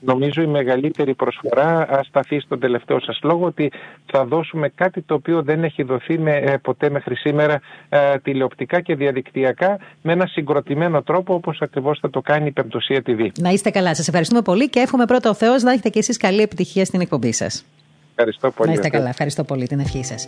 Νομίζω 0.06 0.41
η 0.41 0.47
μεγαλύτερη 0.47 1.14
προσφορά 1.14 1.88
ας 1.89 2.08
σταθεί 2.08 2.39
στον 2.39 2.60
τελευταίο 2.60 2.99
σας 2.99 3.20
λόγο 3.24 3.45
ότι 3.45 3.72
θα 4.06 4.26
δώσουμε 4.26 4.70
κάτι 4.70 5.01
το 5.01 5.14
οποίο 5.14 5.41
δεν 5.43 5.64
έχει 5.64 5.84
δοθεί 5.84 6.20
με, 6.20 6.36
ε, 6.36 6.58
ποτέ 6.58 6.89
μέχρι 6.89 7.16
σήμερα 7.16 7.62
ε, 7.89 8.18
τηλεοπτικά 8.18 8.82
και 8.82 8.95
διαδικτυακά 8.95 9.80
με 10.01 10.12
ένα 10.12 10.26
συγκροτημένο 10.26 11.01
τρόπο 11.01 11.34
όπως 11.34 11.62
ακριβώς 11.62 11.99
θα 11.99 12.10
το 12.10 12.22
κάνει 12.22 12.47
η 12.47 12.51
Πεμπτουσία 12.51 13.01
TV. 13.06 13.28
Να 13.39 13.49
είστε 13.49 13.70
καλά. 13.70 13.95
Σας 13.95 14.08
ευχαριστούμε 14.08 14.41
πολύ 14.41 14.70
και 14.70 14.80
εύχομαι 14.80 15.06
πρώτα 15.06 15.30
ο 15.30 15.34
Θεός 15.34 15.64
να 15.64 15.72
έχετε 15.72 15.89
και 15.89 15.99
εσείς 15.99 16.18
καλή 16.18 16.41
επιτυχία 16.41 16.86
στην 16.86 17.01
εκπομπή 17.01 17.32
σας. 17.32 17.66
Ευχαριστώ 18.18 18.51
πολύ. 18.51 18.70
Να 18.70 18.74
είστε 18.76 18.89
καλά. 18.89 19.09
Ευχαριστώ 19.09 19.43
πολύ 19.43 19.68
την 19.68 19.80
ευχή 19.80 20.03
σας. 20.03 20.26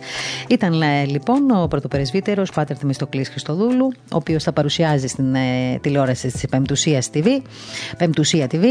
Ήταν 0.48 0.82
ε, 0.82 1.04
λοιπόν 1.04 1.50
ο 1.50 1.68
πρωτοπερεσβύτερο 1.68 2.42
Πάτερ 2.54 2.76
Θεμιστοκλής 2.78 3.28
Χριστοδούλου, 3.28 3.86
ο 3.86 4.16
οποίος 4.16 4.42
θα 4.42 4.52
παρουσιάζει 4.52 5.06
στην 5.06 5.34
ε, 5.34 5.78
τηλεόραση 5.80 6.28
της 6.28 6.46
Πεμπτουσίας 6.50 7.10
TV, 7.14 7.26
Πεμπτουσία 7.98 8.46
TV 8.50 8.64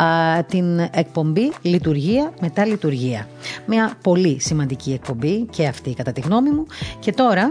α, 0.00 0.44
την 0.44 0.78
εκπομπή 0.78 1.52
Λειτουργία 1.62 2.32
μετά 2.40 2.66
Λειτουργία. 2.66 3.28
Μια 3.66 3.98
πολύ 4.02 4.40
σημαντική 4.40 4.92
εκπομπή 4.92 5.46
και 5.50 5.66
αυτή 5.66 5.94
κατά 5.94 6.12
τη 6.12 6.20
γνώμη 6.20 6.50
μου. 6.50 6.66
Και 6.98 7.12
τώρα 7.12 7.50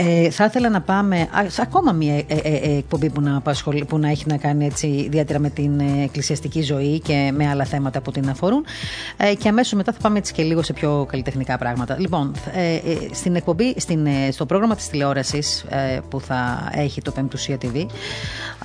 ε, 0.00 0.30
θα 0.30 0.44
ήθελα 0.44 0.68
να 0.68 0.80
πάμε 0.80 1.20
α, 1.20 1.48
σε 1.48 1.62
ακόμα 1.62 1.92
μια 1.92 2.14
ε, 2.14 2.24
ε, 2.28 2.40
ε, 2.42 2.76
εκπομπή 2.76 3.10
που 3.10 3.20
να, 3.20 3.36
απασχολεί, 3.36 3.84
που 3.84 3.98
να 3.98 4.08
έχει 4.08 4.24
να 4.26 4.36
κάνει 4.36 4.66
έτσι, 4.66 4.86
ιδιαίτερα 4.86 5.38
με 5.38 5.50
την 5.50 5.80
ε, 5.80 6.02
εκκλησιαστική 6.02 6.62
ζωή 6.62 7.00
και 7.00 7.30
με 7.34 7.48
άλλα 7.48 7.64
θέματα 7.64 8.00
που 8.00 8.10
την 8.10 8.28
αφορούν. 8.28 8.64
Ε, 9.16 9.34
και 9.34 9.48
αμέσως 9.48 9.72
μετά 9.72 9.92
θα 9.92 9.98
πάμε 10.02 10.18
έτσι 10.18 10.32
και 10.32 10.42
λίγο 10.42 10.62
σε 10.62 10.72
πιο 10.72 11.06
καλλιτεχνικά 11.10 11.58
πράγματα. 11.58 11.96
Λοιπόν, 11.98 12.34
ε, 12.54 12.74
ε, 12.74 12.80
στην 13.12 13.36
εκπομπή, 13.36 13.74
στην, 13.76 14.06
ε, 14.06 14.30
στο 14.30 14.46
πρόγραμμα 14.46 14.74
της 14.74 14.88
τηλεόρασης 14.88 15.64
ε, 15.68 16.00
που 16.08 16.20
θα 16.20 16.70
έχει 16.74 17.02
το 17.02 17.10
Πεμπτουσία 17.10 17.58
TV 17.62 17.86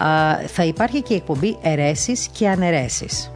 α, 0.04 0.08
θα 0.48 0.64
υπάρχει 0.64 1.02
και 1.02 1.14
η 1.14 1.18
εκπομπή 1.18 1.58
Ερέσεις 1.62 2.28
και 2.32 2.50
Αναιρέσεις. 2.50 3.32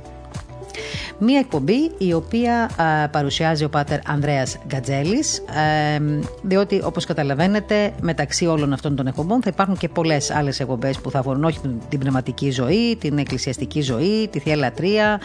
Μία 1.19 1.39
εκπομπή 1.39 1.91
η 1.97 2.13
οποία 2.13 2.69
α, 2.75 3.09
παρουσιάζει 3.09 3.63
ο 3.63 3.69
Πάτερ 3.69 3.99
Ανδρέας 4.09 4.57
Γκατζέλης 4.67 5.37
ε, 5.37 5.99
διότι 6.41 6.81
όπως 6.83 7.05
καταλαβαίνετε 7.05 7.93
μεταξύ 8.01 8.45
όλων 8.45 8.73
αυτών 8.73 8.95
των 8.95 9.07
εκπομπών 9.07 9.41
θα 9.41 9.49
υπάρχουν 9.53 9.77
και 9.77 9.89
πολλές 9.89 10.31
άλλες 10.31 10.59
εκπομπές 10.59 10.99
που 10.99 11.11
θα 11.11 11.19
αφορούν 11.19 11.43
όχι 11.43 11.59
την 11.89 11.99
πνευματική 11.99 12.51
ζωή, 12.51 12.97
την 12.99 13.17
εκκλησιαστική 13.17 13.81
ζωή, 13.81 14.27
τη 14.31 14.39
Θεία 14.39 14.55
Λατρεία 14.55 15.19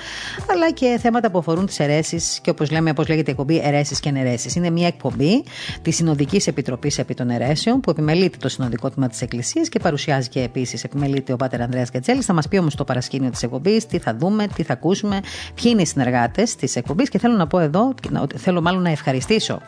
αλλά 0.51 0.71
και 0.71 0.99
θέματα 1.01 1.31
που 1.31 1.39
αφορούν 1.39 1.67
τις 1.67 1.79
αιρέσεις 1.81 2.41
και 2.43 2.51
όπως 2.51 2.71
λέμε, 2.71 2.91
όπως 2.91 3.09
λέγεται 3.09 3.31
η 3.31 3.33
εκπομπή 3.33 3.61
αιρέσεις 3.65 4.01
και 4.01 4.09
αναιρέσεις. 4.09 4.55
Είναι 4.55 4.71
μια 4.71 4.87
εκπομπή 4.87 5.45
της 5.83 5.97
Συνοδικής 5.97 6.47
Επιτροπής 6.47 6.99
επί 6.99 7.15
των 7.15 7.31
Ερέσεων 7.31 7.81
που 7.81 7.91
επιμελείται 7.91 8.37
το 8.41 8.49
Συνοδικό 8.49 8.91
Τμήμα 8.91 9.09
της 9.09 9.23
Εκκλησίας 9.23 9.69
και 9.69 9.79
παρουσιάζει 9.79 10.29
και 10.29 10.41
επίσης 10.41 10.85
επιμελείται 10.85 11.33
ο 11.33 11.37
Πάτερ 11.37 11.61
Ανδρέας 11.63 11.91
Γκατζέλης. 11.91 12.25
Θα 12.25 12.33
μας 12.33 12.49
πει 12.49 12.59
όμως 12.59 12.75
το 12.75 12.85
παρασκήνιο 12.85 13.31
της 13.31 13.43
εκπομπής, 13.43 13.87
τι 13.87 13.99
θα 13.99 14.17
δούμε, 14.17 14.47
τι 14.55 14.63
θα 14.63 14.73
ακούσουμε, 14.73 15.21
ποιοι 15.55 15.71
είναι 15.73 15.83
είναι 15.83 15.83
οι 15.83 15.87
συνεργάτες 15.87 16.57
της 16.57 16.77
εκπομπής 16.77 17.09
και 17.09 17.19
θέλω 17.19 17.37
να 17.37 17.47
πω 17.47 17.59
εδώ, 17.59 17.95
θέλω 18.37 18.61
μάλλον 18.61 18.83
να 18.83 18.91
ευχαριστήσω 18.91 19.61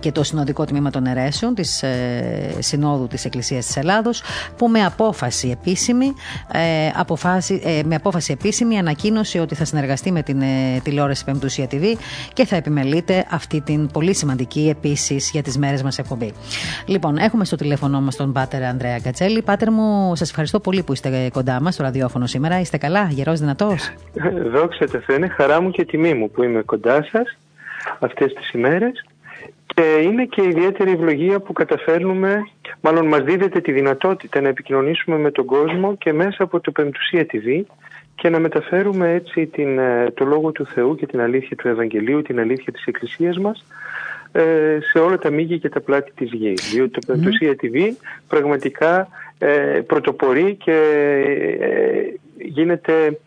και 0.00 0.12
το 0.12 0.22
συνοδικό 0.22 0.64
τμήμα 0.64 0.90
των 0.90 1.06
αιρέσεων 1.06 1.54
της 1.54 1.82
ε, 1.82 2.54
Συνόδου 2.58 3.06
της 3.06 3.24
Εκκλησίας 3.24 3.66
της 3.66 3.76
Ελλάδος 3.76 4.22
που 4.56 4.68
με 4.68 4.84
απόφαση 4.84 5.48
επίσημη, 5.48 6.14
ε, 6.52 6.90
αποφάση, 6.94 7.62
ε, 7.64 7.80
με 7.84 7.94
απόφαση 7.94 8.32
επίσημη 8.32 8.78
ανακοίνωσε 8.78 9.40
ότι 9.40 9.54
θα 9.54 9.64
συνεργαστεί 9.64 10.12
με 10.12 10.22
την 10.22 10.40
ε, 10.40 10.80
τηλεόραση 10.82 11.24
Πεμπτουσία 11.24 11.66
TV 11.70 11.84
και 12.32 12.44
θα 12.44 12.56
επιμελείται 12.56 13.26
αυτή 13.30 13.60
την 13.60 13.86
πολύ 13.86 14.14
σημαντική 14.14 14.68
επίσης 14.68 15.30
για 15.30 15.42
τις 15.42 15.58
μέρες 15.58 15.82
μας 15.82 15.98
εκπομπή. 15.98 16.32
Λοιπόν, 16.86 17.16
έχουμε 17.16 17.44
στο 17.44 17.56
τηλέφωνο 17.56 18.00
μας 18.00 18.16
τον 18.16 18.32
Πάτερ 18.32 18.62
Ανδρέα 18.62 18.98
Γκατσέλη. 18.98 19.42
Πάτερ 19.42 19.70
μου, 19.70 20.16
σας 20.16 20.28
ευχαριστώ 20.28 20.60
πολύ 20.60 20.82
που 20.82 20.92
είστε 20.92 21.28
κοντά 21.32 21.60
μας 21.60 21.74
στο 21.74 21.82
ραδιόφωνο 21.82 22.26
σήμερα. 22.26 22.60
Είστε 22.60 22.76
καλά, 22.76 23.08
γερός, 23.10 23.40
δυνατός; 23.40 23.90
Δόξα 24.52 24.86
τω 24.86 25.00
Θεώ, 25.10 25.18
είναι 25.18 25.28
χαρά 25.28 25.60
μου 25.60 25.70
και 25.70 25.84
τιμή 25.84 26.14
μου 26.14 26.30
που 26.30 26.42
είμαι 26.42 26.62
κοντά 26.62 27.02
σας 27.12 27.38
αυτές 27.98 28.32
τις 28.32 28.50
ημέρες. 28.50 29.04
Και 29.66 29.82
είναι 30.02 30.24
και 30.24 30.42
ιδιαίτερη 30.42 30.90
ευλογία 30.90 31.40
που 31.40 31.52
καταφέρνουμε, 31.52 32.42
μάλλον 32.80 33.06
μας 33.06 33.22
δίδεται 33.22 33.60
τη 33.60 33.72
δυνατότητα 33.72 34.40
να 34.40 34.48
επικοινωνήσουμε 34.48 35.16
με 35.16 35.30
τον 35.30 35.44
κόσμο 35.44 35.96
και 35.96 36.12
μέσα 36.12 36.42
από 36.42 36.60
το 36.60 36.70
Πεμπτουσία 36.70 37.26
TV 37.32 37.62
και 38.14 38.28
να 38.28 38.38
μεταφέρουμε 38.38 39.12
έτσι 39.12 39.46
την, 39.46 39.78
ε, 39.78 40.10
το 40.14 40.24
Λόγο 40.24 40.52
του 40.52 40.66
Θεού 40.66 40.94
και 40.94 41.06
την 41.06 41.20
αλήθεια 41.20 41.56
του 41.56 41.68
Ευαγγελίου, 41.68 42.22
την 42.22 42.40
αλήθεια 42.40 42.72
της 42.72 42.84
Εκκλησίας 42.84 43.38
μας 43.38 43.64
ε, 44.32 44.78
σε 44.92 44.98
όλα 44.98 45.18
τα 45.18 45.30
μήκη 45.30 45.58
και 45.58 45.68
τα 45.68 45.80
πλάτη 45.80 46.12
της 46.14 46.30
γης. 46.32 46.70
Διότι 46.72 46.90
το 46.90 47.00
Πεμπτουσία 47.06 47.54
TV 47.62 47.76
πραγματικά 48.28 49.08
ε, 49.38 49.80
πρωτοπορεί 49.86 50.54
και 50.54 50.78
γίνεται 52.40 53.18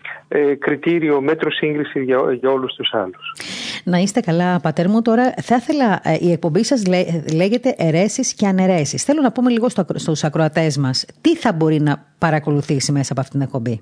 κριτήριο, 0.59 1.22
μέτρο 1.22 1.51
σύγκριση 1.51 2.03
για, 2.03 2.18
για 2.39 2.49
όλους 2.51 2.74
τους 2.74 2.93
άλλους. 2.93 3.36
Να 3.84 3.97
είστε 3.97 4.20
καλά, 4.20 4.59
πατέρ 4.59 4.89
μου. 4.89 5.01
Τώρα 5.01 5.34
θα 5.41 5.55
ήθελα, 5.55 6.01
η 6.20 6.32
εκπομπή 6.32 6.64
σας 6.64 6.84
λέγεται 7.34 7.76
αιρέσεις 7.78 8.34
και 8.34 8.47
αναιρέσεις. 8.47 9.03
Θέλω 9.03 9.22
να 9.22 9.32
πούμε 9.32 9.51
λίγο 9.51 9.68
στους 9.95 10.24
ακροατές 10.24 10.78
μας, 10.78 11.05
τι 11.22 11.36
θα 11.36 11.53
μπορεί 11.53 11.80
να 11.82 12.05
παρακολουθήσει 12.18 12.91
μέσα 12.91 13.11
από 13.11 13.22
αυτήν 13.22 13.39
την 13.39 13.47
εκπομπή; 13.47 13.82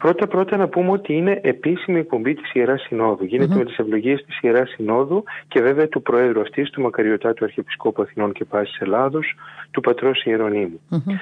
Πρώτα 0.00 0.26
πρώτα 0.26 0.56
να 0.56 0.68
πούμε 0.68 0.90
ότι 0.90 1.12
είναι 1.12 1.40
επίσημη 1.42 1.98
εκπομπή 1.98 2.34
της 2.34 2.52
Ιεράς 2.52 2.82
Συνόδου. 2.82 3.24
Γίνεται 3.24 3.54
mm-hmm. 3.54 3.58
με 3.58 3.64
τις 3.64 3.78
ευλογίες 3.78 4.24
της 4.24 4.40
Ιεράς 4.40 4.70
Συνόδου 4.70 5.24
και 5.48 5.60
βέβαια 5.60 5.88
του 5.88 6.02
Προέδρου 6.02 6.40
αυτής, 6.40 6.70
του 6.70 6.80
Μακαριωτάτου 6.80 7.44
Αρχιεπισκόπου 7.44 8.02
Αθηνών 8.02 8.32
και 8.32 8.44
Πάσης 8.44 8.78
Ελλάδος, 8.78 9.34
του 9.70 9.80
Πατρός 9.80 10.24
Ιερονίμου. 10.24 10.80
Mm-hmm. 10.90 11.12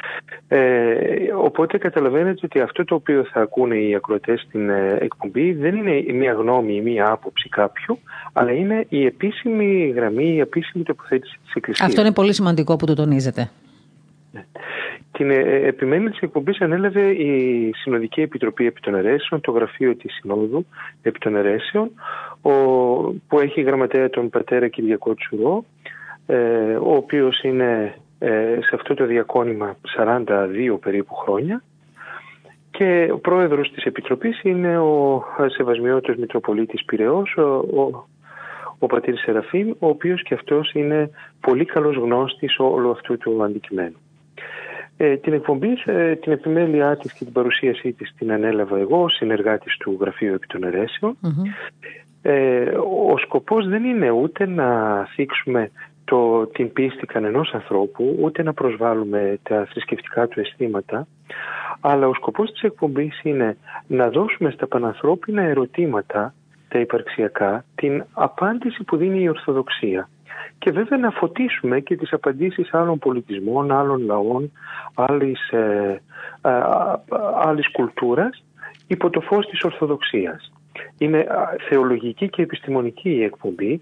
Ε, 0.49 0.95
οπότε 1.37 1.79
καταλαβαίνετε 1.79 2.41
ότι 2.45 2.61
αυτό 2.61 2.85
το 2.85 2.95
οποίο 2.95 3.25
θα 3.33 3.41
ακούνε 3.41 3.77
οι 3.77 3.95
ακροατές 3.95 4.41
στην 4.41 4.71
ε, 4.71 4.99
εκπομπή 5.01 5.53
δεν 5.53 5.75
είναι 5.75 6.13
μία 6.13 6.33
γνώμη 6.33 6.75
ή 6.75 6.81
μία 6.81 7.11
άποψη 7.11 7.49
κάποιου, 7.49 7.99
αλλά 8.33 8.53
είναι 8.53 8.87
η 8.89 9.07
επίσημη 9.07 9.93
γραμμή, 9.97 10.35
η 10.35 10.41
επίσημη 10.41 10.85
τοποθέτηση 10.85 11.39
της 11.45 11.55
Εκκλησίας. 11.55 11.89
Αυτό 11.89 12.01
είναι 12.01 12.13
πολύ 12.13 12.35
σημαντικό 12.35 12.77
που 12.77 12.87
το 12.87 12.95
τονίζετε. 12.95 13.51
Ναι. 15.19 15.35
Την 15.35 15.47
ε, 15.47 15.67
επιμένει 15.67 16.11
τη 16.11 16.19
εκπομπή 16.21 16.53
ανέλαβε 16.59 17.11
η 17.11 17.73
Συνοδική 17.75 18.21
Επιτροπή 18.21 18.67
επί 18.67 18.81
των 18.81 18.95
Ερέσεων, 18.95 19.41
το 19.41 19.51
γραφείο 19.51 19.97
της 19.97 20.15
Συνόδου 20.15 20.67
επί 21.03 21.19
των 21.19 21.37
Ερέσεων, 21.37 21.91
ο, 22.43 22.53
που 23.29 23.41
έχει 23.41 23.61
γραμματέα 23.61 24.11
τον 24.11 24.31
πατέρα 24.31 24.69
Κυριακό 24.69 25.15
Τσουρό, 25.15 25.65
ε, 26.27 26.37
ο 26.75 26.95
οποίος 26.95 27.43
είναι 27.43 27.95
ε, 28.19 28.59
σε 28.61 28.75
αυτό 28.75 28.95
το 28.95 29.07
διακόνημα 29.07 29.77
42 29.99 30.79
περίπου 30.81 31.15
χρόνια 31.15 31.63
και 32.71 33.09
ο 33.13 33.19
πρόεδρος 33.19 33.73
της 33.73 33.85
Επιτροπής 33.85 34.41
είναι 34.43 34.79
ο 34.79 35.25
Σεβασμιώτος 35.47 36.17
Μητροπολίτης 36.17 36.85
Πυραιός, 36.85 37.37
ο, 37.37 37.43
ο, 37.43 38.07
ο 38.79 38.87
πατήρ 38.87 39.19
Σεραφείμ, 39.19 39.71
ο 39.71 39.89
οποίος 39.89 40.23
και 40.23 40.35
αυτός 40.35 40.73
είναι 40.73 41.11
πολύ 41.41 41.65
καλός 41.65 41.97
γνώστης 41.97 42.59
όλου 42.59 42.91
αυτού 42.91 43.19
του 43.19 43.43
αντικειμένου. 43.43 43.97
Ε, 45.01 45.17
την 45.17 45.33
εκπομπή, 45.33 45.69
ε, 45.85 46.15
την 46.15 46.33
επιμέλειά 46.33 46.97
της 46.97 47.13
και 47.13 47.25
την 47.25 47.33
παρουσίασή 47.33 47.93
της 47.93 48.15
την 48.19 48.33
ανέλαβα 48.33 48.79
εγώ, 48.79 49.09
συνεργάτης 49.09 49.77
του 49.77 49.97
Γραφείου 50.01 50.35
Επί 50.35 50.47
των 50.47 50.65
ερεσεων 50.65 51.17
Ε, 52.23 52.71
ο 53.11 53.19
σκοπός 53.19 53.69
δεν 53.69 53.85
είναι 53.85 54.11
ούτε 54.11 54.47
να 54.47 55.05
θίξουμε 55.15 55.71
το, 56.05 56.47
την 56.47 56.73
πίστη 56.73 57.07
κανενός 57.07 57.55
ανθρώπου, 57.55 58.17
ούτε 58.21 58.43
να 58.43 58.53
προσβάλλουμε 58.53 59.39
τα 59.43 59.67
θρησκευτικά 59.71 60.29
του 60.29 60.41
αισθήματα, 60.41 61.07
αλλά 61.81 62.09
ο 62.09 62.15
σκοπός 62.15 62.51
της 62.53 62.63
εκπομπής 62.63 63.21
είναι 63.23 63.57
να 63.87 64.11
δώσουμε 64.11 64.51
στα 64.51 64.67
πανανθρώπινα 64.67 65.43
ερωτήματα, 65.43 66.35
τα 66.69 66.79
υπαρξιακά, 66.79 67.65
την 67.75 68.05
απάντηση 68.13 68.85
που 68.85 68.97
δίνει 68.97 69.23
η 69.23 69.29
Ορθοδοξία 69.29 70.09
και 70.59 70.71
βέβαια 70.71 70.99
να 70.99 71.11
φωτίσουμε 71.11 71.81
και 71.81 71.97
τις 71.97 72.13
απαντήσεις 72.13 72.75
άλλων 72.75 72.99
πολιτισμών, 72.99 73.73
άλλων 73.73 74.05
λαών, 74.05 74.53
άλλης, 74.95 75.51
ε, 75.51 76.01
ε, 76.43 76.51
άλλης 77.43 77.71
κουλτούρας 77.71 78.45
υπό 78.87 79.11
το 79.11 79.21
φως 79.21 79.47
της 79.47 79.63
Ορθοδοξίας. 79.63 80.53
Είναι 80.99 81.27
θεολογική 81.69 82.29
και 82.29 82.43
επιστημονική 82.43 83.11
η 83.11 83.23
εκπομπή, 83.23 83.81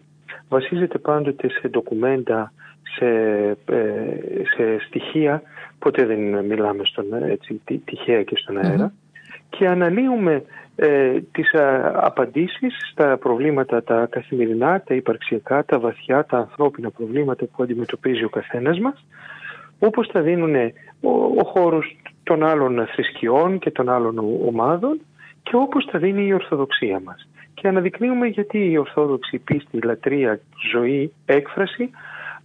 βασίζεται 0.48 0.98
πάντοτε 0.98 1.48
σε 1.50 1.68
ντοκουμέντα, 1.68 2.52
σε, 2.96 3.06
ε, 3.64 3.86
σε 4.56 4.78
στοιχεία, 4.86 5.42
ποτέ 5.78 6.06
δεν 6.06 6.44
μιλάμε 6.44 6.84
στον, 6.84 7.04
έτσι, 7.12 7.60
τυχαία 7.84 8.22
και 8.22 8.36
στον 8.36 8.58
αερα 8.58 8.92
και 9.48 9.68
αναλύουμε 9.68 10.42
ε, 10.76 11.20
τις 11.32 11.54
α, 11.54 11.92
απαντήσεις 11.94 12.74
στα 12.90 13.16
προβλήματα 13.16 13.82
τα 13.82 14.06
καθημερινά, 14.10 14.80
τα 14.80 14.94
υπαρξιακά, 14.94 15.64
τα 15.64 15.78
βαθιά, 15.78 16.24
τα 16.24 16.38
ανθρώπινα 16.38 16.90
προβλήματα 16.90 17.44
που 17.44 17.62
αντιμετωπίζει 17.62 18.24
ο 18.24 18.28
καθένας 18.28 18.78
μας, 18.78 19.06
όπως 19.78 20.08
τα 20.08 20.20
δίνουν 20.20 20.54
ο, 21.00 21.10
ο 21.10 21.44
χώρος 21.44 21.96
των 22.22 22.44
άλλων 22.44 22.86
θρησκειών 22.86 23.58
και 23.58 23.70
των 23.70 23.88
άλλων 23.88 24.18
ομάδων 24.46 25.00
και 25.42 25.56
όπως 25.56 25.84
τα 25.84 25.98
δίνει 25.98 26.26
η 26.26 26.32
Ορθοδοξία 26.32 27.00
μας. 27.04 27.28
Και 27.54 27.68
αναδεικνύουμε 27.68 28.26
γιατί 28.26 28.70
η 28.70 28.78
Ορθόδοξη 28.78 29.38
πίστη, 29.38 29.78
λατρεία, 29.80 30.40
ζωή, 30.72 31.12
έκφραση 31.26 31.90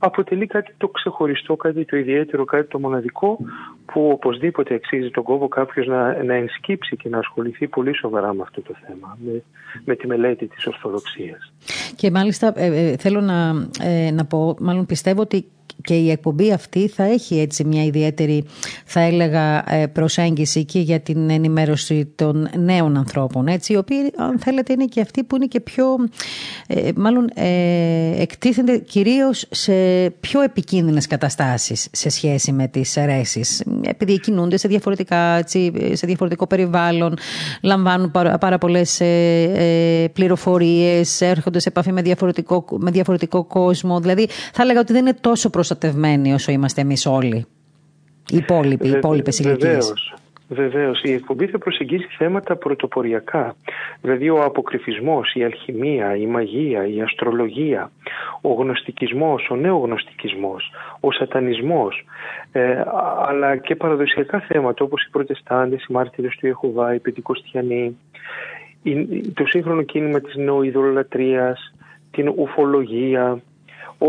αποτελεί 0.03 0.47
κάτι 0.47 0.73
το 0.77 0.87
ξεχωριστό, 0.87 1.55
κάτι 1.55 1.85
το 1.85 1.97
ιδιαίτερο, 1.97 2.45
κάτι 2.45 2.67
το 2.67 2.79
μοναδικό 2.79 3.37
που 3.85 4.09
οπωσδήποτε 4.11 4.73
αξίζει 4.73 5.09
τον 5.09 5.23
κόπο 5.23 5.47
κάποιος 5.47 5.87
να, 5.87 6.23
να 6.23 6.33
ενσκύψει 6.33 6.95
και 6.95 7.09
να 7.09 7.17
ασχοληθεί 7.17 7.67
πολύ 7.67 7.95
σοβαρά 7.95 8.33
με 8.33 8.41
αυτό 8.41 8.61
το 8.61 8.73
θέμα, 8.85 9.17
με, 9.25 9.43
με 9.85 9.95
τη 9.95 10.07
μελέτη 10.07 10.47
της 10.47 10.67
Ορθοδοξίας. 10.67 11.53
Και 11.95 12.11
μάλιστα 12.11 12.53
ε, 12.55 12.65
ε, 12.65 12.97
θέλω 12.97 13.21
να, 13.21 13.67
ε, 13.81 14.11
να 14.11 14.25
πω, 14.25 14.55
μάλλον 14.59 14.85
πιστεύω 14.85 15.21
ότι 15.21 15.45
και 15.83 15.93
η 15.93 16.11
εκπομπή 16.11 16.51
αυτή 16.51 16.87
θα 16.87 17.03
έχει 17.03 17.39
έτσι 17.39 17.63
μια 17.63 17.83
ιδιαίτερη 17.83 18.43
θα 18.85 18.99
έλεγα 18.99 19.73
ε, 19.73 19.87
προσέγγιση 19.87 20.65
και 20.65 20.79
για 20.79 20.99
την 20.99 21.29
ενημέρωση 21.29 22.05
των 22.15 22.49
νέων 22.57 22.97
ανθρώπων 22.97 23.47
έτσι, 23.47 23.73
οι 23.73 23.77
οποίοι 23.77 24.11
αν 24.17 24.39
θέλετε 24.39 24.73
είναι 24.73 24.85
και 24.85 25.01
αυτοί 25.01 25.23
που 25.23 25.35
είναι 25.35 25.45
και 25.45 25.59
πιο 25.59 25.85
ε, 26.67 26.89
μάλλον 26.95 27.29
ε, 27.33 28.21
εκτίθενται 28.21 28.77
κυρίως 28.77 29.47
σε 29.51 29.73
πιο 30.19 30.41
επικίνδυνες 30.41 31.07
καταστάσεις 31.07 31.87
σε 31.91 32.09
σχέση 32.09 32.51
με 32.51 32.67
τις 32.67 32.97
αιρέσεις. 32.97 33.63
Επειδή 33.81 34.19
κινούνται 34.19 34.57
σε, 34.57 34.67
διαφορετικά, 34.67 35.37
έτσι, 35.37 35.71
σε 35.93 36.07
διαφορετικό 36.07 36.47
περιβάλλον 36.47 37.17
λαμβάνουν 37.61 38.11
πάρα, 38.11 38.37
πάρα 38.37 38.57
πολλές 38.57 38.99
ε, 38.99 40.09
πληροφορίες 40.13 41.21
έρχονται 41.21 41.59
σε 41.59 41.69
επαφή 41.69 41.91
με 41.91 42.01
διαφορετικό, 42.01 42.65
με 42.79 42.91
διαφορετικό 42.91 43.43
κόσμο. 43.43 43.99
Δηλαδή 43.99 44.27
θα 44.53 44.61
έλεγα 44.63 44.79
ότι 44.79 44.93
δεν 44.93 45.01
είναι 45.01 45.17
τόσο 45.21 45.49
προστατευμένοι 45.71 46.33
όσο 46.33 46.51
είμαστε 46.51 46.81
εμείς 46.81 47.05
όλοι. 47.05 47.45
Οι 48.29 48.37
υπόλοιποι, 48.37 48.87
οι 48.87 48.91
υπόλοιπες 48.91 49.39
ηλικίες. 49.39 49.93
Βεβαίως, 50.49 51.01
η 51.03 51.11
εκπομπή 51.13 51.47
θα 51.47 51.57
προσεγγίσει 51.57 52.07
θέματα 52.17 52.55
πρωτοποριακά. 52.55 53.55
Δηλαδή 54.01 54.29
ο 54.29 54.43
αποκρυφισμός, 54.43 55.33
η 55.33 55.43
αλχημία, 55.43 56.15
η 56.15 56.25
μαγεία, 56.25 56.87
η 56.87 57.01
αστρολογία, 57.01 57.91
ο 58.41 58.53
γνωστικισμός, 58.53 59.49
ο 59.49 59.55
νεογνωστικισμός, 59.55 60.71
ο 60.99 61.11
σατανισμός, 61.11 62.05
ε, 62.51 62.83
αλλά 63.27 63.57
και 63.57 63.75
παραδοσιακά 63.75 64.39
θέματα 64.39 64.83
όπως 64.83 65.03
οι 65.03 65.09
προτεστάντες, 65.09 65.83
οι 65.83 65.93
μάρτυρες 65.93 66.35
του 66.39 66.45
Ιεχωβά, 66.45 66.93
οι 66.93 66.99
πεντηκοστιανοί, 66.99 67.97
το 69.33 69.45
σύγχρονο 69.45 69.81
κίνημα 69.81 70.19
της 70.19 70.35
νοηδολατρίας, 70.35 71.73
την 72.11 72.33
ουφολογία, 72.37 73.41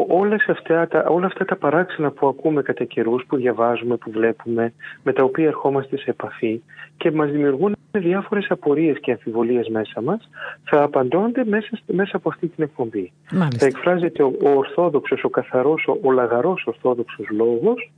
όλες 0.09 0.49
αυτά, 0.49 0.88
τα, 0.88 1.05
όλα 1.09 1.26
αυτά 1.26 1.45
τα 1.45 1.57
παράξενα 1.57 2.11
που 2.11 2.28
ακούμε 2.28 2.62
κατά 2.62 2.84
καιρούς, 2.84 3.24
που 3.26 3.36
διαβάζουμε, 3.36 3.97
που 3.97 4.11
βλέπουμε, 4.11 4.72
με 5.03 5.12
τα 5.12 5.22
οποία 5.22 5.47
ερχόμαστε 5.47 5.97
σε 5.99 6.11
επαφή 6.11 6.62
και 6.97 7.11
μας 7.11 7.30
δημιουργούν 7.30 7.76
διάφορες 7.90 8.47
απορίες 8.49 9.01
και 9.01 9.11
αμφιβολίες 9.11 9.68
μέσα 9.68 10.01
μας, 10.03 10.28
θα 10.64 10.82
απαντώνται 10.82 11.45
μέσα, 11.45 11.78
μέσα 11.86 12.16
από 12.16 12.28
αυτή 12.28 12.49
την 12.49 12.64
εκπομπή. 12.64 13.12
Μάλιστα. 13.32 13.59
Θα 13.59 13.66
εκφράζεται 13.66 14.22
ο, 14.22 14.32
ο 14.43 14.49
ορθόδοξος, 14.49 15.24
ο 15.24 15.28
καθαρός, 15.28 15.86
ο, 15.86 15.99
ο 16.03 16.11
λαγαρός 16.11 16.64
ορθόδοξος 16.66 17.26
λόγος 17.30 17.90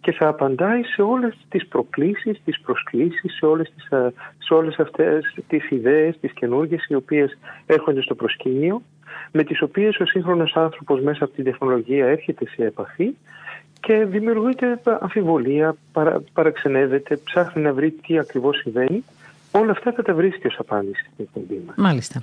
και 0.00 0.12
θα 0.12 0.28
απαντάει 0.28 0.82
σε 0.82 1.02
όλες 1.02 1.36
τις 1.48 1.66
προκλήσεις, 1.66 2.40
τις 2.44 2.60
προσκλήσεις, 2.60 3.36
σε 3.36 3.46
όλες, 3.46 3.72
τις, 3.74 3.84
ε, 3.90 4.12
σε 4.38 4.54
όλες 4.54 4.78
αυτές 4.78 5.36
τις 5.46 5.70
ιδέες, 5.70 6.18
τις 6.20 6.32
καινούργιες 6.32 6.86
οι 6.88 6.94
οποίες 6.94 7.38
έρχονται 7.66 8.02
στο 8.02 8.14
προσκήνιο 8.14 8.82
με 9.32 9.44
τις 9.44 9.62
οποίες 9.62 9.96
ο 9.96 10.06
σύγχρονος 10.06 10.56
άνθρωπος 10.56 11.00
μέσα 11.00 11.24
από 11.24 11.34
την 11.34 11.44
τεχνολογία 11.44 12.06
έρχεται 12.06 12.46
σε 12.46 12.64
επαφή 12.64 13.14
και 13.80 14.04
δημιουργείται 14.04 14.80
αμφιβολία, 15.00 15.76
παρα, 15.92 16.22
παραξενεύεται, 16.32 17.16
ψάχνει 17.16 17.62
να 17.62 17.72
βρει 17.72 17.90
τι 17.90 18.18
ακριβώς 18.18 18.56
συμβαίνει 18.56 19.04
Όλα 19.60 19.70
αυτά 19.70 19.92
θα 19.96 20.02
τα 20.02 20.14
βρίσκει 20.14 20.46
ως 20.46 20.56
απάντηση 20.58 21.00
στην 21.12 21.24
εκπομπή 21.24 21.62
μας. 21.66 21.74
Μάλιστα. 21.78 22.22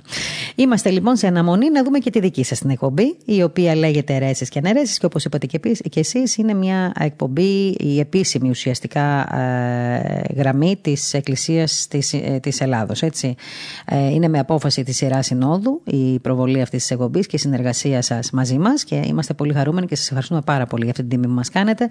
Είμαστε 0.54 0.90
λοιπόν 0.90 1.16
σε 1.16 1.26
αναμονή 1.26 1.70
να 1.70 1.84
δούμε 1.84 1.98
και 1.98 2.10
τη 2.10 2.20
δική 2.20 2.44
σας 2.44 2.58
την 2.58 2.70
εκπομπή, 2.70 3.16
η 3.24 3.42
οποία 3.42 3.76
λέγεται 3.76 4.14
Ερέσει 4.14 4.46
και 4.46 4.58
Αναιρέσεις 4.58 4.98
και 4.98 5.06
όπως 5.06 5.24
είπατε 5.24 5.46
και 5.88 6.00
εσείς, 6.00 6.36
είναι 6.36 6.54
μια 6.54 6.92
εκπομπή, 6.98 7.76
η 7.78 8.00
επίσημη 8.00 8.48
ουσιαστικά 8.48 9.36
ε, 9.36 10.22
γραμμή 10.36 10.78
της 10.82 11.14
Εκκλησίας 11.14 11.86
της 11.88 12.14
της 12.40 12.60
ε, 12.60 12.64
Ελλάδο. 12.64 12.92
Ε, 13.84 14.10
είναι 14.10 14.28
με 14.28 14.38
απόφαση 14.38 14.82
της 14.82 15.00
Ιεράς 15.00 15.26
Συνόδου 15.26 15.82
η 15.84 16.18
προβολή 16.18 16.60
αυτής 16.60 16.80
της 16.80 16.90
εκπομπής 16.90 17.26
και 17.26 17.36
η 17.36 17.38
συνεργασία 17.38 18.02
σας 18.02 18.30
μαζί 18.30 18.58
μας 18.58 18.84
και 18.84 19.02
είμαστε 19.06 19.34
πολύ 19.34 19.52
χαρούμενοι 19.52 19.86
και 19.86 19.96
σας 19.96 20.06
ευχαριστούμε 20.06 20.40
πάρα 20.44 20.66
πολύ 20.66 20.82
για 20.82 20.90
αυτή 20.90 21.02
την 21.02 21.10
τιμή 21.10 21.26
που 21.26 21.32
μας 21.32 21.50
κάνετε. 21.50 21.86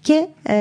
Και 0.00 0.26
ε, 0.42 0.54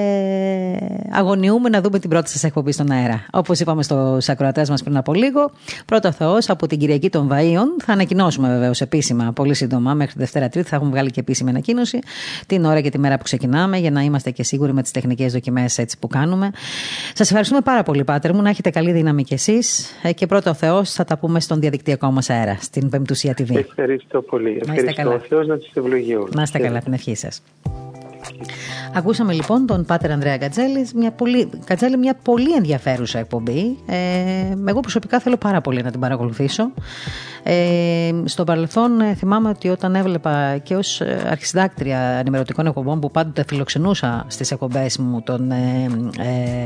αγωνιούμε 1.11 1.69
να 1.69 1.81
δούμε 1.81 1.99
την 1.99 2.09
πρώτη 2.09 2.29
σας 2.29 2.43
εκπομπή 2.43 2.71
στον 2.71 2.91
αέρα. 2.91 3.25
Όπως 3.31 3.59
είπαμε 3.59 3.83
στο 3.83 4.17
ακροατές 4.29 4.69
μας 4.69 4.83
πριν 4.83 4.97
από 4.97 5.13
λίγο. 5.13 5.51
Πρώτα 5.85 6.11
Θεός, 6.11 6.49
από 6.49 6.67
την 6.67 6.79
Κυριακή 6.79 7.09
των 7.09 7.29
Βαΐων. 7.31 7.83
Θα 7.83 7.93
ανακοινώσουμε 7.93 8.47
βεβαίως 8.47 8.81
επίσημα 8.81 9.31
πολύ 9.35 9.53
σύντομα. 9.53 9.93
Μέχρι 9.93 10.13
τη 10.13 10.19
Δευτέρα 10.19 10.49
Τρίτη 10.49 10.67
θα 10.69 10.75
έχουμε 10.75 10.91
βγάλει 10.91 11.11
και 11.11 11.19
επίσημη 11.19 11.49
ανακοίνωση 11.49 11.99
την 12.47 12.65
ώρα 12.65 12.81
και 12.81 12.89
τη 12.89 12.99
μέρα 12.99 13.17
που 13.17 13.23
ξεκινάμε 13.23 13.77
για 13.77 13.91
να 13.91 14.01
είμαστε 14.01 14.31
και 14.31 14.43
σίγουροι 14.43 14.73
με 14.73 14.81
τις 14.81 14.91
τεχνικές 14.91 15.33
δοκιμές 15.33 15.77
έτσι 15.77 15.99
που 15.99 16.07
κάνουμε. 16.07 16.51
Σας 17.13 17.27
ευχαριστούμε 17.27 17.61
πάρα 17.61 17.83
πολύ, 17.83 18.03
Πάτερ 18.03 18.33
μου. 18.33 18.41
Να 18.41 18.49
έχετε 18.49 18.69
καλή 18.69 18.91
δύναμη 18.91 19.23
κι 19.23 19.33
εσείς. 19.33 19.97
Ε, 20.03 20.13
και 20.13 20.25
πρώτα 20.25 20.51
ο 20.51 20.53
Θεός 20.53 20.91
θα 20.91 21.03
τα 21.03 21.17
πούμε 21.17 21.39
στον 21.39 21.59
διαδικτυακό 21.59 22.11
μας 22.11 22.29
αέρα, 22.29 22.57
στην 22.61 22.89
Πεμπτουσία 22.89 23.33
TV. 23.37 23.55
Ευχαριστώ 23.55 24.21
πολύ. 24.21 24.61
Ευχαριστώ 24.61 25.13
ο 25.13 25.19
Θεός 25.19 25.47
να 25.47 25.57
σα 25.73 25.79
ευλογεί 25.79 26.17
Να 26.35 26.41
είστε 26.41 26.59
καλά, 26.59 26.79
την 26.79 26.93
ευχή 26.93 27.15
σας. 27.15 27.41
Ακούσαμε 28.93 29.33
λοιπόν 29.33 29.65
τον 29.65 29.85
Πάτερ 29.85 30.11
Ανδρέα 30.11 30.37
Κατζέλη, 30.37 30.89
μια 30.95 31.11
πολύ, 31.11 31.49
Κατζέλη, 31.65 31.97
μια 31.97 32.15
πολύ 32.23 32.53
ενδιαφέρουσα 32.53 33.19
εκπομπή. 33.19 33.77
Ε, 33.85 33.95
εγώ 34.67 34.79
προσωπικά 34.79 35.19
θέλω 35.19 35.37
πάρα 35.37 35.61
πολύ 35.61 35.81
να 35.81 35.91
την 35.91 35.99
παρακολουθήσω. 35.99 36.71
Ε, 37.43 38.11
στο 38.25 38.43
παρελθόν 38.43 39.01
ε, 39.01 39.13
θυμάμαι 39.13 39.49
ότι 39.49 39.69
όταν 39.69 39.95
έβλεπα 39.95 40.57
και 40.57 40.75
ως 40.75 41.01
ε, 41.01 41.25
αρχισυντάκτρια 41.29 41.99
ενημερωτικών 41.99 42.67
εκπομπών 42.67 42.99
που 42.99 43.11
πάντοτε 43.11 43.43
φιλοξενούσα 43.47 44.25
στις 44.27 44.51
εκπομπές 44.51 44.97
μου 44.97 45.21
τον, 45.21 45.51
ε, 45.51 45.89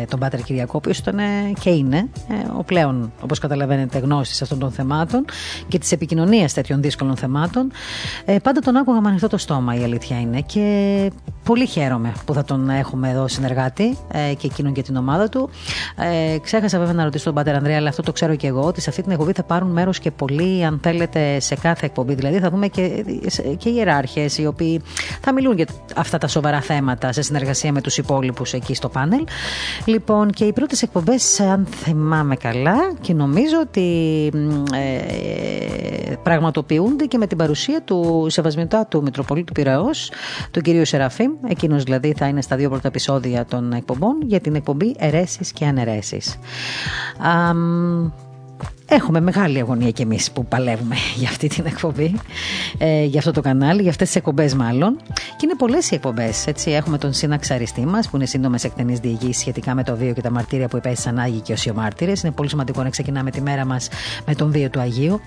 ε 0.02 0.06
τον 0.06 0.20
Πάτερ 0.20 0.42
Κυριακό, 0.42 0.82
ο 0.88 0.90
ήταν 0.90 1.20
και 1.60 1.70
είναι 1.70 2.10
ο 2.58 2.64
πλέον, 2.64 3.12
όπως 3.22 3.40
καταλαβαίνετε, 3.40 4.00
γνώστης 4.00 4.42
αυτών 4.42 4.60
των 4.60 4.72
θεμάτων 4.72 5.26
και 5.68 5.80
της 5.80 5.92
επικοινωνίας 5.92 6.54
τέτοιων 6.54 6.82
δύσκολων 6.82 7.16
θεμάτων, 7.16 7.72
πάντα 8.44 8.60
τον 8.60 8.76
άκουγα 8.76 9.02
με 9.02 9.10
ανοιχτό 9.10 9.28
το 9.28 9.38
στόμα 9.38 9.76
η 9.76 9.84
αλήθεια 9.84 10.20
είναι 10.20 10.42
και 10.42 11.12
πολύ 11.44 11.66
χαίρομαι 11.66 12.14
που 12.26 12.34
θα 12.34 12.44
τον 12.44 12.70
έχουμε 12.70 13.10
εδώ 13.10 13.28
συνεργάτη 13.28 13.98
και 14.12 14.48
εκείνον 14.48 14.74
και 14.74 14.82
την 14.82 14.96
ομάδα 14.96 15.30
του. 15.30 15.50
Ε, 15.96 16.38
ξέχασα 16.38 16.80
βέβαια 16.80 16.94
να 16.94 17.04
ρωτήσω 17.04 17.24
τον 17.24 17.34
Πάτερ 17.34 17.56
Ανδρέα, 17.56 17.78
αλλά 17.78 17.90
αυτό 17.90 18.02
το 18.02 18.12
ξέρω 18.12 18.36
και 18.36 18.48
εγώ, 18.48 18.62
ότι 18.62 18.82
σε 18.82 18.90
αυτή 18.90 19.02
την 19.02 19.12
εκπομπή 19.12 19.32
θα 19.32 19.44
πάρουν 19.44 19.70
μέρος 19.70 20.00
και 20.00 20.12
πολλοί 20.12 20.66
αν 20.68 20.80
θέλετε, 20.84 21.39
σε 21.39 21.55
κάθε 21.55 21.86
εκπομπή. 21.86 22.13
Δηλαδή, 22.13 22.39
θα 22.39 22.49
δούμε 22.49 22.68
και, 22.68 23.05
και 23.57 23.70
ιεράρχες 23.70 24.38
οι 24.38 24.45
οποίοι 24.45 24.82
θα 25.22 25.34
μιλούν 25.34 25.55
για 25.55 25.65
αυτά 25.95 26.18
τα 26.18 26.28
σοβαρά 26.28 26.61
θέματα 26.61 27.11
σε 27.11 27.22
συνεργασία 27.22 27.72
με 27.72 27.82
τους 27.82 27.97
υπόλοιπους 27.97 28.53
εκεί 28.53 28.74
στο 28.74 28.89
πάνελ. 28.89 29.24
Λοιπόν, 29.86 30.32
και 30.32 30.45
οι 30.45 30.53
πρώτες 30.53 30.82
εκπομπές, 30.82 31.39
αν 31.39 31.65
θυμάμαι 31.65 32.36
καλά, 32.36 32.93
και 33.01 33.13
νομίζω 33.13 33.59
ότι 33.61 33.86
ε, 34.74 36.13
πραγματοποιούνται 36.24 37.05
και 37.05 37.18
με 37.18 37.28
την 37.28 37.38
παρουσία 37.38 37.82
του 37.82 38.26
Σεβασμιωτά 38.30 38.86
του 38.86 39.01
Μητροπολίτου 39.01 39.53
Πυραό, 39.53 39.89
του 40.51 40.61
κυρίου 40.61 40.86
Σεραφείμ. 40.86 41.32
Εκείνος 41.47 41.84
δηλαδή 41.84 42.13
θα 42.18 42.28
είναι 42.28 42.41
στα 42.41 42.55
δύο 42.55 42.70
πρώτα 42.70 42.88
επεισόδια 42.88 43.45
των 43.45 43.74
εκπομπών 43.74 44.18
για 44.22 44.39
την 44.39 44.55
εκπομπή 44.55 44.95
Ερέσει 44.99 45.39
και 45.53 45.65
Αναιρέσεις. 45.65 46.39
Έχουμε 48.90 49.20
μεγάλη 49.20 49.60
αγωνία 49.60 49.92
κι 49.92 50.02
εμείς 50.02 50.32
που 50.32 50.46
παλεύουμε 50.46 50.96
για 51.20 51.30
αυτή 51.30 51.48
την 51.48 51.66
εκπομπή, 51.66 52.16
ε, 52.78 53.04
για 53.04 53.20
αυτό 53.20 53.32
το 53.32 53.42
κανάλι, 53.42 53.82
για 53.82 53.90
αυτές 53.90 54.08
τις 54.08 54.16
εκπομπές 54.16 54.54
μάλλον. 54.54 54.98
Και 55.14 55.44
είναι 55.44 55.56
πολλές 55.58 55.92
οι 55.92 55.96
εκπομπές. 55.96 56.48
Έτσι. 56.48 56.72
Έχουμε 56.72 56.98
τον 56.98 57.14
σύναξ 57.14 57.52
αριστή 57.52 57.86
μας, 57.86 58.10
που 58.10 58.16
είναι 58.16 58.26
σύντομες 58.26 58.64
εκτενείς 58.64 59.00
διηγήσεις 59.00 59.38
σχετικά 59.38 59.76
με 59.76 59.84
το 59.84 59.96
βίο 59.96 60.14
και 60.14 60.22
τα 60.22 60.32
μαρτύρια 60.32 60.68
που 60.68 60.78
υπέστησαν 60.78 61.20
Άγιοι 61.20 61.40
και 61.40 61.54
Οσιομάρτυρες. 61.54 62.22
Είναι 62.22 62.32
πολύ 62.32 62.50
σημαντικό 62.50 62.84
να 62.84 62.90
ξεκινάμε 62.90 63.32
τη 63.32 63.42
μέρα 63.42 63.66
μας 63.66 63.88
με 64.26 64.36
τον 64.36 64.52
βίο 64.52 64.70
του 64.70 64.80
Αγίου. 64.80 65.22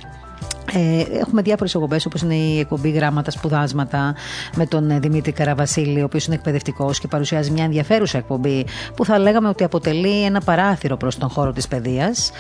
Ε, 0.73 1.19
έχουμε 1.19 1.43
διάφορες 1.43 1.75
εκπομπές 1.75 2.07
όπως 2.07 2.23
είναι 2.23 2.35
η 2.35 2.59
εκπομπή 2.59 2.91
Γράμματα 2.91 3.31
Σπουδάσματα 3.31 4.15
με 4.57 4.67
τον 4.67 4.91
ε, 4.91 4.99
Δημήτρη 4.99 5.33
Καραβασίλη, 5.33 6.01
ο 6.01 6.05
οποίος 6.05 6.27
είναι 6.27 6.35
εκπαιδευτικός 6.35 6.99
και 6.99 7.09
παρουσιάζει 7.09 7.51
μια 7.51 7.65
ενδιαφέρουσα 7.65 8.19
εκπομπή 8.19 8.67
που 8.97 9.05
θα 9.05 9.19
λέγαμε 9.19 9.49
ότι 9.49 9.65
αποτελεί 9.65 10.25
ένα 10.25 10.41
παράθυρο 10.41 10.97
προς 10.97 11.19
τον 11.19 11.29
χώρο 11.29 11.53
της 11.53 11.69
παιδείας. 11.69 12.31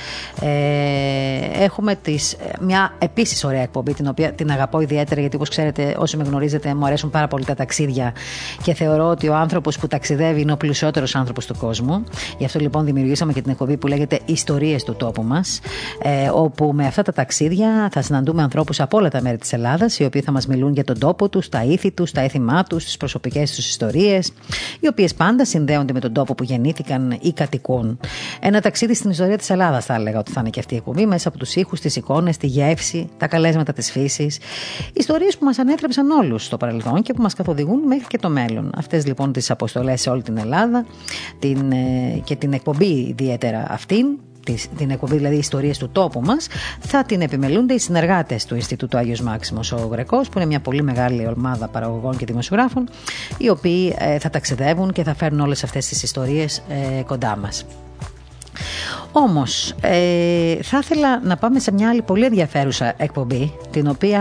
Ε, 0.41 1.63
έχουμε 1.63 1.95
τις, 1.95 2.33
ε, 2.33 2.37
μια 2.61 2.95
επίσης 2.99 3.45
ωραία 3.45 3.63
εκπομπή, 3.63 3.95
την 3.95 4.07
οποία 4.09 4.33
την 4.33 4.51
αγαπώ 4.51 4.81
ιδιαίτερα 4.81 5.21
γιατί, 5.21 5.37
όπως 5.37 5.49
ξέρετε, 5.49 5.97
όσοι 5.99 6.17
με 6.17 6.25
γνωρίζετε, 6.25 6.75
μου 6.75 6.87
αρέσουν 6.87 7.11
πάρα 7.11 7.29
πολύ 7.29 7.45
τα 7.45 7.55
ταξίδια 7.55 8.13
και 8.63 8.75
θεωρώ 8.75 9.09
ότι 9.09 9.29
ο 9.29 9.35
άνθρωπος 9.35 9.79
που 9.79 9.87
ταξιδεύει 9.87 10.41
είναι 10.41 10.53
ο 10.53 10.57
πλουσιότερος 10.57 11.15
άνθρωπος 11.15 11.47
του 11.47 11.57
κόσμου. 11.59 12.05
Γι' 12.39 12.45
αυτό 12.45 12.59
λοιπόν 12.59 12.85
δημιουργήσαμε 12.85 13.33
και 13.33 13.43
την 13.43 13.51
εκπομπή 13.51 13.77
που 13.77 13.87
λέγεται 13.87 14.21
Ιστορίες 14.25 14.85
του 14.85 14.95
τόπου 14.95 15.23
μας, 15.23 15.61
ε, 16.03 16.31
όπου 16.35 16.73
με 16.75 16.87
αυτά 16.87 17.03
τα 17.03 17.13
ταξίδια 17.13 17.89
θα 17.93 18.03
συναντούμε 18.21 18.43
ανθρώπους 18.43 18.81
από 18.81 18.97
όλα 18.97 19.09
τα 19.11 19.23
μέρη 19.23 19.37
της 19.37 19.53
Ελλάδας, 19.53 19.99
οι 19.99 20.05
οποίοι 20.05 20.21
θα 20.21 20.33
μας 20.33 20.47
μιλούν 20.47 20.73
για 20.73 20.85
τον 20.85 20.99
τόπο 20.99 21.29
τους, 21.29 21.49
τα 21.49 21.65
ήθη 21.65 21.91
τους, 21.91 22.13
τα 22.13 22.21
έθιμά 22.21 22.63
τους, 22.63 22.85
τις 22.85 22.97
προσωπικές 22.97 23.55
τους 23.55 23.69
ιστορίες, 23.69 24.33
οι 24.81 24.89
οποίες 24.89 25.15
πάντα 25.15 25.45
συνδέονται 25.45 25.93
με 25.93 26.01
τον 26.01 26.13
τόπο 26.13 26.35
που 26.35 26.45
γεννήθηκαν 26.45 27.19
ή 27.21 27.33
κατοικούν. 27.33 28.01
Ένα 28.41 28.61
ταξίδι 28.61 28.95
στην 28.95 29.11
ιστορία 29.11 29.37
της 29.39 29.51
Ελλάδας, 29.51 29.85
θα 29.85 29.95
έλεγα 29.95 30.19
ότι 30.19 30.33
θα 30.33 30.41
είναι 30.41 30.51
και 30.51 30.61
αυτή 30.61 30.75
η 30.75 30.77
εκπομπή, 30.77 31.07
μέσα 31.07 31.29
από 31.29 31.39
τους 31.39 31.55
ήχους, 31.55 31.81
τις 31.81 31.97
εικόνες, 31.97 32.37
τη 32.37 32.47
γεύση, 32.47 33.09
τα 33.17 33.27
καλέσματα 33.27 33.73
της 33.73 33.91
φύσης. 33.91 34.39
Ιστορίες 34.93 35.39
που 35.39 35.45
μας 35.45 35.59
ανέτρεψαν 35.59 36.11
όλους 36.11 36.45
στο 36.45 36.57
παρελθόν 36.57 37.03
και 37.03 37.13
που 37.13 37.23
μας 37.23 37.35
καθοδηγούν 37.35 37.81
μέχρι 37.87 38.07
και 38.07 38.19
το 38.19 38.29
μέλλον. 38.29 38.71
Αυτές 38.77 39.07
λοιπόν 39.07 39.33
τις 39.33 39.51
αποστολές 39.51 40.01
σε 40.01 40.11
όλη 40.11 40.23
την 40.23 40.37
Ελλάδα 40.39 40.87
την, 41.39 41.73
ε, 41.73 42.21
και 42.25 42.37
την 42.37 42.53
εκπομπή 42.53 43.07
ιδιαίτερα 43.09 43.67
αυτήν 43.69 44.07
την 44.77 44.91
εκπομπή, 44.91 45.17
δηλαδή 45.17 45.37
ιστορίες 45.37 45.79
του 45.79 45.89
τόπου 45.89 46.21
μας, 46.21 46.47
θα 46.81 47.05
την 47.05 47.21
επιμελούνται 47.21 47.75
οι 47.75 47.79
συνεργάτες 47.79 48.45
του 48.45 48.55
Ινστιτούτου 48.55 48.99
Άγιος 48.99 49.21
Μάξιμος 49.21 49.73
ο 49.73 49.89
Γρεκός, 49.91 50.29
που 50.29 50.39
είναι 50.39 50.47
μια 50.47 50.61
πολύ 50.61 50.83
μεγάλη 50.83 51.27
ομάδα 51.37 51.69
παραγωγών 51.69 52.17
και 52.17 52.27
δημοσιογράφων, 52.27 52.89
οι 53.39 53.49
οποίοι 53.49 53.95
ε, 53.99 54.19
θα 54.19 54.31
ταξιδεύουν 54.31 54.93
και 54.93 55.03
θα 55.03 55.15
φέρουν 55.15 55.41
όλες 55.41 55.65
αυτές 55.65 55.87
τις 55.87 56.03
ιστορίες 56.03 56.63
ε, 56.99 57.03
κοντά 57.03 57.37
μας. 57.37 57.65
Όμως, 59.13 59.75
ε, 59.81 60.63
θα 60.63 60.79
ήθελα 60.83 61.21
να 61.23 61.37
πάμε 61.37 61.59
σε 61.59 61.73
μια 61.73 61.89
άλλη 61.89 62.03
πολύ 62.03 62.25
ενδιαφέρουσα 62.25 62.95
εκπομπή, 62.97 63.57
την 63.71 63.87
οποία 63.87 64.21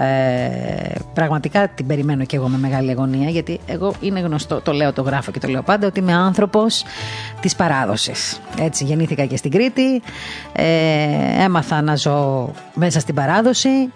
ε, 0.00 0.98
πραγματικά 1.14 1.68
την 1.68 1.86
περιμένω 1.86 2.24
και 2.24 2.36
εγώ 2.36 2.48
με 2.48 2.58
μεγάλη 2.58 2.90
αγωνία, 2.90 3.28
γιατί 3.28 3.60
εγώ 3.66 3.94
είναι 4.00 4.20
γνωστό, 4.20 4.60
το 4.60 4.72
λέω, 4.72 4.92
το 4.92 5.02
γράφω 5.02 5.30
και 5.30 5.38
το 5.38 5.48
λέω 5.48 5.62
πάντα, 5.62 5.86
ότι 5.86 6.00
είμαι 6.00 6.12
άνθρωπος 6.12 6.84
της 7.40 7.56
παράδοσης. 7.56 8.40
Έτσι, 8.60 8.84
γεννήθηκα 8.84 9.24
και 9.24 9.36
στην 9.36 9.50
Κρήτη, 9.50 10.02
ε, 10.52 11.44
έμαθα 11.44 11.82
να 11.82 11.96
ζω 11.96 12.50
μέσα 12.74 13.00
στην 13.00 13.14
παράδοση. 13.14 13.92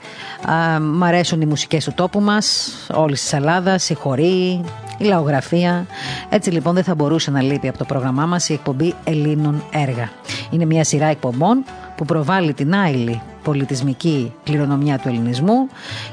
Ε, 0.75 0.79
μ' 0.79 1.05
αρέσουν 1.05 1.41
οι 1.41 1.47
μουσικές 1.47 1.85
του 1.85 1.93
τόπου 1.95 2.21
μας, 2.21 2.75
όλης 2.95 3.21
της 3.21 3.33
Ελλάδας, 3.33 3.91
οι 3.91 3.95
χωροί, 3.95 4.65
η 4.99 5.05
λαογραφία. 5.05 5.87
Έτσι 6.29 6.51
λοιπόν 6.51 6.75
δεν 6.75 6.85
θα 6.85 6.95
μπορούσε 6.95 7.31
να 7.31 7.43
λείπει 7.43 7.69
από 7.69 7.79
το 7.79 7.85
πρόγραμμά 7.85 8.27
μας 8.27 8.49
η 8.49 8.53
εκπομπή 8.53 8.95
Ελλήνων 9.05 9.63
Έργα. 9.87 10.11
Είναι 10.51 10.65
μια 10.65 10.85
σειρά 10.85 11.07
εκπομπών 11.07 11.65
που 11.97 12.05
προβάλλει 12.05 12.53
την 12.53 12.75
άειλη 12.75 13.21
πολιτισμική 13.45 14.33
κληρονομιά 14.45 14.99
του 14.99 15.09
ελληνισμού 15.09 15.69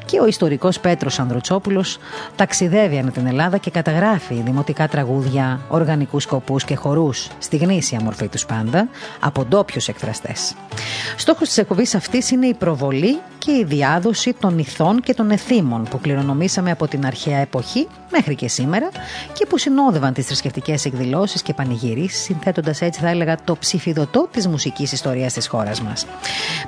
και 0.05 0.19
ο 0.19 0.25
ιστορικός 0.25 0.79
Πέτρος 0.79 1.19
Ανδροτσόπουλος 1.19 1.97
ταξιδεύει 2.35 2.97
ανά 2.97 3.11
την 3.11 3.25
Ελλάδα 3.25 3.57
και 3.57 3.69
καταγράφει 3.69 4.41
δημοτικά 4.45 4.87
τραγούδια, 4.87 5.59
οργανικούς 5.67 6.23
σκοπούς 6.23 6.63
και 6.63 6.75
χορούς 6.75 7.29
στη 7.39 7.57
γνήσια 7.57 8.01
μορφή 8.01 8.27
τους 8.27 8.45
πάντα 8.45 8.87
από 9.19 9.45
ντόπιους 9.45 9.87
εκφραστές. 9.87 10.55
Στόχος 11.17 11.47
της 11.47 11.57
εκπομπής 11.57 11.95
αυτής 11.95 12.31
είναι 12.31 12.47
η 12.47 12.53
προβολή 12.53 13.19
και 13.37 13.51
η 13.51 13.63
διάδοση 13.63 14.33
των 14.39 14.59
ηθών 14.59 15.01
και 15.01 15.13
των 15.13 15.31
εθήμων 15.31 15.83
που 15.83 15.99
κληρονομήσαμε 15.99 16.71
από 16.71 16.87
την 16.87 17.05
αρχαία 17.05 17.37
εποχή 17.37 17.87
μέχρι 18.11 18.35
και 18.35 18.47
σήμερα 18.47 18.89
και 19.33 19.45
που 19.45 19.57
συνόδευαν 19.57 20.13
τις 20.13 20.25
θρησκευτικές 20.25 20.85
εκδηλώσεις 20.85 21.41
και 21.41 21.53
πανηγυρίσεις 21.53 22.21
συνθέτοντας 22.21 22.81
έτσι 22.81 22.99
θα 22.99 23.09
έλεγα 23.09 23.37
το 23.43 23.57
ψηφιδωτό 23.57 24.27
της 24.31 24.47
μουσικής 24.47 24.91
ιστορίας 24.91 25.33
της 25.33 25.47
χώρας 25.47 25.81
μας. 25.81 26.05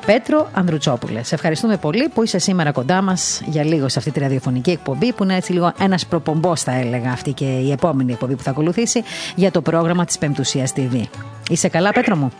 Πέτρο, 0.05 0.49
Ανδρουτσόπουλε. 0.53 1.23
Σε 1.23 1.35
ευχαριστούμε 1.35 1.77
πολύ 1.77 2.09
που 2.13 2.23
είσαι 2.23 2.37
σήμερα 2.37 2.71
κοντά 2.71 3.01
μας 3.01 3.41
για 3.45 3.63
λίγο 3.63 3.89
σε 3.89 3.99
αυτή 3.99 4.11
τη 4.11 4.19
ραδιοφωνική 4.19 4.71
εκπομπή, 4.71 5.13
που 5.13 5.23
είναι 5.23 5.35
έτσι 5.35 5.51
λίγο 5.51 5.73
ένας 5.79 6.05
προπομπός, 6.05 6.61
θα 6.61 6.71
έλεγα, 6.71 7.11
αυτή 7.11 7.31
και 7.31 7.45
η 7.45 7.71
επόμενη 7.71 8.11
εκπομπή 8.11 8.35
που 8.35 8.43
θα 8.43 8.49
ακολουθήσει 8.49 9.03
για 9.35 9.51
το 9.51 9.61
πρόγραμμα 9.61 10.05
της 10.05 10.17
Πεμπτουσίας 10.17 10.73
TV. 10.75 11.01
Είσαι 11.49 11.69
καλά, 11.69 11.91
Πέτρο 11.91 12.15
μου; 12.15 12.31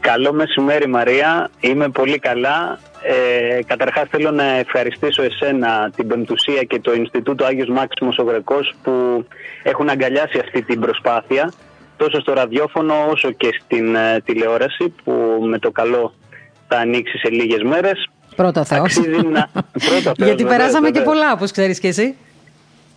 Καλό 0.00 0.32
μεσημέρι 0.32 0.88
Μαρία, 0.88 1.50
είμαι 1.60 1.88
πολύ 1.88 2.18
καλά. 2.18 2.78
Ε, 3.02 3.62
καταρχάς 3.62 4.08
θέλω 4.10 4.30
να 4.30 4.44
ευχαριστήσω 4.44 5.22
εσένα, 5.22 5.90
την 5.96 6.06
Πεμπτουσία 6.06 6.62
και 6.62 6.80
το 6.80 6.92
Ινστιτούτο 6.92 7.44
Άγιος 7.44 7.68
Μάξιμος 7.68 8.18
Ογρεκός 8.18 8.74
που 8.82 9.26
έχουν 9.62 9.88
αγκαλιάσει 9.88 10.38
αυτή 10.38 10.62
την 10.62 10.80
προσπάθεια 10.80 11.52
τόσο 11.96 12.20
στο 12.20 12.32
ραδιόφωνο 12.32 12.94
όσο 13.10 13.30
και 13.30 13.48
στην 13.64 13.94
ε, 13.94 14.20
τηλεόραση 14.24 14.94
που 15.04 15.12
με 15.48 15.58
το 15.58 15.70
καλό 15.70 16.12
θα 16.74 16.80
ανοίξει 16.80 17.18
σε 17.18 17.30
λίγες 17.30 17.62
μέρες. 17.62 18.10
Πρώτο 18.36 18.64
Θεός. 18.64 18.96
Να... 19.30 19.48
Γιατί 20.26 20.44
περάσαμε 20.44 20.90
και 20.90 21.00
πολλά 21.00 21.32
όπως 21.32 21.50
ξέρεις 21.50 21.80
και 21.80 21.88
εσύ. 21.88 22.14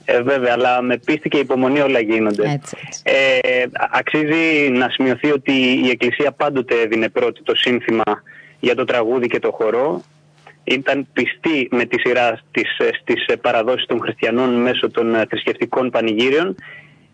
Ε, 0.06 0.22
βέβαια, 0.22 0.54
αλλά 0.54 0.82
με 0.82 0.98
πίστη 0.98 1.30
και 1.30 1.38
υπομονή 1.38 1.80
όλα 1.80 2.00
γίνονται. 2.00 2.52
Έτσι, 2.52 2.78
έτσι. 2.88 3.02
Ε, 3.04 3.64
αξίζει 3.92 4.70
να 4.70 4.90
σημειωθεί 4.90 5.32
ότι 5.32 5.52
η 5.84 5.90
Εκκλησία 5.90 6.32
πάντοτε 6.32 6.76
έδινε 6.82 7.10
πρώτη 7.10 7.44
το 7.44 7.56
σύνθημα 7.56 8.04
για 8.60 8.76
το 8.76 8.84
τραγούδι 8.84 9.28
και 9.28 9.40
το 9.40 9.52
χορό. 9.52 10.04
Ήταν 10.64 11.08
πιστή 11.14 11.68
με 11.72 11.86
τη 11.86 12.00
σειρά 12.00 12.40
στις, 12.50 12.70
στις 13.02 13.40
παραδόσεις 13.42 13.86
των 13.86 14.00
χριστιανών 14.02 14.62
μέσω 14.62 14.92
των 14.92 15.16
θρησκευτικών 15.30 15.90
πανηγύριων. 15.90 16.56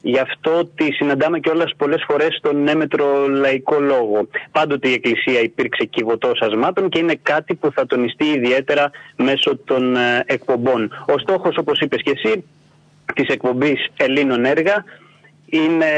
Γι' 0.06 0.20
αυτό 0.20 0.66
τη 0.76 0.92
συναντάμε 0.92 1.40
και 1.40 1.50
όλες 1.50 1.74
πολλές 1.78 2.04
φορές 2.08 2.36
στον 2.36 2.68
έμετρο 2.68 3.28
λαϊκό 3.28 3.80
λόγο. 3.80 4.28
Πάντοτε 4.52 4.88
η 4.90 4.94
Εκκλησία 4.94 5.40
υπήρξε 5.40 5.86
κυβωτός 5.86 6.42
ασμάτων 6.42 6.90
και 6.90 7.00
είναι 7.00 7.20
κάτι 7.24 7.56
που 7.56 7.72
θα 7.72 7.86
τονιστεί 7.86 8.26
ιδιαίτερα 8.26 8.92
μέσω 9.16 9.58
των 9.58 9.96
ε, 9.96 10.24
εκπομπών. 10.26 10.92
Ο 11.08 11.18
στόχος, 11.18 11.58
όπως 11.58 11.80
είπες 11.80 12.02
και 12.02 12.12
εσύ, 12.16 12.44
της 13.16 13.28
εκπομπής 13.28 13.88
Ελλήνων 13.98 14.46
έργα 14.46 14.84
είναι 15.46 15.92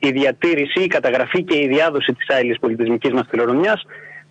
η 0.00 0.10
διατήρηση, 0.10 0.80
η 0.80 0.86
καταγραφή 0.86 1.42
και 1.42 1.58
η 1.58 1.66
διάδοση 1.68 2.12
της 2.12 2.28
άειλης 2.28 2.58
πολιτισμικής 2.58 3.12
μας 3.12 3.26
κληρονομιάς 3.30 3.82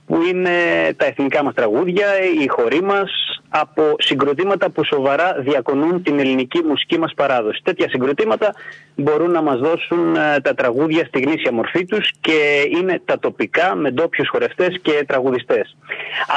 που 0.06 0.22
είναι 0.22 0.52
τα 0.98 1.06
εθνικά 1.06 1.44
μας 1.44 1.54
τραγούδια, 1.54 2.08
οι 2.42 2.48
χωροί 2.48 2.82
μας 2.82 3.12
από 3.50 3.96
συγκροτήματα 3.98 4.70
που 4.70 4.86
σοβαρά 4.86 5.36
διακονούν 5.40 6.04
την 6.04 6.20
ελληνική 6.20 6.64
μουσική 6.64 7.00
μας 7.00 7.14
παράδοση. 7.16 7.62
Τέτοια 7.64 7.90
συγκροτήματα 7.90 8.54
μπορούν 8.96 9.32
να 9.32 9.42
μας 9.42 9.60
δώσουν 9.60 10.16
ε, 10.16 10.40
τα 10.42 10.54
τραγούδια 10.54 11.06
στη 11.06 11.20
γνήσια 11.20 11.52
μορφή 11.52 11.86
τους 11.86 12.12
και 12.22 12.70
είναι 12.78 13.02
τα 13.06 13.20
τοπικά 13.20 13.76
με 13.76 13.92
ντόπιους 13.92 14.30
χορευτές 14.30 14.80
και 14.82 15.04
τραγουδιστές. 15.08 15.76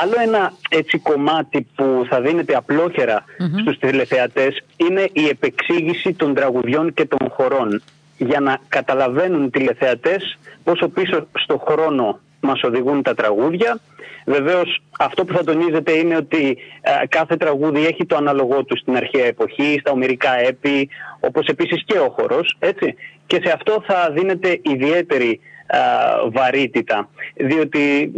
Άλλο 0.02 0.14
ένα 0.22 0.52
έτσι 0.68 0.98
κομμάτι 0.98 1.66
που 1.74 2.06
θα 2.08 2.20
δίνεται 2.20 2.56
απλόχερα 2.56 3.24
mm-hmm. 3.24 3.60
στους 3.60 3.78
τηλεθεατές 3.78 4.62
είναι 4.76 5.08
η 5.12 5.28
επεξήγηση 5.28 6.12
των 6.12 6.34
τραγουδιών 6.34 6.94
και 6.94 7.04
των 7.04 7.30
χωρών 7.30 7.82
για 8.18 8.40
να 8.40 8.58
καταλαβαίνουν 8.68 9.44
οι 9.44 9.50
τηλεθεατές 9.50 10.38
πόσο 10.64 10.88
πίσω 10.88 11.26
στο 11.32 11.64
χρόνο 11.68 12.20
μας 12.40 12.62
οδηγούν 12.62 13.02
τα 13.02 13.14
τραγούδια. 13.14 13.78
Βεβαίως 14.26 14.82
αυτό 14.98 15.24
που 15.24 15.32
θα 15.32 15.44
τονίζεται 15.44 15.92
είναι 15.92 16.16
ότι 16.16 16.58
ε, 16.80 17.06
κάθε 17.06 17.36
τραγούδι 17.36 17.86
έχει 17.86 18.06
το 18.06 18.16
αναλογό 18.16 18.64
του 18.64 18.76
στην 18.76 18.96
αρχαία 18.96 19.26
εποχή, 19.26 19.76
στα 19.80 19.90
ομυρικά 19.90 20.38
έπι, 20.40 20.88
όπως 21.20 21.46
επίσης 21.46 21.84
και 21.84 21.98
ο 21.98 22.14
χορός, 22.16 22.56
έτσι. 22.58 22.94
Και 23.26 23.40
σε 23.44 23.52
αυτό 23.52 23.82
θα 23.86 24.10
δίνεται 24.14 24.60
ιδιαίτερη 24.62 25.40
ε, 25.66 25.78
βαρύτητα, 26.30 27.08
διότι 27.34 28.12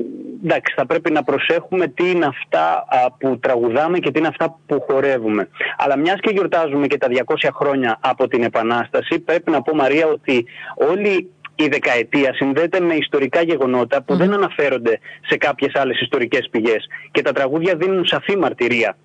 εντάξει, 0.45 0.75
θα 0.77 0.87
πρέπει 0.87 1.13
να 1.13 1.23
προσέχουμε 1.23 1.87
τι 1.87 2.11
είναι 2.11 2.27
αυτά 2.27 2.85
που 3.19 3.39
τραγουδάμε 3.39 3.99
και 3.99 4.11
τι 4.11 4.19
είναι 4.19 4.29
αυτά 4.29 4.59
που 4.67 4.85
χορεύουμε. 4.89 5.49
Αλλά 5.77 5.97
μιας 5.97 6.21
και 6.21 6.31
γιορτάζουμε 6.31 6.87
και 6.87 6.99
τα 6.99 7.09
200 7.11 7.49
χρόνια 7.53 7.99
από 8.01 8.29
την 8.29 8.43
Επανάσταση, 8.43 9.19
πρέπει 9.19 9.51
να 9.51 9.63
πω 9.63 9.75
Μαρία 9.75 10.07
ότι 10.07 10.47
όλοι 10.91 11.31
η 11.65 11.69
δεκαετία 11.69 12.35
συνδέεται 12.35 12.81
με 12.81 12.95
ιστορικά 12.95 13.43
γεγονότα 13.43 14.03
που 14.03 14.17
δεν 14.17 14.33
αναφέρονται 14.33 14.99
σε 15.27 15.37
κάποιες 15.37 15.75
άλλες 15.75 16.01
ιστορικές 16.01 16.49
πηγές 16.51 16.87
και 17.11 17.23
τα 17.23 17.33
τραγούδια 17.33 17.75
δίνουν 17.75 18.07
σαφή 18.07 18.37
μαρτυρία. 18.37 18.97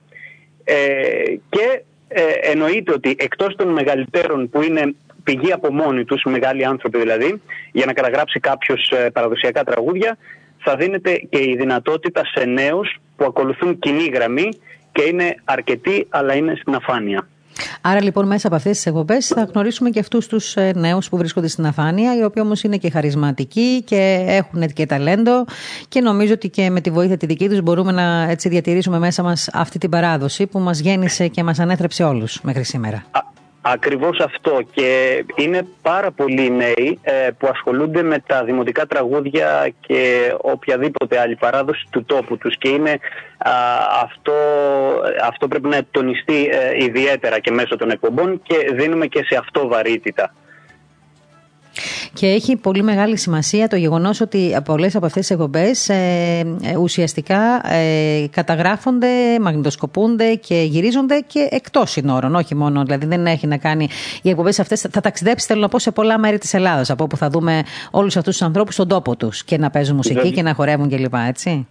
Ε, 0.63 0.75
και 1.49 1.83
ε, 2.07 2.21
εννοείται 2.41 2.93
ότι 2.93 3.15
εκτός 3.19 3.55
των 3.55 3.67
μεγαλύτερων 3.67 4.49
που 4.49 4.61
είναι 4.61 4.95
πηγή 5.23 5.51
από 5.51 5.73
μόνοι 5.73 6.05
τους, 6.05 6.23
μεγάλοι 6.23 6.65
άνθρωποι 6.65 6.99
δηλαδή, 6.99 7.41
για 7.71 7.85
να 7.85 7.93
καταγράψει 7.93 8.39
κάποιος 8.39 8.91
ε, 8.91 9.09
παραδοσιακά 9.09 9.63
τραγούδια, 9.63 10.17
θα 10.57 10.75
δίνεται 10.75 11.11
και 11.29 11.39
η 11.39 11.55
δυνατότητα 11.55 12.21
σε 12.25 12.45
νέους 12.45 12.97
που 13.15 13.25
ακολουθούν 13.25 13.79
κοινή 13.79 14.09
γραμμή 14.13 14.49
και 14.91 15.03
είναι 15.03 15.35
αρκετοί 15.43 16.07
αλλά 16.09 16.33
είναι 16.33 16.55
στην 16.61 16.75
αφάνεια. 16.75 17.27
Άρα 17.81 18.03
λοιπόν 18.03 18.27
μέσα 18.27 18.47
από 18.47 18.55
αυτές 18.55 18.75
τις 18.75 18.85
εκπομπές 18.85 19.27
θα 19.27 19.49
γνωρίσουμε 19.53 19.89
και 19.89 19.99
αυτούς 19.99 20.27
τους 20.27 20.55
ε, 20.55 20.71
νέους 20.75 21.09
που 21.09 21.17
βρίσκονται 21.17 21.47
στην 21.47 21.65
αφάνεια, 21.65 22.17
οι 22.17 22.23
οποίοι 22.23 22.43
όμως 22.45 22.63
είναι 22.63 22.77
και 22.77 22.89
χαρισματικοί 22.89 23.81
και 23.85 24.25
έχουν 24.27 24.67
και 24.67 24.85
ταλέντο 24.85 25.45
και 25.87 26.01
νομίζω 26.01 26.33
ότι 26.33 26.49
και 26.49 26.69
με 26.69 26.81
τη 26.81 26.89
βοήθεια 26.89 27.17
τη 27.17 27.25
δική 27.25 27.49
τους 27.49 27.61
μπορούμε 27.61 27.91
να 27.91 28.29
έτσι 28.29 28.49
διατηρήσουμε 28.49 28.99
μέσα 28.99 29.23
μας 29.23 29.49
αυτή 29.53 29.77
την 29.79 29.89
παράδοση 29.89 30.47
που 30.47 30.59
μας 30.59 30.79
γέννησε 30.79 31.27
και 31.27 31.43
μας 31.43 31.59
ανέθρεψε 31.59 32.03
όλους 32.03 32.39
μέχρι 32.43 32.63
σήμερα. 32.63 33.05
Ακριβώς 33.65 34.19
αυτό 34.19 34.61
και 34.73 35.23
είναι 35.35 35.67
πάρα 35.81 36.11
πολλοί 36.11 36.51
νέοι 36.51 36.99
ε, 37.01 37.29
που 37.37 37.47
ασχολούνται 37.51 38.01
με 38.03 38.19
τα 38.27 38.43
δημοτικά 38.43 38.85
τραγούδια 38.85 39.73
και 39.79 40.33
οποιαδήποτε 40.41 41.19
άλλη 41.19 41.35
παράδοση 41.35 41.85
του 41.89 42.05
τόπου 42.05 42.37
τους 42.37 42.57
και 42.57 42.69
είναι 42.69 42.99
αυτό, 44.03 44.33
αυτό 45.27 45.47
πρέπει 45.47 45.67
να 45.67 45.81
τονιστεί 45.91 46.49
ε, 46.51 46.83
ιδιαίτερα 46.83 47.39
και 47.39 47.51
μέσω 47.51 47.77
των 47.77 47.89
εκπομπών 47.89 48.41
και 48.43 48.55
δίνουμε 48.73 49.07
και 49.07 49.23
σε 49.23 49.35
αυτό 49.39 49.67
βαρύτητα. 49.67 50.33
Και 52.13 52.27
έχει 52.27 52.55
πολύ 52.55 52.83
μεγάλη 52.83 53.17
σημασία 53.17 53.67
το 53.67 53.75
γεγονός 53.75 54.21
ότι 54.21 54.57
πολλές 54.65 54.95
από 54.95 55.05
αυτές 55.05 55.21
τις 55.21 55.31
εκπομπές 55.31 55.89
ε, 55.89 55.95
ε, 56.61 56.77
ουσιαστικά 56.77 57.71
ε, 57.73 58.27
καταγράφονται, 58.31 59.39
μαγνητοσκοπούνται 59.41 60.35
και 60.35 60.55
γυρίζονται 60.55 61.23
και 61.27 61.47
εκτός 61.51 61.91
συνόρων. 61.91 62.35
Όχι 62.35 62.55
μόνο, 62.55 62.83
δηλαδή 62.83 63.05
δεν 63.05 63.25
έχει 63.25 63.47
να 63.47 63.57
κάνει. 63.57 63.87
Οι 64.21 64.29
εκπομπές 64.29 64.59
αυτές 64.59 64.85
θα 64.91 65.01
ταξιδέψεις, 65.01 65.47
θέλω 65.47 65.61
να 65.61 65.67
πω, 65.67 65.79
σε 65.79 65.91
πολλά 65.91 66.19
μέρη 66.19 66.37
της 66.37 66.53
Ελλάδας. 66.53 66.89
Από 66.89 67.03
όπου 67.03 67.17
θα 67.17 67.29
δούμε 67.29 67.63
όλους 67.91 68.17
αυτούς 68.17 68.37
τους 68.37 68.45
ανθρώπους 68.45 68.73
στον 68.73 68.87
τόπο 68.87 69.15
τους 69.15 69.43
και 69.43 69.57
να 69.57 69.69
παίζουν 69.69 69.95
μουσική 69.95 70.31
και 70.31 70.41
να 70.41 70.53
χορεύουν 70.53 70.89
κλπ. 70.89 71.13
Έτσι. 71.27 71.67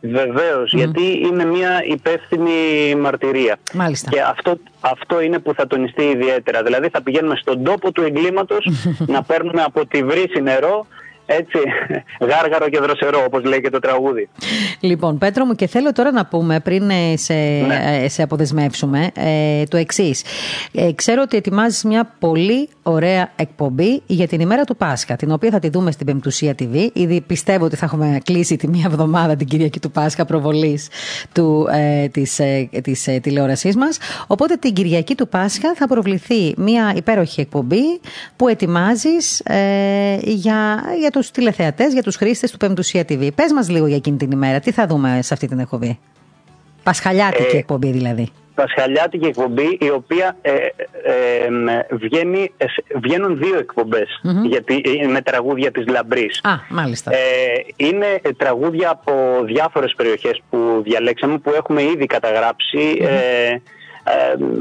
Βεβαίως, 0.00 0.72
γιατί 0.72 1.20
είναι 1.22 1.44
μια 1.44 1.84
υπεύθυνη 1.84 2.50
μαρτυρία. 2.94 3.58
Μάλιστα. 3.72 4.10
Και 4.10 4.20
αυτό, 4.20 4.58
αυτό 4.80 5.20
είναι 5.20 5.38
που 5.38 5.54
θα 5.54 5.66
τονιστεί 5.66 6.02
ιδιαίτερα. 6.02 6.62
Δηλαδή 6.62 6.88
θα 6.88 7.02
πηγαίνουμε 7.02 7.36
στον 7.36 7.64
τόπο 7.64 7.92
του 7.92 8.02
εγκλήματος 8.02 8.68
να 9.06 9.22
παίρνουμε 9.22 9.62
από 9.62 9.86
τη 9.86 10.02
βρύση 10.02 10.40
νερό 10.42 10.86
έτσι, 11.38 11.58
γάργαρο 12.30 12.68
και 12.68 12.78
δροσερό, 12.78 13.22
όπως 13.26 13.44
λέει 13.44 13.60
και 13.60 13.70
το 13.70 13.78
τραγούδι. 13.78 14.28
Λοιπόν, 14.80 15.18
Πέτρο 15.18 15.44
μου, 15.44 15.54
και 15.54 15.66
θέλω 15.66 15.92
τώρα 15.92 16.12
να 16.12 16.26
πούμε, 16.26 16.60
πριν 16.60 16.90
ε, 16.90 17.16
σε, 17.16 17.34
ναι. 17.34 18.00
Ε, 18.04 18.08
σε 18.08 18.22
αποδεσμεύσουμε, 18.22 19.10
ε, 19.14 19.64
το 19.64 19.76
εξής. 19.76 20.24
Ε, 20.72 20.92
ξέρω 20.92 21.22
ότι 21.22 21.36
ετοιμάζεις 21.36 21.84
μια 21.84 22.14
πολύ 22.18 22.68
ωραία 22.82 23.32
εκπομπή 23.36 24.02
για 24.06 24.26
την 24.26 24.40
ημέρα 24.40 24.64
του 24.64 24.76
Πάσχα, 24.76 25.16
την 25.16 25.32
οποία 25.32 25.50
θα 25.50 25.58
τη 25.58 25.68
δούμε 25.68 25.90
στην 25.90 26.06
Πεμπτουσία 26.06 26.54
TV. 26.58 26.88
Ήδη 26.92 27.20
πιστεύω 27.20 27.64
ότι 27.64 27.76
θα 27.76 27.84
έχουμε 27.84 28.18
κλείσει 28.24 28.56
τη 28.56 28.68
μία 28.68 28.84
εβδομάδα 28.86 29.36
την 29.36 29.46
Κυριακή 29.46 29.80
του 29.80 29.90
Πάσχα 29.90 30.24
προβολής 30.24 30.88
του, 31.32 31.68
ε, 31.70 32.08
της, 32.08 32.38
ε, 32.38 32.68
της 32.82 33.06
ε, 33.06 33.18
τηλεόρασής 33.18 33.76
μας. 33.76 33.98
Οπότε 34.26 34.54
την 34.54 34.72
Κυριακή 34.72 35.14
του 35.14 35.28
Πάσχα 35.28 35.74
θα 35.74 35.86
προβληθεί 35.86 36.54
μια 36.56 36.92
υπέροχη 36.96 37.40
εκπομπή 37.40 38.00
που 38.36 38.48
ετοιμάζεις 38.48 39.42
για, 40.22 40.82
για 40.98 41.10
το 41.10 41.19
τους 41.20 41.30
τηλεθεατές, 41.30 41.92
για 41.92 42.02
τους 42.02 42.16
χρήστες 42.16 42.50
του 42.50 42.56
Πεμπτουσία 42.56 43.02
TV. 43.08 43.28
Πες 43.34 43.52
μας 43.52 43.68
λίγο 43.68 43.86
για 43.86 43.96
εκείνη 43.96 44.16
την 44.16 44.30
ημέρα, 44.30 44.60
τι 44.60 44.70
θα 44.70 44.86
δούμε 44.86 45.18
σε 45.22 45.34
αυτή 45.34 45.46
την 45.46 45.58
εκπομπή; 45.58 45.98
Πασχαλιάτικη 46.82 47.56
ε, 47.56 47.58
εκπομπή 47.58 47.90
δηλαδή. 47.90 48.28
Πασχαλιάτικη 48.54 49.26
εκπομπή 49.26 49.78
η 49.80 49.90
οποία 49.90 50.36
ε, 50.42 50.52
ε, 50.52 51.48
βγαίνει, 51.90 52.52
ε, 52.56 52.64
βγαίνουν 52.94 53.38
δύο 53.38 53.58
εκπομπές 53.58 54.20
γιατί, 54.44 54.82
με 55.10 55.20
τραγούδια 55.20 55.70
της 55.70 55.86
Λαμπρής. 55.86 56.40
Α, 56.42 56.50
μάλιστα. 56.68 57.12
είναι 57.76 58.20
τραγούδια 58.36 58.90
από 58.90 59.12
διάφορες 59.44 59.94
περιοχές 59.96 60.42
που 60.50 60.80
διαλέξαμε 60.84 61.38
που 61.38 61.52
έχουμε 61.56 61.82
ήδη 61.82 62.06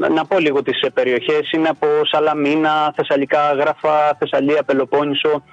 να 0.09 0.25
πω 0.25 0.39
λίγο 0.39 0.63
τις 0.63 0.79
περιοχές. 0.93 1.51
Είναι 1.51 1.69
από 1.69 1.87
Σαλαμίνα, 2.11 2.93
Θεσσαλικά 2.95 3.53
Γράφα, 3.53 4.15
Θεσσαλία, 4.19 4.63
Πελοπόννησο. 4.63 5.43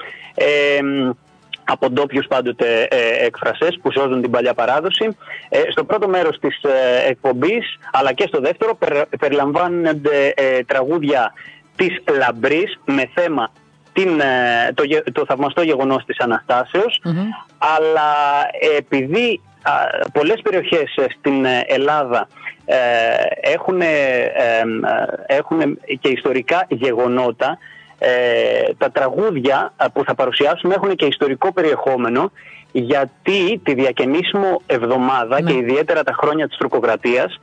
Από 1.69 1.91
ντόπιους 1.91 2.27
πάντοτε 2.27 2.83
ε, 2.83 3.25
εκφρασές 3.27 3.79
που 3.83 3.93
σώζουν 3.93 4.23
την 4.23 4.31
παλιά 4.31 4.55
παράδοση. 4.55 5.17
Ε, 5.49 5.61
στο 5.71 5.85
πρώτο 5.85 6.09
μέρος 6.09 6.39
της 6.39 6.63
ε, 6.63 7.09
εκπομπής 7.09 7.79
αλλά 7.93 8.13
και 8.13 8.25
στο 8.27 8.41
δεύτερο 8.41 8.79
περιλαμβάνονται 9.19 10.33
ε, 10.37 10.63
τραγούδια 10.63 11.33
της 11.77 12.03
Λαμπρής 12.19 12.79
με 12.85 13.11
θέμα 13.15 13.53
την, 13.93 14.21
το, 14.75 14.83
το 15.13 15.25
θαυμαστό 15.29 15.63
γεγονός 15.63 16.05
της 16.05 16.19
Αναστάσεως. 16.19 17.01
Αλλά 17.59 18.13
επειδή 18.77 19.41
πολλές 20.13 20.41
περιοχές 20.43 20.95
στην 21.19 21.47
Ελλάδα 21.67 22.29
έχουν, 23.41 23.83
έχουν 25.27 25.79
και 26.01 26.09
ιστορικά 26.09 26.67
γεγονότα 26.69 27.59
τα 28.79 28.91
τραγούδια 28.91 29.73
που 29.93 30.05
θα 30.05 30.15
παρουσιάσουμε 30.15 30.75
έχουν 30.75 30.97
και 30.97 31.07
ιστορικό 31.07 31.53
περιεχόμενο 31.53 32.31
γιατί 32.73 33.61
τη 33.65 33.75
διακαινήσιμο 33.75 34.63
εβδομάδα 34.67 35.41
ναι. 35.41 35.51
και 35.51 35.57
ιδιαίτερα 35.57 36.03
τα 36.03 36.13
χρόνια 36.13 36.49
της 36.49 36.59
τροκοκρατίας 36.59 37.39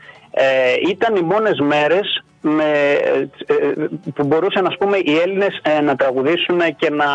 ήταν 0.90 1.16
οι 1.16 1.22
μόνες 1.22 1.60
μέρες 1.60 2.24
με, 2.46 2.98
που 4.16 4.24
μπορούσαν 4.24 4.66
ας 4.66 4.78
πούμε, 4.78 4.98
οι 4.98 5.18
Έλληνες 5.18 5.62
να 5.84 5.96
τραγουδήσουν 5.96 6.60
και 6.76 6.90
να, 6.90 7.06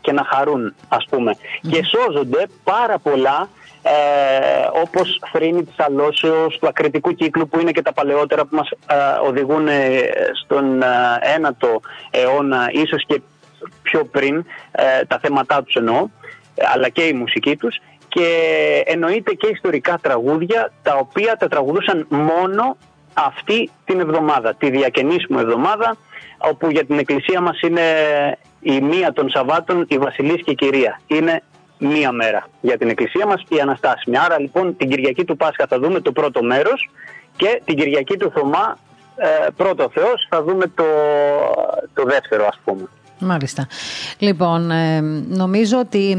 και 0.00 0.12
να 0.12 0.24
χαρούν 0.24 0.74
ας 0.88 1.06
πούμε. 1.10 1.36
Και 1.70 1.84
σώζονται 1.84 2.46
πάρα 2.64 2.98
πολλά 2.98 3.48
ε, 3.82 4.80
όπως 4.82 5.20
Θρήνη 5.32 5.64
της 5.64 5.78
Αλώσεως, 5.78 6.58
του 6.58 6.68
ακριτικού 6.68 7.14
κύκλου 7.14 7.48
που 7.48 7.60
είναι 7.60 7.70
και 7.70 7.82
τα 7.82 7.92
παλαιότερα 7.92 8.44
που 8.44 8.56
μας 8.56 8.70
ε, 8.70 9.28
οδηγούν 9.28 9.68
ε, 9.68 10.00
στον 10.44 10.82
ε, 10.82 10.86
ένατο 11.34 11.80
αιώνα, 12.10 12.68
ίσως 12.72 13.04
και 13.06 13.20
πιο 13.82 14.04
πριν, 14.04 14.44
τα 15.06 15.18
θέματά 15.22 15.62
τους 15.62 15.74
εννοώ, 15.74 16.08
αλλά 16.74 16.88
και 16.88 17.02
η 17.02 17.12
μουσική 17.12 17.56
τους 17.56 17.80
και 18.08 18.26
εννοείται 18.86 19.32
και 19.32 19.46
ιστορικά 19.46 19.98
τραγούδια 20.02 20.72
τα 20.82 20.96
οποία 20.96 21.36
τα 21.36 21.48
τραγουδούσαν 21.48 22.06
μόνο 22.08 22.76
αυτή 23.12 23.70
την 23.84 24.00
εβδομάδα, 24.00 24.54
τη 24.54 24.70
διακαινήσιμο 24.70 25.38
εβδομάδα 25.42 25.96
όπου 26.38 26.70
για 26.70 26.84
την 26.84 26.98
εκκλησία 26.98 27.40
μας 27.40 27.60
είναι 27.60 27.82
η 28.60 28.80
μία 28.80 29.12
των 29.12 29.30
Σαββάτων 29.30 29.86
η 29.88 29.98
Βασιλής 29.98 30.42
και 30.42 30.50
η 30.50 30.54
Κυρία. 30.54 31.00
Είναι 31.06 31.42
μία 31.78 32.12
μέρα 32.12 32.46
για 32.60 32.78
την 32.78 32.88
εκκλησία 32.88 33.26
μας 33.26 33.44
η 33.48 33.60
Αναστάσιμη. 33.60 34.18
Άρα 34.18 34.40
λοιπόν 34.40 34.76
την 34.76 34.88
Κυριακή 34.88 35.24
του 35.24 35.36
Πάσχα 35.36 35.66
θα 35.68 35.78
δούμε 35.78 36.00
το 36.00 36.12
πρώτο 36.12 36.42
μέρος 36.42 36.90
και 37.36 37.62
την 37.64 37.76
Κυριακή 37.76 38.16
του 38.16 38.30
Θωμά 38.30 38.78
ε, 39.16 39.46
πρώτο 39.56 39.90
Θεός 39.94 40.26
θα 40.30 40.42
δούμε 40.42 40.66
το, 40.66 40.84
το 41.94 42.02
δεύτερο 42.04 42.46
ας 42.46 42.60
πούμε. 42.64 42.88
Μάλιστα. 43.24 43.66
Λοιπόν, 44.18 44.70
ε, 44.70 45.00
νομίζω 45.28 45.78
ότι. 45.78 46.16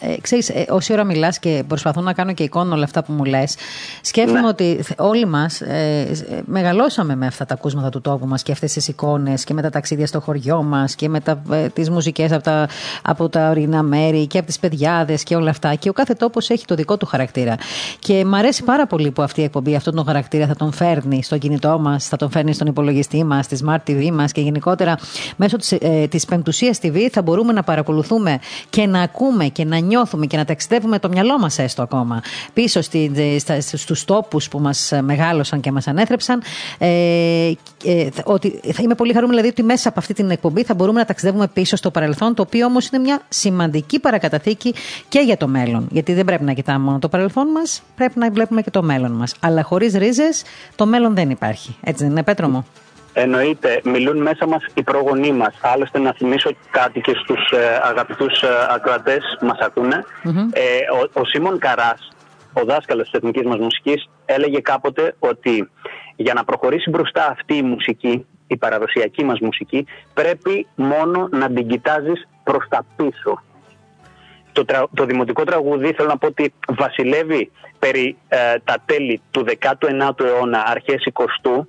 Ε, 0.00 0.20
ξέρεις, 0.20 0.48
ε, 0.48 0.66
όση 0.68 0.92
ώρα 0.92 1.04
μιλάς 1.04 1.38
και 1.38 1.64
προσπαθώ 1.66 2.00
να 2.00 2.12
κάνω 2.12 2.32
και 2.32 2.42
εικόνα 2.42 2.74
όλα 2.74 2.84
αυτά 2.84 3.04
που 3.04 3.12
μου 3.12 3.24
λες, 3.24 3.56
σκέφτομαι 4.00 4.40
ναι. 4.40 4.48
ότι 4.48 4.84
όλοι 4.96 5.26
μας 5.26 5.60
ε, 5.60 6.42
μεγαλώσαμε 6.44 7.16
με 7.16 7.26
αυτά 7.26 7.44
τα 7.44 7.54
ακούσματα 7.54 7.88
του 7.88 8.00
τόπου 8.00 8.26
μας 8.26 8.42
και 8.42 8.52
αυτές 8.52 8.72
τις 8.72 8.88
εικόνες 8.88 9.44
και 9.44 9.54
με 9.54 9.62
τα 9.62 9.70
ταξίδια 9.70 10.06
στο 10.06 10.20
χωριό 10.20 10.62
μας 10.62 10.94
και 10.94 11.08
με 11.08 11.20
ε, 11.50 11.68
τις 11.68 11.90
μουσικές 11.90 12.32
από 12.32 12.42
τα, 12.42 12.68
από 13.02 13.28
τα 13.28 13.48
ορεινά 13.50 13.82
μέρη 13.82 14.26
και 14.26 14.38
από 14.38 14.46
τις 14.46 14.58
παιδιάδες 14.58 15.22
και 15.22 15.36
όλα 15.36 15.50
αυτά. 15.50 15.74
Και 15.74 15.88
ο 15.88 15.92
κάθε 15.92 16.14
τόπος 16.14 16.50
έχει 16.50 16.64
το 16.64 16.74
δικό 16.74 16.96
του 16.96 17.06
χαρακτήρα. 17.06 17.54
Και 17.98 18.24
μ' 18.24 18.34
αρέσει 18.34 18.64
πάρα 18.64 18.86
πολύ 18.86 19.10
που 19.10 19.22
αυτή 19.22 19.40
η 19.40 19.44
εκπομπή 19.44 19.74
αυτόν 19.74 19.94
τον 19.94 20.04
χαρακτήρα 20.04 20.46
θα 20.46 20.56
τον 20.56 20.72
φέρνει 20.72 21.22
στο 21.22 21.38
κινητό 21.38 21.78
μας, 21.78 22.08
θα 22.08 22.16
τον 22.16 22.30
φέρνει 22.30 22.54
στον 22.54 22.66
υπολογιστή 22.66 23.24
μας, 23.24 23.44
στη 23.44 23.58
Smart 23.64 23.90
TV 23.90 24.10
μας 24.10 24.32
και 24.32 24.40
γενικότερα 24.40 24.98
μέσω 25.36 25.56
της 25.56 25.72
ε, 25.72 26.06
Πεμπτουσία 26.36 26.74
TV 26.82 27.08
θα 27.12 27.22
μπορούμε 27.22 27.52
να 27.52 27.62
παρακολουθούμε 27.62 28.38
και 28.70 28.86
να 28.86 29.00
ακούμε 29.00 29.46
και 29.46 29.64
να 29.64 29.78
νιώθουμε 29.78 30.26
και 30.26 30.36
να 30.36 30.44
ταξιδεύουμε 30.44 30.98
το 30.98 31.08
μυαλό 31.08 31.38
μας 31.38 31.58
έστω 31.58 31.82
ακόμα 31.82 32.22
πίσω 32.52 32.80
στους 33.60 34.04
τόπους 34.04 34.48
που 34.48 34.58
μας 34.58 34.92
μεγάλωσαν 35.02 35.60
και 35.60 35.72
μας 35.72 35.86
ανέθρεψαν. 35.86 36.42
Ε, 36.78 37.52
ε, 37.84 38.08
ότι 38.24 38.60
θα 38.72 38.82
είμαι 38.82 38.94
πολύ 38.94 39.12
χαρούμενη 39.12 39.40
δηλαδή 39.40 39.60
ότι 39.60 39.62
μέσα 39.62 39.88
από 39.88 39.98
αυτή 39.98 40.14
την 40.14 40.30
εκπομπή 40.30 40.62
θα 40.62 40.74
μπορούμε 40.74 40.98
να 40.98 41.04
ταξιδεύουμε 41.04 41.48
πίσω 41.48 41.76
στο 41.76 41.90
παρελθόν, 41.90 42.34
το 42.34 42.42
οποίο 42.42 42.66
όμως 42.66 42.88
είναι 42.88 43.02
μια 43.02 43.20
σημαντική 43.28 44.00
παρακαταθήκη 44.00 44.74
και 45.08 45.20
για 45.20 45.36
το 45.36 45.48
μέλλον. 45.48 45.88
Γιατί 45.90 46.12
δεν 46.14 46.24
πρέπει 46.24 46.44
να 46.44 46.52
κοιτάμε 46.52 46.84
μόνο 46.84 46.98
το 46.98 47.08
παρελθόν 47.08 47.48
μας, 47.48 47.82
πρέπει 47.96 48.18
να 48.18 48.30
βλέπουμε 48.30 48.62
και 48.62 48.70
το 48.70 48.82
μέλλον 48.82 49.12
μας. 49.12 49.34
Αλλά 49.40 49.62
χωρίς 49.62 49.94
ρίζες 49.94 50.42
το 50.76 50.86
μέλλον 50.86 51.14
δεν 51.14 51.30
υπάρχει. 51.30 51.76
Έτσι 51.82 52.02
δεν 52.02 52.12
είναι, 52.12 52.22
Πέτρο 52.22 52.48
μου; 52.48 52.66
Εννοείται, 53.18 53.80
μιλούν 53.84 54.22
μέσα 54.22 54.46
μας 54.46 54.64
οι 54.74 54.82
προγονείς 54.82 55.30
μας. 55.30 55.54
Άλλωστε 55.62 55.98
να 55.98 56.12
θυμίσω 56.12 56.50
κάτι 56.70 57.00
και 57.00 57.12
στους 57.14 57.50
ε, 57.50 57.80
αγαπητούς 57.82 58.42
ε, 58.42 58.48
ακροατές 58.70 59.36
που 59.38 59.46
μας 59.46 59.58
ακούνε. 59.58 60.04
Ε, 60.52 60.60
ο, 61.14 61.20
ο 61.20 61.24
Σίμων 61.24 61.58
Καράς, 61.58 62.12
ο 62.52 62.64
δάσκαλος 62.64 63.10
της 63.10 63.18
εθνικής 63.18 63.42
μας 63.42 63.58
μουσικής, 63.58 64.08
έλεγε 64.24 64.60
κάποτε 64.60 65.14
ότι 65.18 65.70
για 66.16 66.34
να 66.34 66.44
προχωρήσει 66.44 66.90
μπροστά 66.90 67.26
αυτή 67.30 67.56
η 67.56 67.62
μουσική, 67.62 68.26
η 68.46 68.56
παραδοσιακή 68.56 69.24
μας 69.24 69.38
μουσική, 69.40 69.86
πρέπει 70.14 70.66
μόνο 70.74 71.28
να 71.30 71.50
την 71.50 71.66
κοιτάζεις 71.68 72.28
προς 72.44 72.64
τα 72.68 72.84
πίσω. 72.96 73.42
Το, 74.52 74.64
το 74.94 75.04
δημοτικό 75.04 75.44
τραγούδι 75.44 75.92
θέλω 75.92 76.08
να 76.08 76.18
πω 76.18 76.26
ότι 76.26 76.52
βασιλεύει 76.68 77.50
περί 77.78 78.16
ε, 78.28 78.38
τα 78.64 78.76
τέλη 78.86 79.20
του 79.30 79.44
19ου 79.60 80.20
αιώνα, 80.20 80.64
αρχές 80.66 81.08
20ου, 81.12 81.66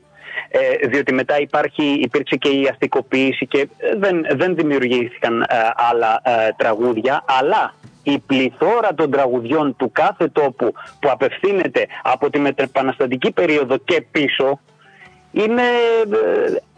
ε, 0.50 0.88
διότι 0.88 1.14
μετά 1.14 1.40
υπάρχει, 1.40 1.84
υπήρξε 1.84 2.36
και 2.36 2.50
η 2.50 2.68
αστικοποίηση 2.72 3.48
και 3.48 3.68
δεν, 3.98 4.26
δεν 4.36 4.56
δημιουργήθηκαν 4.56 5.42
ε, 5.42 5.46
άλλα 5.92 6.22
ε, 6.24 6.50
τραγούδια, 6.58 7.24
αλλά 7.40 7.74
η 8.04 8.20
πληθώρα 8.20 8.94
των 8.96 9.12
τραγουδιών 9.12 9.76
του 9.76 9.92
κάθε 9.92 10.28
τόπου 10.28 10.74
που 11.00 11.10
απευθύνεται 11.12 11.88
από 12.04 12.30
τη 12.30 12.40
μετεπαναστατική 12.40 13.32
περίοδο 13.32 13.78
και 13.78 14.06
πίσω 14.12 14.60
είναι 15.32 15.64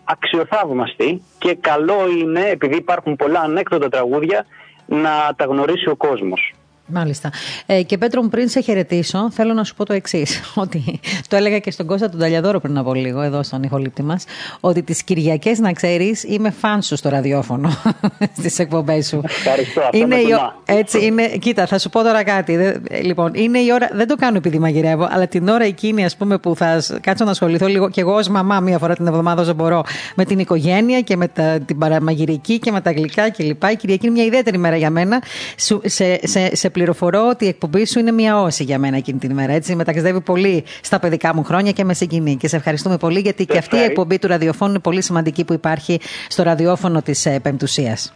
αξιοθαύμαστη 0.04 1.24
και 1.38 1.56
καλό 1.56 2.08
είναι, 2.20 2.50
επειδή 2.50 2.76
υπάρχουν 2.76 3.16
πολλά 3.16 3.40
ανέκδοτα 3.40 3.90
τραγούδια, 3.90 4.46
να 4.86 5.34
τα 5.36 5.46
γνωρίσει 5.46 5.90
ο 5.90 5.96
κόσμος. 5.96 6.54
Μάλιστα. 6.92 7.32
Ε, 7.66 7.84
και 7.84 7.98
Πέτρο 7.98 8.22
μου, 8.22 8.30
πριν 8.30 8.50
σε 8.50 8.60
χαιρετήσω, 8.60 9.32
θέλω 9.32 9.54
να 9.54 9.64
σου 9.64 9.76
πω 9.76 9.86
το 9.86 9.94
εξής. 9.94 10.42
Ότι 10.56 11.00
το 11.28 11.36
έλεγα 11.36 11.60
και 11.60 11.72
στον 11.72 11.86
Κώστα 11.86 12.10
τον 12.10 12.20
Ταλιαδόρο 12.20 12.60
πριν 12.60 12.78
από 12.78 12.94
λίγο, 12.94 13.22
εδώ 13.22 13.44
στον 13.44 13.64
ηχολήπτη 13.64 14.04
μας, 14.04 14.24
ότι 14.60 14.84
τις 14.84 15.04
Κυριακές, 15.04 15.60
να 15.60 15.72
ξέρεις, 15.74 16.24
είμαι 16.24 16.50
φαν 16.50 16.82
σου 16.82 16.96
στο 16.96 17.10
ραδιόφωνο 17.10 17.70
στις 18.38 18.60
εκπομπές 18.60 19.08
σου. 19.08 19.22
Ευχαριστώ. 19.24 19.90
Είναι 19.92 20.16
η... 20.16 20.28
Έτσι, 20.66 21.06
είναι... 21.06 21.28
Κοίτα, 21.28 21.66
θα 21.66 21.80
σου 21.80 21.90
πω 21.90 22.04
τώρα 22.04 22.24
κάτι. 22.24 22.82
Λοιπόν, 23.04 23.32
είναι 23.34 23.60
η 23.60 23.72
ώρα. 23.74 23.90
Δεν 23.94 24.08
το 24.08 24.16
κάνω 24.16 24.38
επειδή 24.38 24.60
μαγειρεύω, 24.60 25.08
αλλά 25.12 25.28
την 25.28 25.48
ώρα 25.48 25.64
εκείνη, 25.64 26.06
ας 26.06 26.16
πούμε, 26.16 26.38
που 26.38 26.56
θα 26.56 26.84
κάτσω 27.02 27.26
να 27.26 27.32
ασχοληθώ 27.32 27.68
λίγο 27.68 27.90
και 27.90 28.02
εγώ 28.02 28.14
ως 28.14 28.28
μαμά 28.28 28.60
μία 28.60 28.78
φορά 28.78 28.96
την 28.96 29.08
εβδομάδα 29.08 29.42
όσο 29.42 29.54
μπορώ 29.54 29.84
με 30.16 30.26
την 30.26 30.40
οικογένεια 30.40 31.02
και 31.02 31.18
με 31.18 31.28
τα... 31.28 31.60
την 31.66 31.78
παραμαγειρική 31.78 32.60
και 32.60 32.72
με 32.72 32.82
τα 32.82 32.92
γλυκά 32.92 33.32
κλπ. 33.32 33.64
Η 33.64 33.76
Κυριακή 33.76 34.06
είναι 34.06 34.16
μια 34.16 34.26
ιδιαίτερη 34.26 34.58
μέρα 34.58 34.76
για 34.76 34.90
μένα. 34.90 35.22
Σε, 35.56 35.80
σε, 35.84 36.20
σε, 36.28 36.56
σε 36.56 36.70
πληροφορώ 36.80 37.28
ότι 37.30 37.46
η 37.46 37.48
εκπομπή 37.48 37.86
σου 37.86 38.00
είναι 38.00 38.12
μια 38.12 38.42
όση 38.42 38.64
για 38.64 38.80
μένα 38.80 38.98
εκείνη 38.98 39.20
την 39.20 39.30
ημέρα. 39.30 39.54
Έτσι, 39.54 39.76
με 39.76 39.84
ταξιδεύει 39.84 40.22
πολύ 40.22 40.64
στα 40.82 41.00
παιδικά 41.00 41.36
μου 41.36 41.44
χρόνια 41.44 41.72
και 41.72 41.84
με 41.84 41.94
συγκινεί. 41.94 42.36
Και 42.38 42.48
σε 42.48 42.56
ευχαριστούμε 42.56 42.98
πολύ 42.98 43.20
γιατί 43.20 43.46
και 43.46 43.58
αυτή 43.58 43.76
η 43.76 43.84
εκπομπή 43.84 44.20
του 44.20 44.28
ραδιοφώνου 44.28 44.72
είναι 44.72 44.80
πολύ 44.80 45.02
σημαντική 45.02 45.44
που 45.44 45.54
υπάρχει 45.54 46.00
στο 46.28 46.44
ραδιόφωνο 46.44 47.02
της 47.02 47.26
ε, 47.26 47.40
Πεμπτουσίας. 47.40 48.14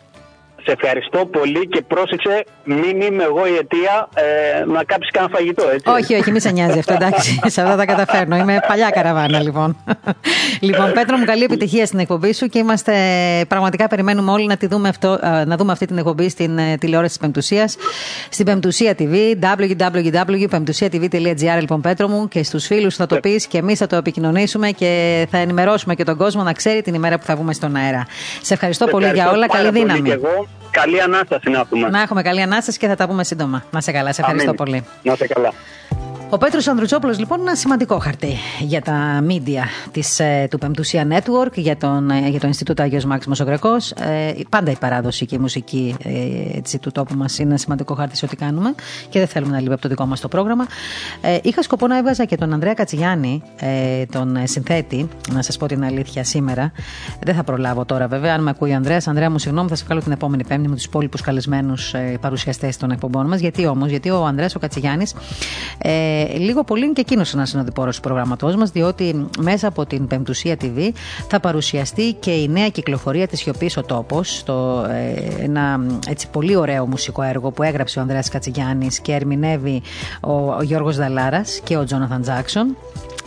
Σε 0.66 0.72
ευχαριστώ 0.72 1.26
πολύ 1.26 1.68
και 1.68 1.82
πρόσεξε, 1.88 2.43
μην 2.64 3.01
είμαι 3.01 3.24
εγώ 3.24 3.47
η 3.47 3.55
αιτία 3.55 4.09
ε, 4.16 4.66
να 4.66 4.84
κάψεις 4.84 5.11
κανένα 5.11 5.34
φαγητό, 5.36 5.70
έτσι. 5.74 5.89
Όχι, 5.89 6.16
όχι, 6.16 6.32
μη 6.32 6.39
σε 6.39 6.51
νοιάζει 6.51 6.80
αυτό, 6.80 6.93
εντάξει. 6.93 7.39
σε 7.53 7.61
αυτά 7.61 7.76
τα 7.76 7.86
καταφέρνω. 7.86 8.36
Είμαι 8.36 8.59
παλιά 8.68 8.89
καραβάνα, 8.89 9.41
λοιπόν. 9.41 9.78
λοιπόν, 10.68 10.91
Πέτρο 10.93 11.18
μου, 11.18 11.26
καλή 11.26 11.43
επιτυχία 11.43 11.86
στην 11.86 11.99
εκπομπή 11.99 12.34
σου 12.34 12.47
και 12.47 12.59
είμαστε 12.59 12.93
πραγματικά 13.47 13.88
περιμένουμε 13.88 14.32
όλοι 14.32 14.45
να, 14.45 14.57
τη 14.57 14.68
δούμε, 14.68 14.89
αυτό, 14.89 15.20
να 15.45 15.57
δούμε 15.57 15.72
αυτή 15.72 15.86
την 15.86 15.97
εκπομπή 15.97 16.30
στην 16.30 16.57
ε, 16.57 16.78
τηλεόραση 16.78 17.09
της 17.09 17.22
Πεμπτουσίας. 17.22 17.76
Στην 18.30 18.45
Πεμπτουσία 18.45 18.95
TV, 18.99 19.16
www.pemptusiatv.gr, 19.57 21.59
λοιπόν, 21.59 21.82
Πέτρο 21.82 22.07
μου, 22.07 22.28
και 22.28 22.43
στους 22.43 22.66
φίλους 22.66 22.95
θα 22.95 23.05
το 23.05 23.20
πεις 23.20 23.47
και 23.47 23.57
εμείς 23.57 23.80
θα 23.80 23.88
το 23.88 23.95
επικοινωνήσουμε 23.95 24.72
και 24.72 25.28
θα 25.32 25.38
ενημερώσουμε 25.38 25.95
και 25.95 26.03
τον 26.03 26.18
κόσμο 26.18 26.43
να 26.43 26.53
ξέρει 26.53 26.82
την 26.82 26.93
ημέρα 26.93 27.18
που 27.18 27.26
θα 27.26 27.36
βγούμε 27.36 27.53
στον 27.53 27.76
αέρα. 27.76 28.05
Σε 28.41 28.53
ευχαριστώ, 28.53 28.86
πολύ 28.86 29.11
για 29.14 29.32
όλα. 29.32 29.47
Καλή 29.47 29.70
δύναμη. 29.70 30.11
Καλή 30.74 31.01
ανάσταση 31.01 31.49
να 31.49 31.59
έχουμε. 31.59 31.89
Να 31.89 32.01
έχουμε 32.01 32.21
καλή 32.21 32.41
ανάσταση 32.41 32.78
και 32.78 32.88
θα 32.88 32.95
τα 32.95 33.07
πούμε 33.07 33.24
σύντομα. 33.24 33.63
Να 33.71 33.82
σε 33.82 33.91
καλά. 33.91 34.13
Σε 34.13 34.21
ευχαριστώ 34.21 34.53
πολύ. 34.53 34.86
Να 35.03 35.15
σε 35.15 35.28
καλά. 35.28 35.53
Ο 36.34 36.38
Πέτρος 36.38 36.67
Ανδρουτσόπουλος, 36.67 37.19
λοιπόν, 37.19 37.39
είναι 37.39 37.49
ένα 37.49 37.57
σημαντικό 37.57 37.99
χαρτί 37.99 38.36
για 38.59 38.81
τα 38.81 39.23
media 39.27 39.89
της, 39.91 40.19
ε, 40.19 40.47
του 40.49 40.57
Πεμπτουσία 40.57 41.07
Network, 41.09 41.53
για, 41.53 41.77
τον, 41.77 42.09
ε, 42.09 42.29
για 42.29 42.39
το 42.39 42.47
Ινστιτούτο 42.47 42.84
Άγιος 42.84 43.05
Μάξιμο 43.05 43.36
ο 43.41 43.43
Γρεκό. 43.43 43.75
Ε, 43.95 44.34
πάντα 44.49 44.71
η 44.71 44.75
παράδοση 44.75 45.25
και 45.25 45.36
η 45.36 45.38
μουσική 45.38 45.95
ε, 46.03 46.57
έτσι, 46.57 46.79
του 46.79 46.91
τόπου 46.91 47.15
μας 47.15 47.38
είναι 47.38 47.49
ένα 47.49 47.57
σημαντικό 47.57 47.93
χάρτη 47.93 48.17
σε 48.17 48.25
ό,τι 48.25 48.36
κάνουμε 48.36 48.75
και 49.09 49.19
δεν 49.19 49.27
θέλουμε 49.27 49.51
να 49.51 49.59
λείπει 49.59 49.73
από 49.73 49.81
το 49.81 49.88
δικό 49.88 50.05
μας 50.05 50.19
το 50.19 50.27
πρόγραμμα. 50.27 50.65
Ε, 51.21 51.38
είχα 51.41 51.61
σκοπό 51.61 51.88
να 51.88 51.97
έβαζα 51.97 52.25
και 52.25 52.36
τον 52.36 52.53
Ανδρέα 52.53 52.73
Κατσιγιάννη, 52.73 53.41
ε, 53.55 54.05
τον 54.05 54.38
συνθέτη, 54.43 55.07
να 55.31 55.41
σας 55.41 55.57
πω 55.57 55.65
την 55.65 55.84
αλήθεια 55.84 56.23
σήμερα. 56.23 56.71
Δεν 57.23 57.36
θα 57.36 57.43
προλάβω 57.43 57.86
τώρα, 57.86 58.07
βέβαια. 58.07 58.34
Αν 58.34 58.43
με 58.43 58.49
ακούει 58.49 58.71
ο 58.71 58.75
Ανδρέας, 58.75 59.07
Ανδρέα 59.07 59.29
μου, 59.29 59.39
συγγνώμη, 59.39 59.69
θα 59.69 59.75
σε 59.75 59.84
βγάλω 59.86 60.01
την 60.01 60.11
επόμενη 60.11 60.45
Πέμπτη 60.45 60.67
με 60.67 60.75
τους 60.75 60.86
υπόλοιπους 60.86 61.21
καλεσμένους 61.21 61.93
ε, 61.93 62.17
παρουσιαστές 62.21 62.77
των 62.77 62.91
εκπομπών 62.91 63.27
μας. 63.27 63.39
Γιατί 63.39 63.65
όμως, 63.65 63.89
γιατί 63.89 64.09
ο 64.09 64.25
Ανδρέας 64.25 64.55
ο 64.55 64.59
Κατσιγιάννης 64.59 65.13
ε, 65.77 66.22
Ε, 66.30 66.38
λίγο 66.38 66.63
πολύ 66.63 66.84
είναι 66.84 66.93
και 66.93 67.01
εκείνος 67.01 67.34
ένας 67.34 67.49
συνοδοιπόρος 67.49 67.95
του 67.95 68.01
προγράμματός 68.01 68.55
μας, 68.55 68.69
διότι 68.69 69.28
μέσα 69.39 69.67
από 69.67 69.86
την 69.86 70.07
Πεμπτουσία 70.07 70.57
TV 70.61 70.89
θα 71.28 71.39
παρουσιαστεί 71.39 72.13
και 72.13 72.32
η 72.32 72.47
νέα 72.47 72.69
κυκλοφορία 72.69 73.28
της 73.28 73.39
Σιωπής 73.39 73.78
ο 73.78 73.84
Τόπος. 73.84 74.43
Ε, 74.89 75.43
ένα 75.43 75.80
έτσι, 76.07 76.28
πολύ 76.32 76.55
ωραίο 76.55 76.88
μουσικό 76.88 77.21
έργο 77.21 77.51
που 77.51 77.63
έγραψε 77.63 77.99
ο 77.99 78.01
Ανδρέας 78.01 78.30
Κατσιγιάννης 78.30 78.99
και 78.99 79.13
ερμηνεύει 79.13 79.82
ο, 80.21 80.53
ο 80.53 80.61
Γιώργος 80.61 80.97
Δαλάρας 80.97 81.59
και 81.63 81.78
ο 81.78 81.84
Τζόναθαν 81.84 82.21
Τζάξον 82.21 82.76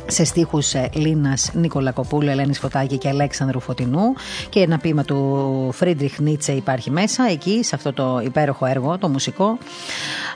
σε 0.06 0.24
στίχους 0.24 0.74
ε, 0.74 0.90
Λίνας 0.92 1.50
Νίκολα 1.54 1.90
Κοπούλου, 1.90 2.28
Ελένης 2.28 2.58
Φωτάκη 2.58 2.98
και 2.98 3.08
Αλέξανδρου 3.08 3.60
Φωτεινού 3.60 4.14
και 4.48 4.60
ένα 4.60 4.78
ποίημα 4.78 5.04
του 5.04 5.70
Φρίντριχ 5.72 6.18
Νίτσε 6.18 6.52
υπάρχει 6.52 6.90
μέσα 6.90 7.24
εκεί 7.30 7.60
σε 7.62 7.74
αυτό 7.74 7.92
το 7.92 8.20
υπέροχο 8.24 8.66
έργο, 8.66 8.98
το 8.98 9.08
μουσικό. 9.08 9.58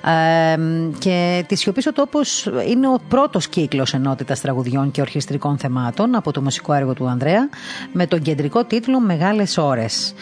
Ε, 0.04 0.58
και 0.98 1.44
τη 1.46 1.54
Σιωπής 1.54 1.86
ο 1.86 1.92
Τόπος 1.92 2.50
είναι 2.68 2.88
ο 2.88 2.98
πρώτος 3.08 3.48
κύκλος 3.48 3.94
ενότητας 3.94 4.40
τραγουδιών 4.40 4.90
και 4.90 5.00
ορχιστρικών 5.00 5.58
θεμάτων 5.58 6.14
από 6.14 6.32
το 6.32 6.42
μουσικό 6.42 6.72
έργο 6.72 6.94
του 6.94 7.08
Ανδρέα 7.08 7.48
με 7.92 8.06
τον 8.06 8.22
κεντρικό 8.22 8.64
τίτλο 8.64 9.00
Μεγάλες 9.00 9.58
Ώρες. 9.58 10.14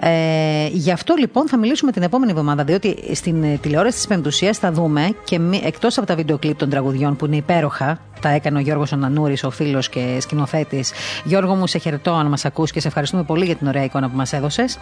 Ε, 0.00 0.66
γι' 0.72 0.90
αυτό 0.90 1.14
λοιπόν 1.18 1.48
θα 1.48 1.56
μιλήσουμε 1.56 1.92
την 1.92 2.02
επόμενη 2.02 2.30
εβδομάδα, 2.30 2.64
διότι 2.64 3.14
στην 3.14 3.42
ε, 3.42 3.58
τηλεόραση 3.60 3.96
της 3.96 4.06
Πεμπτουσίας 4.06 4.58
θα 4.58 4.72
δούμε 4.72 5.14
και 5.24 5.40
εκτός 5.64 5.98
από 5.98 6.06
τα 6.06 6.14
βίντεο 6.14 6.38
κλειπ 6.38 6.56
των 6.56 6.68
τραγουδιών 6.68 7.16
που 7.16 7.26
είναι 7.26 7.36
υπέροχα, 7.36 8.00
τα 8.22 8.28
έκανε 8.28 8.58
ο 8.58 8.60
Γιώργος 8.60 8.92
Ονανούρη, 8.92 9.36
ο 9.42 9.50
φίλος 9.50 9.88
και 9.88 10.16
σκηνοθέτης. 10.20 10.92
Γιώργο 11.24 11.54
μου, 11.54 11.66
σε 11.66 11.78
χαιρετώ 11.78 12.12
αν 12.12 12.26
μας 12.26 12.44
ακούς 12.44 12.70
και 12.70 12.80
σε 12.80 12.88
ευχαριστούμε 12.88 13.22
πολύ 13.22 13.44
για 13.44 13.56
την 13.56 13.66
ωραία 13.66 13.84
εικόνα 13.84 14.08
που 14.08 14.16
μας 14.16 14.32
έδωσες. 14.32 14.78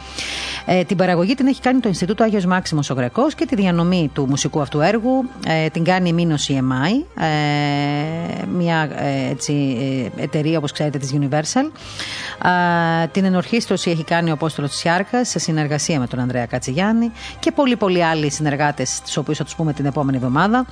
Ε, 0.66 0.84
την 0.84 0.96
παραγωγή 0.96 1.34
την 1.34 1.46
έχει 1.46 1.60
κάνει 1.60 1.80
το 1.80 1.88
Ινστιτούτο 1.88 2.24
Άγιος 2.24 2.44
Μάξιμος 2.44 2.90
ο 2.90 2.94
Γρεκός 2.94 3.34
και 3.34 3.46
τη 3.46 3.54
διανομή 3.54 4.10
του 4.12 4.26
μουσικού 4.28 4.60
αυτού 4.60 4.80
έργου 4.80 5.24
ε, 5.46 5.68
την 5.68 5.84
κάνει 5.84 6.08
η 6.08 6.12
Μήνο 6.12 6.34
EMI, 6.48 7.22
ε, 7.22 8.46
μια 8.56 8.88
ε, 8.96 9.30
έτσι, 9.30 9.76
ε, 10.16 10.22
εταιρεία 10.22 10.58
όπως 10.58 10.72
ξέρετε 10.72 10.98
της 10.98 11.14
Universal. 11.20 11.70
την 13.10 13.24
ενορχίστρωση 13.24 13.90
έχει 13.90 14.04
κάνει 14.04 14.30
ο 14.30 14.32
Απόστολος 14.32 14.70
Τσιάρχα 14.70 15.24
σε 15.24 15.38
συνεργασία 15.38 15.98
με 15.98 16.06
τον 16.06 16.18
Ανδρέα 16.18 16.46
Κατσιγιάννη 16.46 17.12
και 17.38 17.52
πολλοί 17.52 17.76
πολλοί 17.76 18.04
άλλοι 18.04 18.30
συνεργάτες, 18.30 19.00
του 19.04 19.12
οποίους 19.16 19.38
θα 19.38 19.44
τους 19.44 19.54
πούμε 19.54 19.72
την 19.72 19.86
επόμενη 19.86 20.16
εβδομάδα. 20.16 20.66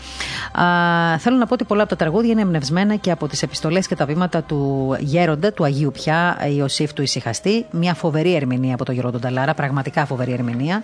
θέλω 1.19 1.37
να 1.37 1.47
πω 1.47 1.55
ότι 1.55 1.65
πολλά 1.65 1.81
από 1.81 1.91
τα 1.91 1.97
τραγούδια 1.97 2.33
είναι 2.33 2.45
εμπνευσμένα 2.59 2.97
και 2.97 3.11
από 3.11 3.29
τις 3.29 3.43
επιστολές 3.43 3.87
και 3.87 3.95
τα 3.95 4.07
βήματα 4.07 4.43
του 4.43 4.95
Γέροντα, 5.01 5.53
του 5.53 5.65
Αγίου 5.65 5.91
Πια, 5.91 6.39
Ιωσήφ 6.57 6.93
του 6.93 7.03
Ισυχαστή. 7.03 7.67
Μια 7.71 7.95
φοβερή 7.95 8.35
ερμηνεία 8.35 8.75
από 8.75 8.85
τον 8.85 8.95
Γιώργο 8.95 9.19
Νταλάρα, 9.19 9.55
πραγματικά 9.55 10.07
φοβερή 10.07 10.33
ερμηνεία. 10.33 10.83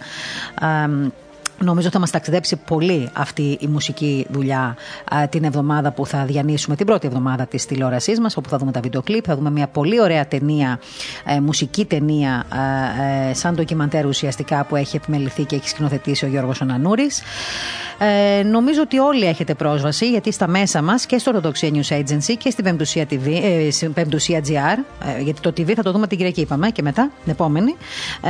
Νομίζω 1.58 1.90
θα 1.90 1.98
μας 1.98 2.10
ταξιδέψει 2.10 2.56
πολύ 2.56 3.08
αυτή 3.12 3.56
η 3.60 3.66
μουσική 3.66 4.26
δουλειά 4.30 4.76
την 5.28 5.44
εβδομάδα 5.44 5.92
που 5.92 6.06
θα 6.06 6.24
διανύσουμε, 6.24 6.76
την 6.76 6.86
πρώτη 6.86 7.06
εβδομάδα 7.06 7.46
της 7.46 7.66
τηλεόρασής 7.66 8.20
μας, 8.20 8.36
όπου 8.36 8.48
θα 8.48 8.58
δούμε 8.58 8.72
τα 8.72 8.80
βίντεο 8.80 9.02
κλιπ, 9.02 9.24
θα 9.26 9.36
δούμε 9.36 9.50
μια 9.50 9.66
πολύ 9.66 10.00
ωραία 10.00 10.26
ταινία, 10.26 10.80
ε, 11.24 11.40
μουσική 11.40 11.84
ταινία, 11.84 12.44
ε, 13.30 13.34
σαν 13.34 13.54
ντοκιμαντέρ 13.54 14.06
ουσιαστικά 14.06 14.64
που 14.64 14.76
έχει 14.76 14.96
επιμεληθεί 14.96 15.44
και 15.44 15.56
έχει 15.56 15.68
σκηνοθετήσει 15.68 16.24
ο 16.24 16.28
Γιώργος 16.28 16.60
Ονανούρης. 16.60 17.22
Ε, 17.98 18.42
νομίζω 18.42 18.80
ότι 18.82 18.98
όλοι 18.98 19.24
έχετε 19.24 19.54
πρόσβαση, 19.54 20.10
γιατί 20.10 20.32
στα 20.32 20.46
μέσα 20.46 20.82
μας 20.82 21.06
και 21.06 21.18
στο 21.18 21.32
Orthodoxia 21.34 21.72
News 21.72 21.98
Agency 21.98 22.34
και 22.38 22.50
στην 22.50 22.64
Πεμπτουσία, 22.64 23.06
TV, 23.10 23.26
ε, 23.82 23.88
Πεμπτουσία 23.94 24.40
GR, 24.46 25.06
ε, 25.18 25.22
γιατί 25.22 25.40
το 25.40 25.50
TV 25.50 25.72
θα 25.74 25.82
το 25.82 25.92
δούμε 25.92 26.06
την 26.06 26.16
Κυριακή, 26.16 26.40
είπαμε, 26.40 26.70
και 26.70 26.82
μετά, 26.82 27.10
την 27.22 27.32
επόμενη. 27.32 27.76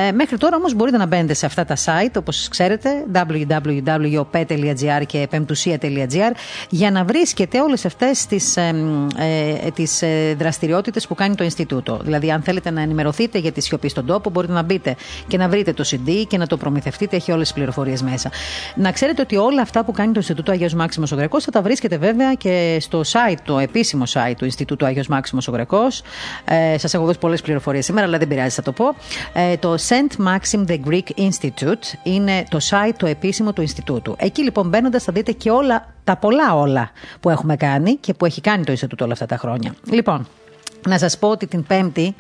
Ε, 0.08 0.12
μέχρι 0.12 0.36
τώρα 0.36 0.56
όμως 0.56 0.74
μπορείτε 0.74 0.96
να 0.96 1.06
μπαίνετε 1.06 1.34
σε 1.34 1.46
αυτά 1.46 1.64
τα 1.64 1.76
site, 1.76 2.16
όπως 2.18 2.48
ξέρετε, 2.48 3.04
www.op.gr 3.14 5.02
και 5.06 5.26
πεμπτουσία.gr, 5.30 6.32
για 6.70 6.90
να 6.90 7.04
βρίσκετε 7.04 7.60
όλες 7.60 7.84
αυτές 7.84 8.26
τις 8.26 8.56
ε, 8.56 9.70
τις, 9.74 10.02
ε, 10.02 10.34
δραστηριότητες 10.38 11.06
που 11.06 11.14
κάνει 11.14 11.34
το 11.34 11.44
Ινστιτούτο. 11.44 12.00
Δηλαδή, 12.02 12.30
αν 12.30 12.42
θέλετε 12.42 12.70
να 12.70 12.80
ενημερωθείτε 12.80 13.38
για 13.38 13.52
τη 13.52 13.60
σιωπή 13.60 13.88
στον 13.88 14.06
τόπο, 14.06 14.30
μπορείτε 14.30 14.52
να 14.52 14.62
μπείτε 14.62 14.96
και 15.26 15.36
να 15.36 15.48
βρείτε 15.48 15.72
το 15.72 15.84
CD 15.90 16.24
και 16.28 16.38
να 16.38 16.46
το 16.46 16.56
προμηθευτείτε. 16.56 17.16
Έχει 17.16 17.32
όλες 17.32 17.46
τις 17.46 17.52
πληροφορίες 17.56 18.02
μέσα. 18.02 18.30
Να 18.74 18.92
ξέρετε 18.92 19.22
ότι 19.22 19.36
όλα 19.36 19.62
αυτά 19.62 19.84
που 19.84 19.92
κάνει 19.92 20.12
το 20.12 20.18
Ινστιτούτο 20.18 20.52
Αγίο 20.52 20.68
Μάξιμος 20.76 21.12
ο 21.12 21.16
Γρεκός 21.16 21.44
θα 21.44 21.50
τα 21.50 21.62
βρίσκετε 21.62 21.96
βέβαια 21.96 22.34
και 22.34 22.76
στο 22.80 23.00
site, 23.00 23.38
το 23.44 23.58
επίσημο 23.58 24.04
site 24.12 24.34
του 24.36 24.44
Ινστιτούτου 24.44 24.86
Αγίο 24.86 25.02
Μάξιμος 25.08 25.48
ο 25.48 25.50
Γρεκός. 25.52 26.02
Ε, 26.44 26.78
Σας 26.78 26.94
έχω 26.94 27.04
δώσει 27.04 27.18
πολλές 27.18 27.40
πληροφορίες 27.40 27.84
σήμερα, 27.84 28.06
αλλά 28.06 28.18
δεν 28.18 28.28
πειράζει, 28.28 28.54
θα 28.54 28.62
το 28.62 28.72
πω. 28.72 28.94
Ε, 29.32 29.56
το 29.56 29.74
St. 29.88 30.24
Maxim 30.26 30.64
the 30.70 30.78
Greek 30.88 31.28
Institute 31.28 31.84
είναι 32.02 32.44
το 32.48 32.58
site 32.70 33.03
το 33.04 33.10
επίσημο 33.10 33.52
του 33.52 33.60
Ινστιτούτου. 33.60 34.14
Εκεί 34.18 34.42
λοιπόν 34.42 34.68
μπαίνοντας 34.68 35.02
θα 35.04 35.12
δείτε 35.12 35.32
και 35.32 35.50
όλα, 35.50 35.86
τα 36.04 36.16
πολλά 36.16 36.54
όλα 36.54 36.90
που 37.20 37.30
έχουμε 37.30 37.56
κάνει 37.56 37.94
και 37.94 38.14
που 38.14 38.24
έχει 38.24 38.40
κάνει 38.40 38.64
το 38.64 38.72
Ινστιτούτο 38.72 39.04
όλα 39.04 39.12
αυτά 39.12 39.26
τα 39.26 39.36
χρόνια. 39.36 39.74
Λοιπόν, 39.90 40.26
να 40.88 40.98
σας 40.98 41.18
πω 41.18 41.28
ότι 41.28 41.46
την 41.46 41.64
Πέμπτη, 41.66 42.14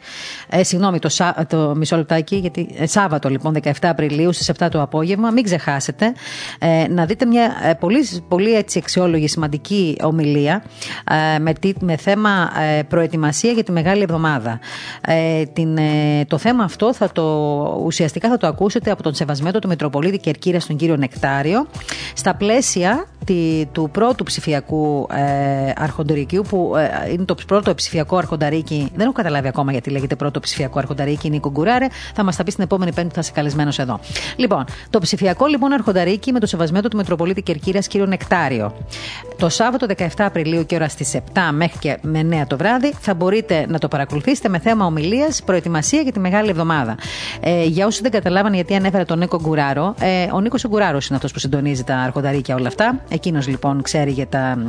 ε, 0.48 0.62
συγγνώμη, 0.62 0.98
το, 0.98 1.08
το 1.48 1.74
μισό 1.76 1.96
λεπτάκι, 1.96 2.36
γιατί 2.36 2.68
ε, 2.78 2.86
Σάββατο 2.86 3.28
λοιπόν, 3.28 3.54
17 3.62 3.70
Απριλίου 3.82 4.32
στις 4.32 4.50
7 4.58 4.68
το 4.70 4.82
απόγευμα, 4.82 5.30
μην 5.30 5.44
ξεχάσετε 5.44 6.12
ε, 6.58 6.86
να 6.88 7.04
δείτε 7.04 7.24
μια 7.24 7.56
ε, 7.62 7.72
πολύ, 7.74 8.08
πολύ 8.28 8.54
έτσι 8.54 8.78
αξιόλογη, 8.78 9.28
σημαντική 9.28 9.96
ομιλία 10.02 10.64
ε, 11.34 11.38
με, 11.38 11.52
με 11.80 11.96
θέμα 11.96 12.50
ε, 12.78 12.82
προετοιμασία 12.82 13.52
για 13.52 13.64
τη 13.64 13.72
Μεγάλη 13.72 14.02
Εβδομάδα. 14.02 14.58
την, 15.52 15.78
το 16.26 16.38
θέμα 16.38 16.64
αυτό 16.64 16.94
θα 16.94 17.12
το, 17.12 17.22
ουσιαστικά 17.84 18.28
θα 18.28 18.36
το 18.36 18.46
ακούσετε 18.46 18.90
από 18.90 19.02
τον 19.02 19.14
Σεβασμένο 19.14 19.58
του 19.58 19.68
Μητροπολίτη 19.68 20.18
Κερκύρα, 20.18 20.58
τον 20.66 20.76
κύριο 20.76 20.96
Νεκτάριο, 20.96 21.66
στα 22.14 22.34
πλαίσια 22.34 23.06
τη, 23.24 23.66
του 23.72 23.88
πρώτου 23.92 24.24
ψηφιακού 24.24 25.06
ε, 25.10 25.72
αρχοντορικίου, 25.76 26.44
που 26.48 26.72
είναι 27.12 27.24
το 27.24 27.34
πρώτο 27.46 27.74
ψηφιακό 27.74 28.16
αρχονταρίκι 28.54 28.90
δεν 28.94 29.04
έχω 29.04 29.12
καταλάβει 29.12 29.48
ακόμα 29.48 29.72
γιατί 29.72 29.90
λέγεται 29.90 30.16
πρώτο 30.16 30.40
ψηφιακό 30.40 30.78
αρχονταρίκι, 30.78 31.30
Νίκο 31.30 31.50
Γκουράρε. 31.50 31.86
Θα 32.14 32.24
μας 32.24 32.36
τα 32.36 32.44
πει 32.44 32.52
την 32.52 32.64
επόμενη 32.64 32.92
Πέμπτη 32.92 33.08
που 33.08 33.14
θα 33.14 33.20
είσαι 33.20 33.32
καλεσμένος 33.34 33.78
εδώ. 33.78 34.00
Λοιπόν, 34.36 34.64
το 34.90 34.98
ψηφιακό 34.98 35.46
λοιπόν 35.46 35.72
αρχονταρίκι 35.72 36.32
με 36.32 36.40
το 36.40 36.46
σεβασμένο 36.46 36.88
του 36.88 36.96
Μητροπολίτη 36.96 37.42
Κερκύρας 37.42 37.86
κύριο 37.86 38.06
Νεκτάριο. 38.06 38.74
Το 39.38 39.48
Σάββατο 39.48 39.86
17 39.98 40.06
Απριλίου 40.18 40.66
και 40.66 40.74
ώρα 40.74 40.88
στις 40.88 41.14
7 41.14 41.40
μέχρι 41.52 41.78
και 41.78 41.98
με 42.02 42.42
9 42.42 42.46
το 42.46 42.56
βράδυ 42.56 42.92
θα 43.00 43.14
μπορείτε 43.14 43.66
να 43.68 43.78
το 43.78 43.88
παρακολουθήσετε 43.88 44.48
με 44.48 44.58
θέμα 44.58 44.86
ομιλίας 44.86 45.42
προετοιμασία 45.42 46.00
για 46.00 46.12
τη 46.12 46.20
μεγάλη 46.20 46.48
εβδομάδα. 46.48 46.96
Ε, 47.40 47.64
για 47.64 47.86
όσου 47.86 48.02
δεν 48.02 48.10
καταλάβανε 48.10 48.54
γιατί 48.54 48.74
ανέφερε 48.74 49.04
τον 49.04 49.18
Νίκο 49.18 49.40
Γκουράρο, 49.40 49.94
ε, 50.00 50.28
ο 50.32 50.40
Νίκος 50.40 50.66
Γκουράρος 50.68 51.06
είναι 51.06 51.16
αυτός 51.16 51.32
που 51.32 51.38
συντονίζει 51.38 51.84
τα 51.84 51.96
αρχονταρίκια 51.96 52.54
όλα 52.54 52.68
αυτά. 52.68 53.00
Εκείνος 53.08 53.48
λοιπόν 53.48 53.82
ξέρει 53.82 54.10
για 54.10 54.26
τα 54.26 54.64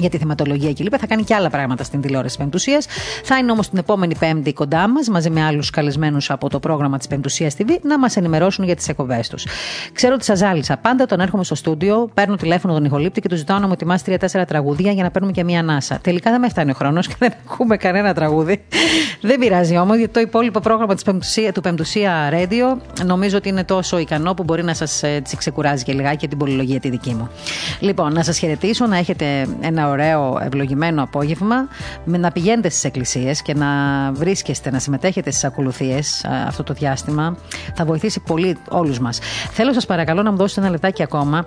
για 0.00 0.10
τη 0.10 0.18
θεματολογία 0.18 0.72
κλπ. 0.72 0.94
Θα 0.98 1.06
κάνει 1.06 1.22
και 1.22 1.34
άλλα 1.34 1.50
πράγματα 1.50 1.84
στην 1.84 2.00
τηλεόραση 2.00 2.38
Πεμπτουσίας. 2.38 2.86
Θα 3.24 3.38
είναι 3.38 3.52
όμως 3.52 3.68
την 3.68 3.78
επόμενη 3.78 4.16
Πέμπτη 4.18 4.52
κοντά 4.52 4.88
μας, 4.88 5.08
μαζί 5.08 5.30
με 5.30 5.44
άλλους 5.44 5.70
καλεσμένους 5.70 6.30
από 6.30 6.48
το 6.48 6.60
πρόγραμμα 6.60 6.98
της 6.98 7.06
Πεμπτουσίας 7.06 7.54
TV, 7.58 7.68
να 7.82 7.98
μας 7.98 8.16
ενημερώσουν 8.16 8.64
για 8.64 8.76
τις 8.76 8.88
εκπομπές 8.88 9.28
τους. 9.28 9.46
Ξέρω 9.92 10.14
ότι 10.14 10.24
σας 10.24 10.38
ζάλισα. 10.38 10.76
Πάντα 10.76 11.06
τον 11.06 11.20
έρχομαι 11.20 11.44
στο 11.44 11.54
στούντιο, 11.54 12.10
παίρνω 12.14 12.36
τηλέφωνο 12.36 12.74
τον 12.74 12.84
ηχολήπτη 12.84 13.20
και 13.20 13.28
του 13.28 13.36
ζητάω 13.36 13.58
να 13.58 13.66
μου 13.66 13.72
ετοιμάσει 13.72 14.04
τρία-τέσσερα 14.04 14.44
τραγούδια 14.44 14.92
για 14.92 15.02
να 15.02 15.10
παίρνουμε 15.10 15.32
και 15.32 15.44
μία 15.44 15.58
ανάσα. 15.58 15.98
Τελικά 16.02 16.30
δεν 16.30 16.40
με 16.40 16.48
φτάνει 16.48 16.70
ο 16.70 16.74
χρόνος 16.74 17.06
και 17.06 17.14
δεν 17.18 17.32
ακούμε 17.44 17.76
κανένα 17.76 18.14
τραγούδι. 18.14 18.64
δεν 19.20 19.38
πειράζει 19.38 19.76
όμως, 19.76 19.96
γιατί 19.96 20.12
το 20.12 20.20
υπόλοιπο 20.20 20.60
πρόγραμμα 20.60 20.94
της 20.94 21.02
Πεμπτουσία, 21.02 21.52
του 21.52 21.60
Πεμπτουσία 21.60 22.30
Radio 22.32 22.76
νομίζω 23.04 23.36
ότι 23.36 23.48
είναι 23.48 23.64
τόσο 23.64 23.98
ικανό 23.98 24.34
που 24.34 24.42
μπορεί 24.42 24.64
να 24.64 24.74
σας 24.74 25.02
ε, 25.02 25.22
ξεκουράζει 25.36 25.84
και 25.84 25.92
λιγάκι 25.92 26.28
την 26.28 26.38
πολυλογία 26.38 26.80
τη 26.80 26.90
δική 26.90 27.14
μου. 27.14 27.30
Λοιπόν, 27.80 28.12
να 28.12 28.22
σας 28.22 28.38
χαιρετήσω, 28.38 28.86
να 28.86 28.96
έχετε 28.96 29.46
ένα 29.60 29.89
ωραίο 29.90 30.38
ευλογημένο 30.42 31.02
απόγευμα. 31.02 31.68
Με 32.04 32.18
να 32.18 32.30
πηγαίνετε 32.30 32.68
στις 32.68 32.84
εκκλησίες 32.84 33.42
και 33.42 33.54
να 33.54 33.66
βρίσκεστε, 34.12 34.70
να 34.70 34.78
συμμετέχετε 34.78 35.30
στις 35.30 35.44
ακολουθίες 35.44 36.24
αυτό 36.46 36.62
το 36.62 36.74
διάστημα. 36.74 37.36
Θα 37.74 37.84
βοηθήσει 37.84 38.20
πολύ 38.20 38.56
όλους 38.68 38.98
μας. 38.98 39.18
Θέλω 39.50 39.72
σας 39.72 39.86
παρακαλώ 39.86 40.22
να 40.22 40.30
μου 40.30 40.36
δώσετε 40.36 40.60
ένα 40.60 40.70
λεπτάκι 40.70 41.02
ακόμα 41.02 41.44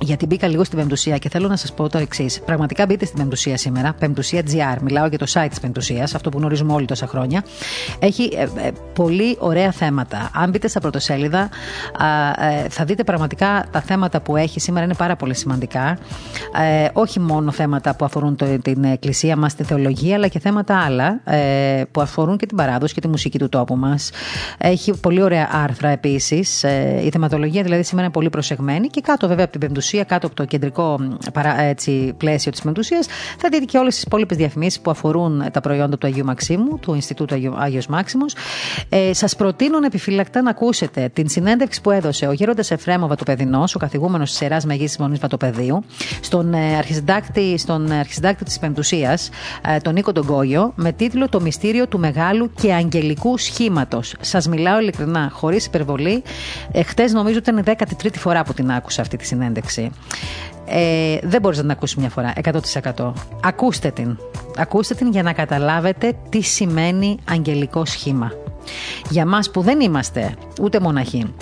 γιατί 0.00 0.26
μπήκα 0.26 0.48
λίγο 0.48 0.64
στην 0.64 0.78
Πεμπτουσία 0.78 1.18
και 1.18 1.28
θέλω 1.28 1.48
να 1.48 1.56
σας 1.56 1.72
πω 1.72 1.88
το 1.88 1.98
εξής. 1.98 2.40
Πραγματικά 2.40 2.86
μπείτε 2.86 3.04
στην 3.04 3.18
Πεμπτουσία 3.18 3.56
σήμερα. 3.56 3.94
Πεμπτουσία 3.98 4.42
GR. 4.46 4.78
Μιλάω 4.82 5.06
για 5.06 5.18
το 5.18 5.26
site 5.28 5.46
της 5.48 5.60
Πεμπτουσία, 5.60 6.02
αυτό 6.02 6.30
που 6.30 6.38
γνωρίζουμε 6.38 6.72
όλοι 6.72 6.86
τόσα 6.86 7.06
χρόνια. 7.06 7.44
Έχει 7.98 8.30
ε, 8.36 8.66
ε, 8.66 8.70
πολύ 8.94 9.36
ωραία 9.38 9.70
θέματα. 9.70 10.30
Αν 10.34 10.50
μπείτε 10.50 10.68
στα 10.68 10.80
πρωτοσέλιδα, 10.80 11.48
ε, 12.64 12.68
θα 12.68 12.84
δείτε 12.84 13.04
πραγματικά 13.04 13.66
τα 13.70 13.80
θέματα 13.80 14.20
που 14.20 14.36
έχει 14.36 14.60
σήμερα 14.60 14.84
είναι 14.84 14.94
πάρα 14.94 15.16
πολύ 15.16 15.34
σημαντικά. 15.34 15.98
Ε, 16.62 16.88
όχι 16.92 17.20
μόνο 17.20 17.50
θέματα 17.50 17.96
που 17.96 18.04
αφορούν 18.04 18.36
το, 18.36 18.58
την 18.62 18.84
εκκλησία 18.84 19.36
μας, 19.36 19.54
τη 19.54 19.64
θεολογία, 19.64 20.14
αλλά 20.14 20.28
και 20.28 20.38
θέματα 20.38 20.78
άλλα 20.78 21.20
ε, 21.24 21.82
που 21.90 22.00
αφορούν 22.00 22.36
και 22.36 22.46
την 22.46 22.56
παράδοση 22.56 22.94
και 22.94 23.00
τη 23.00 23.08
μουσική 23.08 23.38
του 23.38 23.48
τόπου 23.48 23.76
μας. 23.76 24.10
Έχει 24.58 25.00
πολύ 25.00 25.22
ωραία 25.22 25.48
άρθρα 25.52 25.88
επίσης. 25.88 26.62
η 27.02 27.08
θεματολογία 27.12 27.62
δηλαδή 27.62 27.82
σήμερα 27.82 28.04
είναι 28.04 28.12
πολύ 28.12 28.30
προσεγμένη 28.30 28.86
και 28.86 29.00
κάτω 29.00 29.28
βέβαια 29.28 29.44
από 29.44 29.52
την 29.52 29.60
Πεμπτουσία 29.60 29.83
πεμπτουσία, 29.84 30.04
κάτω 30.04 30.26
από 30.26 30.36
το 30.36 30.44
κεντρικό 30.44 30.98
έτσι, 31.58 32.14
πλαίσιο 32.16 32.50
της 32.50 32.62
πεμπτουσία, 32.62 33.04
θα 33.38 33.48
δείτε 33.52 33.64
και 33.64 33.78
όλες 33.78 33.94
τις 33.94 34.02
υπόλοιπες 34.02 34.36
διαφημίσεις 34.36 34.80
που 34.80 34.90
αφορούν 34.90 35.44
τα 35.52 35.60
προϊόντα 35.60 35.98
του 35.98 36.06
Αγίου 36.06 36.24
Μαξίμου, 36.24 36.78
του 36.78 36.94
Ινστιτούτου 36.94 37.54
Άγιος 37.58 37.86
Μάξιμος. 37.86 38.34
Ε, 38.88 39.12
Σας 39.12 39.36
προτείνω 39.36 39.78
επιφύλακτα 39.84 40.42
να 40.42 40.50
ακούσετε 40.50 41.10
την 41.12 41.28
συνέντευξη 41.28 41.80
που 41.80 41.90
έδωσε 41.90 42.26
ο 42.26 42.32
Γέροντας 42.32 42.70
Εφρέμο 42.70 43.06
Βατοπεδινό, 43.06 43.64
ο 43.74 43.78
καθηγούμενος 43.78 44.30
της 44.30 44.40
Ιερά 44.40 44.60
Μεγή 44.66 44.88
Μονής 44.98 45.18
Βατοπεδίου, 45.18 45.84
στον 46.20 46.54
ε, 46.54 46.76
αρχισυντάκτη, 46.76 47.58
στον 47.58 47.92
αρχισυντάκτη 47.92 48.44
της 48.44 48.58
Πεμπτουσία, 48.58 49.18
ε, 49.66 49.76
τον 49.78 49.94
Νίκο 49.94 50.12
Ντογκόγιο, 50.12 50.72
με 50.76 50.92
τίτλο 50.92 51.28
Το 51.28 51.40
μυστήριο 51.40 51.86
του 51.88 51.98
μεγάλου 51.98 52.50
και 52.60 52.72
αγγελικού 52.72 53.38
σχήματος. 53.38 54.14
Σας 54.20 54.48
μιλάω 54.48 54.80
ειλικρινά, 54.80 55.30
χωρίς 55.32 55.66
υπερβολή. 55.66 56.22
Εχθέ 56.72 57.04
νομίζω 57.10 57.38
ήταν 57.38 57.56
η 57.58 57.62
13η 57.66 58.16
φορά 58.18 58.42
που 58.42 58.52
την 58.54 58.70
άκουσα 58.70 59.00
αυτή 59.00 59.16
τη 59.16 59.26
συνέντευξη. 59.26 59.73
Ε, 60.66 61.18
δεν 61.22 61.40
μπορείς 61.40 61.56
να 61.56 61.62
την 61.62 61.72
ακούσεις 61.72 61.96
μια 61.96 62.08
φορά, 62.08 62.32
100%. 62.96 63.12
Ακούστε 63.42 63.90
την. 63.90 64.18
Ακούστε 64.56 64.94
την 64.94 65.10
για 65.10 65.22
να 65.22 65.32
καταλάβετε 65.32 66.12
τι 66.28 66.40
σημαίνει 66.40 67.18
αγγελικό 67.30 67.84
σχήμα. 67.84 68.32
Για 69.10 69.26
μας 69.26 69.50
που 69.50 69.60
δεν 69.60 69.80
είμαστε 69.80 70.34
ούτε 70.60 70.80
μοναχοί, 70.80 71.34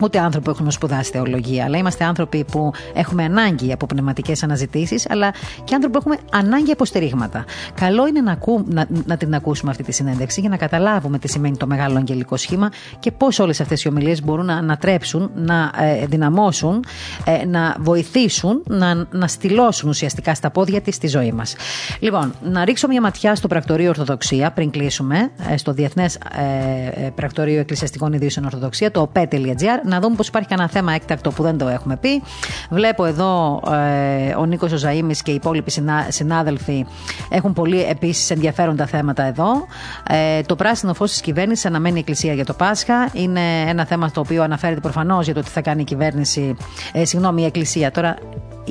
ούτε 0.00 0.18
άνθρωποι 0.18 0.44
που 0.44 0.50
έχουν 0.50 0.70
σπουδάσει 0.70 1.10
θεολογία, 1.10 1.64
αλλά 1.64 1.78
είμαστε 1.78 2.04
άνθρωποι 2.04 2.44
που 2.44 2.72
έχουμε 2.94 3.24
ανάγκη 3.24 3.72
από 3.72 3.86
πνευματικές 3.86 4.42
αναζητήσεις, 4.42 5.10
αλλά 5.10 5.30
και 5.64 5.74
άνθρωποι 5.74 5.98
που 5.98 5.98
έχουμε 5.98 6.16
ανάγκη 6.32 6.70
από 6.70 6.84
στηρίγματα. 6.84 7.44
Καλό 7.74 8.06
είναι 8.06 8.20
να, 8.20 8.32
ακού, 8.32 8.64
να, 8.68 8.86
να 9.06 9.16
την 9.16 9.34
ακούσουμε 9.34 9.70
αυτή 9.70 9.82
τη 9.82 9.92
συνέντευξη 9.92 10.40
για 10.40 10.48
να 10.48 10.56
καταλάβουμε 10.56 11.18
τι 11.18 11.28
σημαίνει 11.28 11.56
το 11.56 11.66
μεγάλο 11.66 11.96
αγγελικό 11.96 12.36
σχήμα 12.36 12.70
και 12.98 13.10
πώς 13.12 13.38
όλες 13.38 13.60
αυτές 13.60 13.84
οι 13.84 13.88
ομιλίες 13.88 14.22
μπορούν 14.22 14.44
να 14.44 14.54
ανατρέψουν, 14.54 15.30
να 15.34 15.72
ε, 15.78 16.06
δυναμώσουν, 16.06 16.84
ε, 17.24 17.46
να 17.46 17.76
βοηθήσουν, 17.78 18.62
να, 18.66 19.06
να 19.10 19.26
στυλώσουν 19.26 19.88
ουσιαστικά 19.88 20.34
στα 20.34 20.50
πόδια 20.50 20.80
της 20.80 20.98
τη 20.98 21.06
ζωή 21.06 21.32
μας. 21.32 21.54
Λοιπόν, 22.00 22.34
να 22.42 22.64
ρίξω 22.64 22.88
μια 22.88 23.00
ματιά 23.00 23.34
στο 23.34 23.48
πρακτορείο 23.48 23.88
Ορθοδοξία 23.88 24.50
πριν 24.50 24.70
κλείσουμε, 24.70 25.30
ε, 25.50 25.56
στο 25.56 25.72
Διεθνές 25.72 26.14
ε, 26.14 27.06
ε, 27.06 27.10
Πρακτορείο 27.10 27.60
Εκκλησιαστικών 27.60 28.12
Ιδρύσεων 28.12 28.46
Ορθοδοξία, 28.46 28.90
το 28.90 29.10
op.gr, 29.14 29.77
να 29.84 30.00
δούμε 30.00 30.16
πως 30.16 30.28
υπάρχει 30.28 30.48
κανένα 30.48 30.68
θέμα 30.68 30.92
έκτακτο 30.92 31.30
που 31.30 31.42
δεν 31.42 31.58
το 31.58 31.68
έχουμε 31.68 31.96
πει. 31.96 32.22
Βλέπω 32.70 33.04
εδώ 33.04 33.62
ε, 33.70 34.34
ο 34.34 34.44
Νίκος 34.44 34.70
Ζωζαήμι 34.70 35.14
και 35.22 35.30
οι 35.30 35.34
υπόλοιποι 35.34 35.72
συνάδελφοι 36.08 36.86
έχουν 37.28 37.52
πολύ 37.52 37.82
επίσης 37.82 38.30
ενδιαφέροντα 38.30 38.86
θέματα 38.86 39.22
εδώ. 39.22 39.66
Ε, 40.08 40.40
το 40.42 40.56
πράσινο 40.56 40.94
φως 40.94 41.10
της 41.10 41.20
κυβέρνησης 41.20 41.66
αναμένει 41.66 41.96
η 41.96 41.98
Εκκλησία 41.98 42.32
για 42.32 42.44
το 42.44 42.52
Πάσχα. 42.52 43.10
Είναι 43.12 43.40
ένα 43.66 43.84
θέμα 43.86 44.10
το 44.10 44.20
οποίο 44.20 44.42
αναφέρεται 44.42 44.80
προφανώς 44.80 45.24
για 45.24 45.34
το 45.34 45.40
τι 45.42 45.50
θα 45.50 45.60
κάνει 45.60 45.80
η 45.80 45.84
κυβέρνηση, 45.84 46.56
ε, 46.92 47.04
συγγνώμη, 47.04 47.42
η 47.42 47.44
Εκκλησία. 47.44 47.90
Τώρα 47.90 48.16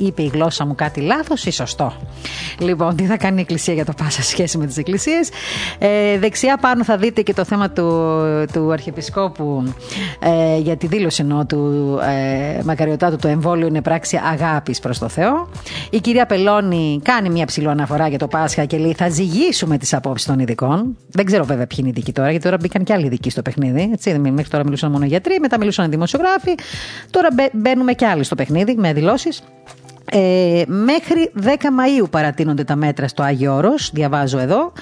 είπε 0.02 0.22
η 0.22 0.30
γλώσσα 0.32 0.66
μου 0.66 0.74
κάτι 0.74 1.00
λάθος 1.00 1.44
ή 1.44 1.50
σωστό. 1.50 1.92
Λοιπόν, 2.58 2.96
τι 2.96 3.04
θα 3.04 3.16
κάνει 3.16 3.38
η 3.38 3.40
Εκκλησία 3.40 3.74
για 3.74 3.84
το 3.84 3.92
Πάσχα 3.96 4.22
σχέση 4.22 4.58
με 4.58 4.66
τις 4.66 4.76
Εκκλησίες. 4.76 5.28
Ε, 5.78 6.18
δεξιά 6.18 6.56
πάνω 6.56 6.84
θα 6.84 6.96
δείτε 6.96 7.22
και 7.22 7.34
το 7.34 7.44
θέμα 7.44 7.70
του, 7.70 8.12
του 8.52 8.72
Αρχιεπισκόπου 8.72 9.74
ε, 10.20 10.58
για 10.58 10.76
τη 10.76 10.86
δήλωση 10.86 11.22
ενώ 11.22 11.46
του 11.46 11.58
ε, 12.02 12.62
Μακαριωτάτου 12.64 13.16
το 13.16 13.28
εμβόλιο 13.28 13.66
είναι 13.66 13.82
πράξη 13.82 14.20
αγάπης 14.32 14.80
προς 14.80 14.98
το 14.98 15.08
Θεό. 15.08 15.48
Η 15.90 16.00
κυρία 16.00 16.26
Πελώνη 16.26 17.00
κάνει 17.02 17.30
μια 17.30 17.46
ψηλό 17.46 17.70
αναφορά 17.70 18.08
για 18.08 18.18
το 18.18 18.26
Πάσχα 18.26 18.64
και 18.64 18.78
λέει 18.78 18.94
θα 18.94 19.08
ζυγίσουμε 19.08 19.78
τις 19.78 19.94
απόψεις 19.94 20.26
των 20.26 20.38
ειδικών. 20.38 20.96
Δεν 21.10 21.24
ξέρω 21.24 21.44
βέβαια 21.44 21.66
ποιοι 21.66 21.78
είναι 21.80 21.88
οι 21.88 21.92
ειδικοί 21.96 22.12
τώρα, 22.12 22.30
γιατί 22.30 22.44
τώρα 22.44 22.56
μπήκαν 22.60 22.84
και 22.84 22.92
άλλοι 22.92 23.06
ειδικοί 23.06 23.30
στο 23.30 23.42
παιχνίδι. 23.42 23.90
Έτσι, 23.92 24.18
μέχρι 24.18 24.50
τώρα 24.50 24.64
μιλούσαν 24.64 24.90
μόνο 24.90 25.04
γιατροί, 25.04 25.40
μετά 25.40 25.58
μιλούσαν 25.58 25.86
οι 25.86 25.88
δημοσιογράφοι. 25.88 26.54
Τώρα 27.10 27.28
μπαίνουμε 27.52 27.92
και 27.92 28.06
άλλοι 28.06 28.24
στο 28.24 28.34
παιχνίδι 28.34 28.74
με 28.76 28.92
δηλώσεις. 28.92 29.42
Ε, 30.10 30.62
μέχρι 30.66 31.32
10 31.42 31.46
Μαΐου 31.46 32.10
παρατείνονται 32.10 32.64
τα 32.64 32.76
μέτρα 32.76 33.08
στο 33.08 33.22
Άγιο 33.22 33.54
Όρος, 33.54 33.90
διαβάζω 33.94 34.38
εδώ. 34.38 34.72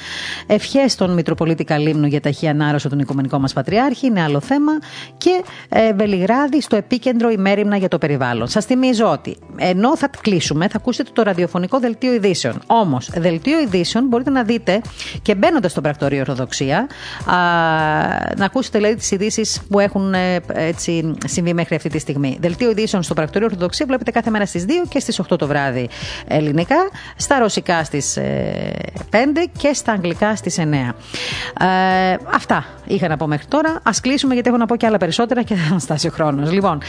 Ευχές 0.46 0.92
στον 0.92 1.10
Μητροπολίτη 1.10 1.64
Καλύμνου 1.64 2.06
για 2.06 2.20
ταχύ 2.20 2.48
ανάρρωση 2.48 2.88
τον 2.88 2.98
Οικουμενικό 2.98 3.38
μας 3.38 3.52
Πατριάρχη, 3.52 4.06
είναι 4.06 4.22
άλλο 4.22 4.40
θέμα. 4.40 4.72
Και 5.18 5.42
ε, 5.68 5.92
Βελιγράδι 5.92 6.60
στο 6.60 6.76
επίκεντρο 6.76 7.30
ημέρημνα 7.30 7.76
για 7.76 7.88
το 7.88 7.98
περιβάλλον. 7.98 8.48
Σας 8.48 8.64
θυμίζω 8.64 9.10
ότι 9.10 9.36
ενώ 9.56 9.96
θα 9.96 10.10
κλείσουμε, 10.20 10.68
θα 10.68 10.76
ακούσετε 10.76 11.10
το 11.12 11.22
ραδιοφωνικό 11.22 11.78
δελτίο 11.78 12.12
ειδήσεων. 12.12 12.62
Όμως, 12.66 13.10
δελτίο 13.16 13.60
ειδήσεων 13.60 14.06
μπορείτε 14.06 14.30
να 14.30 14.42
δείτε 14.42 14.80
και 15.22 15.34
μπαίνοντας 15.34 15.70
στο 15.70 15.80
πρακτορείο 15.80 16.20
Ορθοδοξία, 16.20 16.78
α, 16.78 17.36
να 18.36 18.44
ακούσετε 18.44 18.78
δηλαδή 18.78 18.96
τις 18.96 19.10
ειδήσεις 19.10 19.60
που 19.70 19.80
έχουν 19.80 20.14
ε, 20.14 20.40
έτσι, 20.54 21.14
συμβεί 21.26 21.54
μέχρι 21.54 21.74
αυτή 21.74 21.88
τη 21.88 21.98
στιγμή. 21.98 22.38
Δελτίο 22.40 22.70
ειδήσεων 22.70 23.02
στο 23.02 23.14
πρακτορείο 23.14 23.46
Ορθοδοξία 23.46 23.86
βλέπετε 23.86 24.10
κάθε 24.10 24.30
μέρα 24.30 24.46
στις 24.46 24.64
2 24.68 24.70
και 24.88 25.00
στις 25.00 25.15
8 25.30 25.38
το 25.38 25.46
βράδυ 25.46 25.88
ελληνικά, 26.26 26.76
στα 27.16 27.38
ρωσικά 27.38 27.84
στις 27.84 28.18
5 28.18 28.22
ε, 28.22 29.44
και 29.58 29.72
στα 29.72 29.92
αγγλικά 29.92 30.36
στις 30.36 30.58
9. 30.58 30.62
Ε, 30.62 32.16
αυτά 32.34 32.64
είχα 32.86 33.08
να 33.08 33.16
πω 33.16 33.26
μέχρι 33.26 33.46
τώρα. 33.46 33.70
Α 33.70 33.90
κλείσουμε 34.02 34.34
γιατί 34.34 34.48
έχω 34.48 34.58
να 34.58 34.66
πω 34.66 34.76
και 34.76 34.86
άλλα 34.86 34.96
περισσότερα 34.98 35.42
και 35.42 35.54
δεν 35.54 35.64
θα 35.72 35.78
φτάσει 35.78 36.06
ο 36.06 36.10
χρόνος. 36.10 36.52
Λοιπόν, 36.52 36.82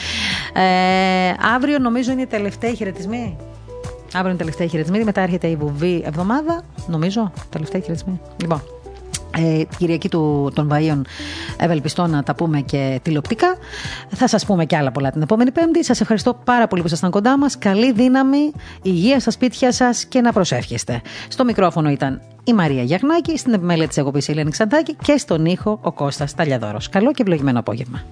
ε, 0.53 1.34
αύριο 1.55 1.80
νομίζω 1.80 2.11
είναι 2.11 2.21
η 2.21 2.28
τελευταία 2.28 2.73
χαιρετισμή. 2.73 3.38
Αύριο 4.13 4.32
είναι 4.32 4.34
η 4.34 4.38
τελευταία 4.38 4.67
χαιρετισμή. 4.67 5.03
Μετά 5.03 5.21
έρχεται 5.21 5.47
η 5.47 5.55
βουβή 5.55 6.03
εβδομάδα. 6.05 6.63
Νομίζω. 6.88 7.32
Τελευταία 7.49 7.82
χαιρετισμή. 7.82 8.21
Λοιπόν 8.41 8.76
ε, 9.38 9.63
Κυριακή 9.78 10.09
του, 10.09 10.51
των 10.55 10.69
Βαΐων 10.73 11.01
ευελπιστώ 11.57 12.07
να 12.07 12.23
τα 12.23 12.36
πούμε 12.36 12.61
και 12.61 12.99
τηλεοπτικά. 13.01 13.55
Θα 14.09 14.28
σας 14.28 14.45
πούμε 14.45 14.65
και 14.65 14.78
άλλα 14.78 14.91
πολλά 14.91 15.11
την 15.11 15.21
επόμενη 15.21 15.51
Πέμπτη. 15.51 15.84
Σας 15.84 16.01
ευχαριστώ 16.01 16.39
πάρα 16.43 16.67
πολύ 16.67 16.82
που 16.82 16.88
ήσασταν 16.88 17.11
κοντά 17.11 17.38
μας. 17.38 17.57
Καλή 17.57 17.91
δύναμη, 17.91 18.51
υγεία 18.82 19.19
στα 19.19 19.32
σπίτια 19.32 19.71
σας 19.71 20.05
και 20.05 20.21
να 20.21 20.32
προσεύχεστε. 20.34 21.01
Στο 21.28 21.43
μικρόφωνο 21.43 21.89
ήταν 21.89 22.21
η 22.43 22.53
Μαρία 22.53 22.84
Γιαγνάκη, 22.84 23.38
στην 23.38 23.53
επιμέλεια 23.53 23.88
της 23.88 23.97
εγωπής 23.97 24.28
η 24.28 24.32
Ελένη 24.32 24.51
Ξαντάκη 24.51 24.95
και 25.03 25.17
στον 25.17 25.45
ήχο 25.45 25.80
ο 25.82 25.91
Κώστας 25.91 26.36
Ταλιαδόρος. 26.36 26.89
Καλό 26.89 27.11
και 27.11 27.21
ευλογημένο 27.21 27.59
απόγευμα. 27.59 28.03